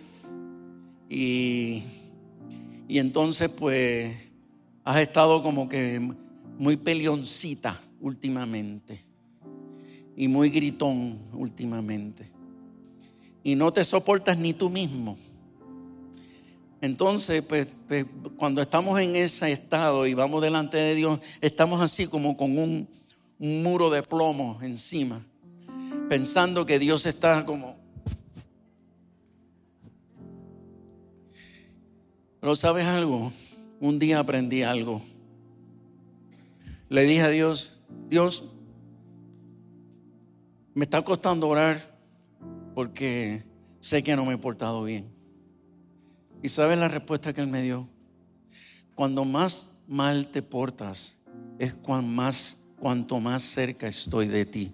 Y, 1.09 1.81
y 2.87 2.99
entonces 2.99 3.49
pues 3.49 4.15
has 4.83 4.97
estado 4.97 5.41
como 5.41 5.67
que 5.67 5.99
muy 6.59 6.77
peleoncita 6.77 7.75
últimamente 7.99 8.99
y 10.15 10.27
muy 10.27 10.51
gritón 10.51 11.17
últimamente. 11.33 12.37
Y 13.49 13.55
no 13.55 13.73
te 13.73 13.83
soportas 13.83 14.37
ni 14.37 14.53
tú 14.53 14.69
mismo. 14.69 15.17
Entonces, 16.81 17.41
pues, 17.41 17.67
pues, 17.87 18.05
cuando 18.37 18.61
estamos 18.61 18.99
en 18.99 19.15
ese 19.15 19.51
estado 19.51 20.07
y 20.07 20.13
vamos 20.13 20.41
delante 20.41 20.77
de 20.77 20.95
Dios, 20.95 21.19
estamos 21.41 21.81
así 21.81 22.07
como 22.07 22.37
con 22.37 22.57
un, 22.57 22.87
un 23.39 23.63
muro 23.63 23.89
de 23.89 24.01
plomo 24.01 24.57
encima, 24.61 25.21
pensando 26.07 26.65
que 26.65 26.79
Dios 26.79 27.05
está 27.05 27.45
como... 27.45 27.77
Pero 32.39 32.55
sabes 32.55 32.85
algo, 32.85 33.33
un 33.81 33.99
día 33.99 34.19
aprendí 34.19 34.63
algo 34.63 35.01
le 36.89 37.03
dije 37.03 37.21
a 37.21 37.29
Dios, 37.29 37.71
Dios, 38.09 38.45
me 40.73 40.85
está 40.85 41.03
costando 41.03 41.47
orar 41.47 41.88
porque 42.79 43.43
sé 43.81 44.03
que 44.03 44.15
no 44.15 44.23
me 44.23 44.35
he 44.35 44.37
portado 44.37 44.85
bien. 44.85 45.05
¿Y 46.41 46.47
sabes 46.47 46.77
la 46.77 46.87
respuesta 46.87 47.33
que 47.33 47.41
Él 47.41 47.47
me 47.47 47.61
dio? 47.61 47.85
Cuando 48.95 49.25
más 49.25 49.71
mal 49.85 50.27
te 50.27 50.41
portas, 50.41 51.19
es 51.59 51.75
más, 51.85 52.59
cuanto 52.79 53.19
más 53.19 53.43
cerca 53.43 53.85
estoy 53.85 54.29
de 54.29 54.45
ti. 54.45 54.71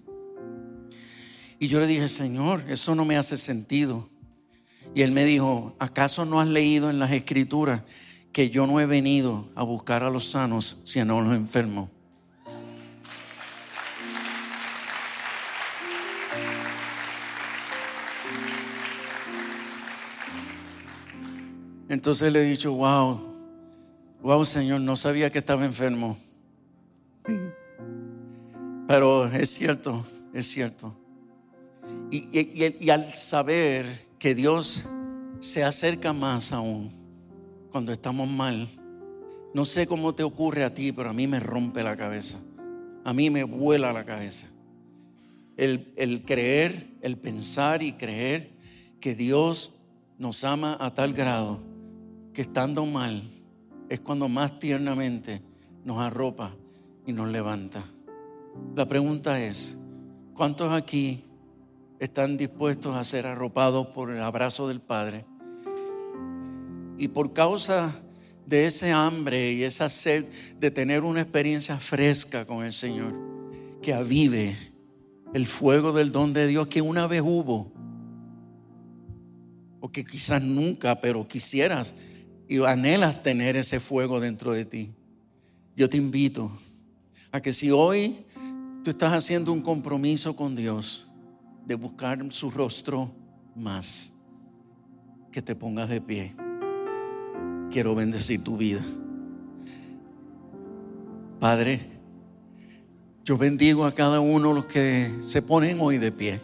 Y 1.57 1.67
yo 1.67 1.79
le 1.79 1.87
dije, 1.87 2.07
Señor, 2.07 2.63
eso 2.69 2.93
no 2.93 3.05
me 3.05 3.17
hace 3.17 3.37
sentido. 3.37 4.07
Y 4.93 5.01
Él 5.01 5.11
me 5.11 5.25
dijo, 5.25 5.75
¿acaso 5.79 6.25
no 6.25 6.39
has 6.39 6.47
leído 6.47 6.91
en 6.91 6.99
las 6.99 7.11
escrituras 7.11 7.81
que 8.31 8.51
yo 8.51 8.67
no 8.67 8.79
he 8.79 8.85
venido 8.85 9.49
a 9.55 9.63
buscar 9.63 10.03
a 10.03 10.11
los 10.11 10.29
sanos, 10.29 10.83
sino 10.85 11.17
a 11.17 11.23
los 11.23 11.33
enfermos? 11.33 11.89
Entonces 21.95 22.33
le 22.33 22.41
he 22.41 22.43
dicho, 22.43 22.73
wow, 22.73 23.17
wow 24.21 24.43
Señor, 24.43 24.81
no 24.81 24.97
sabía 24.97 25.29
que 25.29 25.39
estaba 25.39 25.63
enfermo. 25.63 26.17
Pero 28.89 29.27
es 29.27 29.51
cierto, 29.51 30.05
es 30.33 30.45
cierto. 30.45 30.93
Y, 32.11 32.89
al 32.89 33.13
saber 33.13 33.85
que 34.19 34.35
Dios 34.35 34.83
se 35.39 35.63
acerca 35.63 36.11
más 36.11 36.51
aún 36.51 36.91
cuando 37.71 37.93
estamos 37.93 38.27
mal. 38.27 38.67
No 39.53 39.63
sé 39.63 39.87
cómo 39.87 40.13
te 40.13 40.23
ocurre 40.23 40.65
a 40.65 40.73
ti, 40.73 40.91
pero 40.91 41.11
a 41.11 41.13
mí 41.13 41.27
me 41.27 41.39
rompe 41.39 41.81
la 41.81 41.95
cabeza. 41.95 42.39
A 43.05 43.13
mí 43.13 43.29
me 43.29 43.45
vuela 43.45 43.93
la 43.93 44.03
cabeza. 44.03 44.47
El, 45.55 45.93
el 45.95 46.25
creer, 46.25 46.89
el 47.01 47.17
pensar 47.17 47.83
y 47.83 47.93
creer 47.93 48.49
que 48.99 49.15
Dios 49.15 49.77
nos 50.17 50.43
ama 50.43 50.75
a 50.77 50.93
tal 50.93 51.13
grado 51.13 51.74
que 52.35 52.41
estando 52.41 52.85
mal 52.85 53.23
es 53.89 54.01
cuando 54.01 54.27
más 54.27 54.59
tiernamente 54.59 55.41
nos 55.85 55.99
arropa 56.01 56.53
y 57.07 57.13
nos 57.13 57.29
levanta. 57.29 57.81
La 58.75 58.85
pregunta 58.87 59.41
es, 59.41 59.77
¿cuántos 60.33 60.71
aquí 60.73 61.23
están 61.97 62.35
dispuestos 62.35 62.93
a 62.93 63.05
ser 63.05 63.25
arropados 63.25 63.87
por 63.87 64.11
el 64.11 64.21
abrazo 64.21 64.67
del 64.67 64.81
Padre? 64.81 65.25
Y 66.97 67.07
por 67.07 67.31
causa 67.31 67.93
de 68.45 68.67
ese 68.67 68.91
hambre 68.91 69.53
y 69.53 69.63
esa 69.63 69.87
sed 69.87 70.25
de 70.59 70.71
tener 70.71 71.03
una 71.03 71.21
experiencia 71.21 71.77
fresca 71.77 72.45
con 72.45 72.65
el 72.65 72.73
Señor, 72.73 73.15
que 73.81 73.93
avive 73.93 74.57
el 75.33 75.47
fuego 75.47 75.93
del 75.93 76.11
don 76.11 76.33
de 76.33 76.47
Dios 76.47 76.67
que 76.67 76.81
una 76.81 77.07
vez 77.07 77.21
hubo, 77.21 77.71
o 79.79 79.89
que 79.89 80.03
quizás 80.03 80.41
nunca, 80.41 80.99
pero 80.99 81.27
quisieras 81.27 81.93
y 82.47 82.63
anhelas 82.63 83.23
tener 83.23 83.55
ese 83.55 83.79
fuego 83.79 84.19
dentro 84.19 84.53
de 84.53 84.65
ti. 84.65 84.93
Yo 85.75 85.89
te 85.89 85.97
invito 85.97 86.51
a 87.31 87.41
que 87.41 87.53
si 87.53 87.71
hoy 87.71 88.15
tú 88.83 88.91
estás 88.91 89.13
haciendo 89.13 89.51
un 89.51 89.61
compromiso 89.61 90.35
con 90.35 90.55
Dios 90.55 91.07
de 91.65 91.75
buscar 91.75 92.19
su 92.31 92.51
rostro 92.51 93.11
más, 93.55 94.13
que 95.31 95.41
te 95.41 95.55
pongas 95.55 95.89
de 95.89 95.99
pie. 95.99 96.33
Quiero 97.71 97.95
bendecir 97.95 98.43
tu 98.43 98.57
vida. 98.57 98.81
Padre, 101.39 101.81
yo 103.25 103.37
bendigo 103.37 103.85
a 103.85 103.93
cada 103.93 104.19
uno 104.19 104.49
de 104.49 104.55
los 104.55 104.65
que 104.65 105.11
se 105.19 105.41
ponen 105.41 105.79
hoy 105.81 105.97
de 105.97 106.11
pie. 106.11 106.39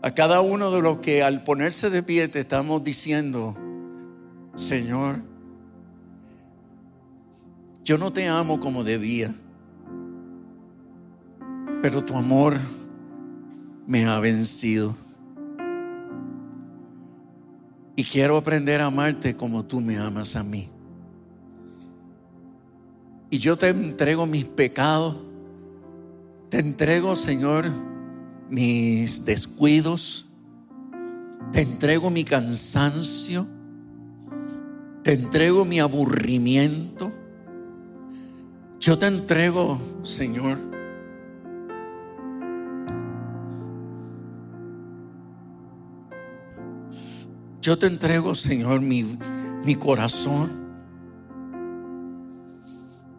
A 0.00 0.14
cada 0.14 0.40
uno 0.40 0.70
de 0.70 0.80
los 0.80 1.00
que 1.00 1.22
al 1.22 1.44
ponerse 1.44 1.90
de 1.90 2.02
pie 2.02 2.28
te 2.28 2.40
estamos 2.40 2.82
diciendo, 2.82 3.56
Señor, 4.54 5.16
yo 7.84 7.98
no 7.98 8.12
te 8.12 8.28
amo 8.28 8.60
como 8.60 8.84
debía, 8.84 9.34
pero 11.80 12.04
tu 12.04 12.14
amor 12.14 12.58
me 13.86 14.06
ha 14.06 14.20
vencido. 14.20 14.94
Y 17.96 18.04
quiero 18.04 18.36
aprender 18.36 18.80
a 18.80 18.86
amarte 18.86 19.36
como 19.36 19.64
tú 19.64 19.80
me 19.80 19.98
amas 19.98 20.36
a 20.36 20.42
mí. 20.42 20.68
Y 23.30 23.38
yo 23.38 23.56
te 23.56 23.68
entrego 23.68 24.26
mis 24.26 24.44
pecados. 24.44 25.16
Te 26.50 26.58
entrego, 26.58 27.16
Señor, 27.16 27.70
mis 28.50 29.24
descuidos. 29.24 30.26
Te 31.50 31.62
entrego 31.62 32.10
mi 32.10 32.24
cansancio. 32.24 33.46
Te 35.02 35.14
entrego 35.14 35.64
mi 35.64 35.80
aburrimiento. 35.80 37.10
Yo 38.78 38.98
te 38.98 39.06
entrego, 39.06 39.78
Señor. 40.02 40.58
Yo 47.60 47.78
te 47.78 47.86
entrego, 47.86 48.34
Señor, 48.36 48.80
mi, 48.80 49.18
mi 49.64 49.74
corazón. 49.74 50.50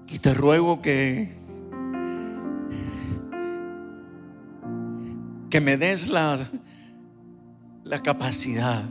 Y 0.08 0.20
te 0.20 0.34
ruego 0.34 0.82
que, 0.82 1.34
que 5.50 5.60
me 5.60 5.76
des 5.76 6.08
la, 6.08 6.40
la 7.84 8.00
capacidad 8.00 8.84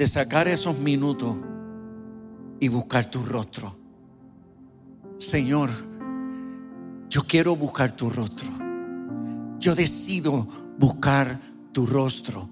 de 0.00 0.06
sacar 0.06 0.48
esos 0.48 0.78
minutos 0.78 1.36
y 2.58 2.68
buscar 2.68 3.10
tu 3.10 3.22
rostro. 3.22 3.76
Señor, 5.18 5.68
yo 7.10 7.24
quiero 7.24 7.54
buscar 7.54 7.94
tu 7.94 8.08
rostro. 8.08 8.48
Yo 9.58 9.74
decido 9.74 10.48
buscar 10.78 11.38
tu 11.72 11.84
rostro 11.84 12.48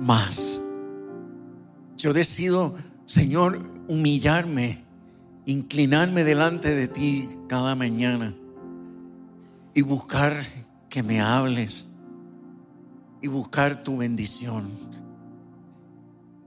más. 0.00 0.60
Yo 1.96 2.12
decido, 2.12 2.74
Señor, 3.04 3.60
humillarme, 3.86 4.82
inclinarme 5.46 6.24
delante 6.24 6.74
de 6.74 6.88
ti 6.88 7.28
cada 7.48 7.76
mañana 7.76 8.34
y 9.72 9.82
buscar 9.82 10.44
que 10.88 11.04
me 11.04 11.20
hables 11.20 11.86
y 13.20 13.28
buscar 13.28 13.84
tu 13.84 13.98
bendición. 13.98 14.91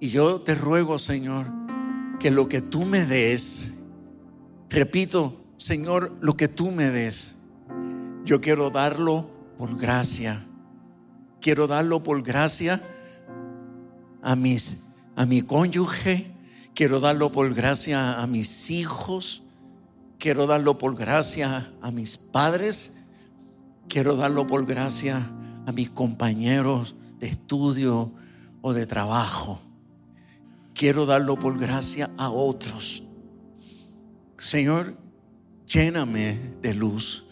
Y 0.05 0.09
yo 0.09 0.39
te 0.39 0.53
ruego, 0.53 0.99
Señor, 0.99 1.47
que 2.19 2.29
lo 2.29 2.47
que 2.47 2.61
tú 2.61 2.85
me 2.85 3.07
des, 3.07 3.73
repito, 4.69 5.43
Señor, 5.57 6.15
lo 6.21 6.37
que 6.37 6.47
tú 6.47 6.69
me 6.69 6.91
des, 6.91 7.37
yo 8.23 8.39
quiero 8.39 8.69
darlo 8.69 9.27
por 9.57 9.75
gracia. 9.75 10.45
Quiero 11.41 11.65
darlo 11.65 12.03
por 12.03 12.21
gracia 12.21 12.83
a 14.21 14.35
mis 14.35 14.83
a 15.15 15.25
mi 15.25 15.41
cónyuge, 15.41 16.31
quiero 16.75 16.99
darlo 16.99 17.31
por 17.31 17.51
gracia 17.55 18.21
a 18.21 18.27
mis 18.27 18.69
hijos, 18.69 19.41
quiero 20.19 20.45
darlo 20.45 20.77
por 20.77 20.95
gracia 20.95 21.73
a 21.81 21.89
mis 21.89 22.17
padres, 22.17 22.93
quiero 23.87 24.15
darlo 24.15 24.45
por 24.45 24.67
gracia 24.67 25.27
a 25.65 25.71
mis 25.71 25.89
compañeros 25.89 26.95
de 27.17 27.25
estudio 27.25 28.11
o 28.61 28.73
de 28.73 28.85
trabajo. 28.85 29.59
Quiero 30.75 31.05
darlo 31.05 31.39
por 31.39 31.57
gracia 31.57 32.11
a 32.17 32.29
otros. 32.29 33.01
Señor, 34.37 34.93
lléname 35.65 36.37
de 36.61 36.73
luz 36.73 37.23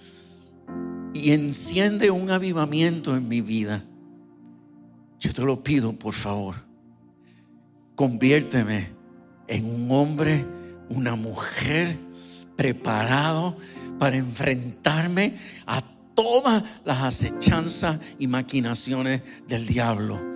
y 1.13 1.33
enciende 1.33 2.09
un 2.09 2.31
avivamiento 2.31 3.17
en 3.17 3.27
mi 3.27 3.41
vida. 3.41 3.83
Yo 5.19 5.33
te 5.33 5.41
lo 5.41 5.61
pido, 5.61 5.91
por 5.91 6.13
favor. 6.13 6.55
Conviérteme 7.95 8.87
en 9.47 9.65
un 9.65 9.91
hombre, 9.91 10.45
una 10.89 11.17
mujer 11.17 11.97
preparado 12.55 13.57
para 13.99 14.15
enfrentarme 14.15 15.37
a 15.67 15.83
todas 16.15 16.63
las 16.85 17.03
acechanzas 17.03 17.99
y 18.19 18.27
maquinaciones 18.27 19.21
del 19.49 19.67
diablo 19.67 20.33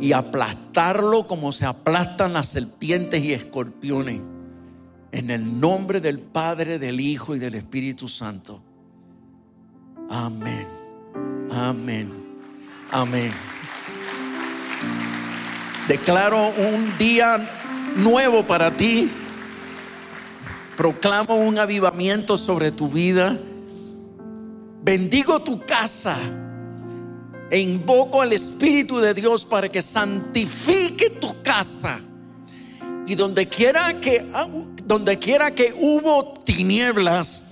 y 0.00 0.12
aplastarlo 0.12 1.26
como 1.26 1.52
se 1.52 1.66
aplastan 1.66 2.32
las 2.32 2.48
serpientes 2.48 3.22
y 3.22 3.32
escorpiones. 3.32 4.20
En 5.10 5.30
el 5.30 5.58
nombre 5.58 6.00
del 6.00 6.18
Padre, 6.18 6.78
del 6.78 7.00
Hijo 7.00 7.34
y 7.34 7.38
del 7.38 7.54
Espíritu 7.54 8.08
Santo. 8.08 8.62
Amén. 10.10 10.66
Amén. 11.50 12.12
Amén. 12.90 13.32
Declaro 15.88 16.48
un 16.48 16.96
día 16.98 17.48
nuevo 17.96 18.42
para 18.44 18.70
ti. 18.70 19.10
Proclamo 20.76 21.36
un 21.36 21.58
avivamiento 21.58 22.36
sobre 22.36 22.70
tu 22.70 22.88
vida. 22.88 23.36
Bendigo 24.82 25.40
tu 25.40 25.64
casa 25.66 26.16
e 27.50 27.58
invoco 27.58 28.20
al 28.20 28.32
Espíritu 28.32 28.98
de 28.98 29.14
Dios 29.14 29.44
para 29.44 29.68
que 29.68 29.82
santifique 29.82 31.10
tu 31.10 31.42
casa. 31.42 32.00
Y 33.06 33.14
donde 33.14 33.48
quiera 33.48 33.98
que 34.00 34.24
donde 34.84 35.18
quiera 35.18 35.54
que 35.54 35.74
hubo 35.78 36.34
tinieblas 36.44 37.42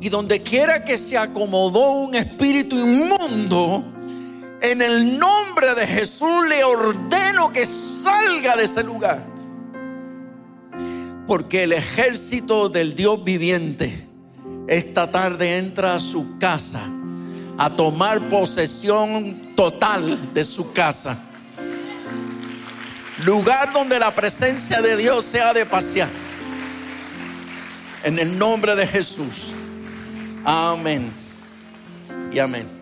y 0.00 0.08
donde 0.08 0.42
quiera 0.42 0.84
que 0.84 0.96
se 0.96 1.18
acomodó 1.18 1.92
un 1.92 2.14
espíritu 2.14 2.76
inmundo, 2.76 3.84
en 4.60 4.82
el 4.82 5.18
nombre 5.18 5.74
de 5.74 5.86
Jesús 5.86 6.46
le 6.48 6.64
ordeno 6.64 7.52
que 7.52 7.66
salga 7.66 8.56
de 8.56 8.64
ese 8.64 8.82
lugar. 8.82 9.24
Porque 11.26 11.64
el 11.64 11.72
ejército 11.72 12.68
del 12.68 12.94
Dios 12.94 13.22
viviente 13.22 14.06
esta 14.66 15.10
tarde 15.10 15.58
entra 15.58 15.94
a 15.94 16.00
su 16.00 16.38
casa 16.38 16.97
a 17.58 17.68
tomar 17.70 18.20
posesión 18.28 19.54
total 19.56 20.32
de 20.32 20.44
su 20.44 20.72
casa. 20.72 21.18
Lugar 23.24 23.72
donde 23.72 23.98
la 23.98 24.14
presencia 24.14 24.80
de 24.80 24.96
Dios 24.96 25.24
sea 25.24 25.52
de 25.52 25.66
pasear. 25.66 26.08
En 28.04 28.16
el 28.20 28.38
nombre 28.38 28.76
de 28.76 28.86
Jesús. 28.86 29.52
Amén. 30.44 31.12
Y 32.32 32.38
amén. 32.38 32.77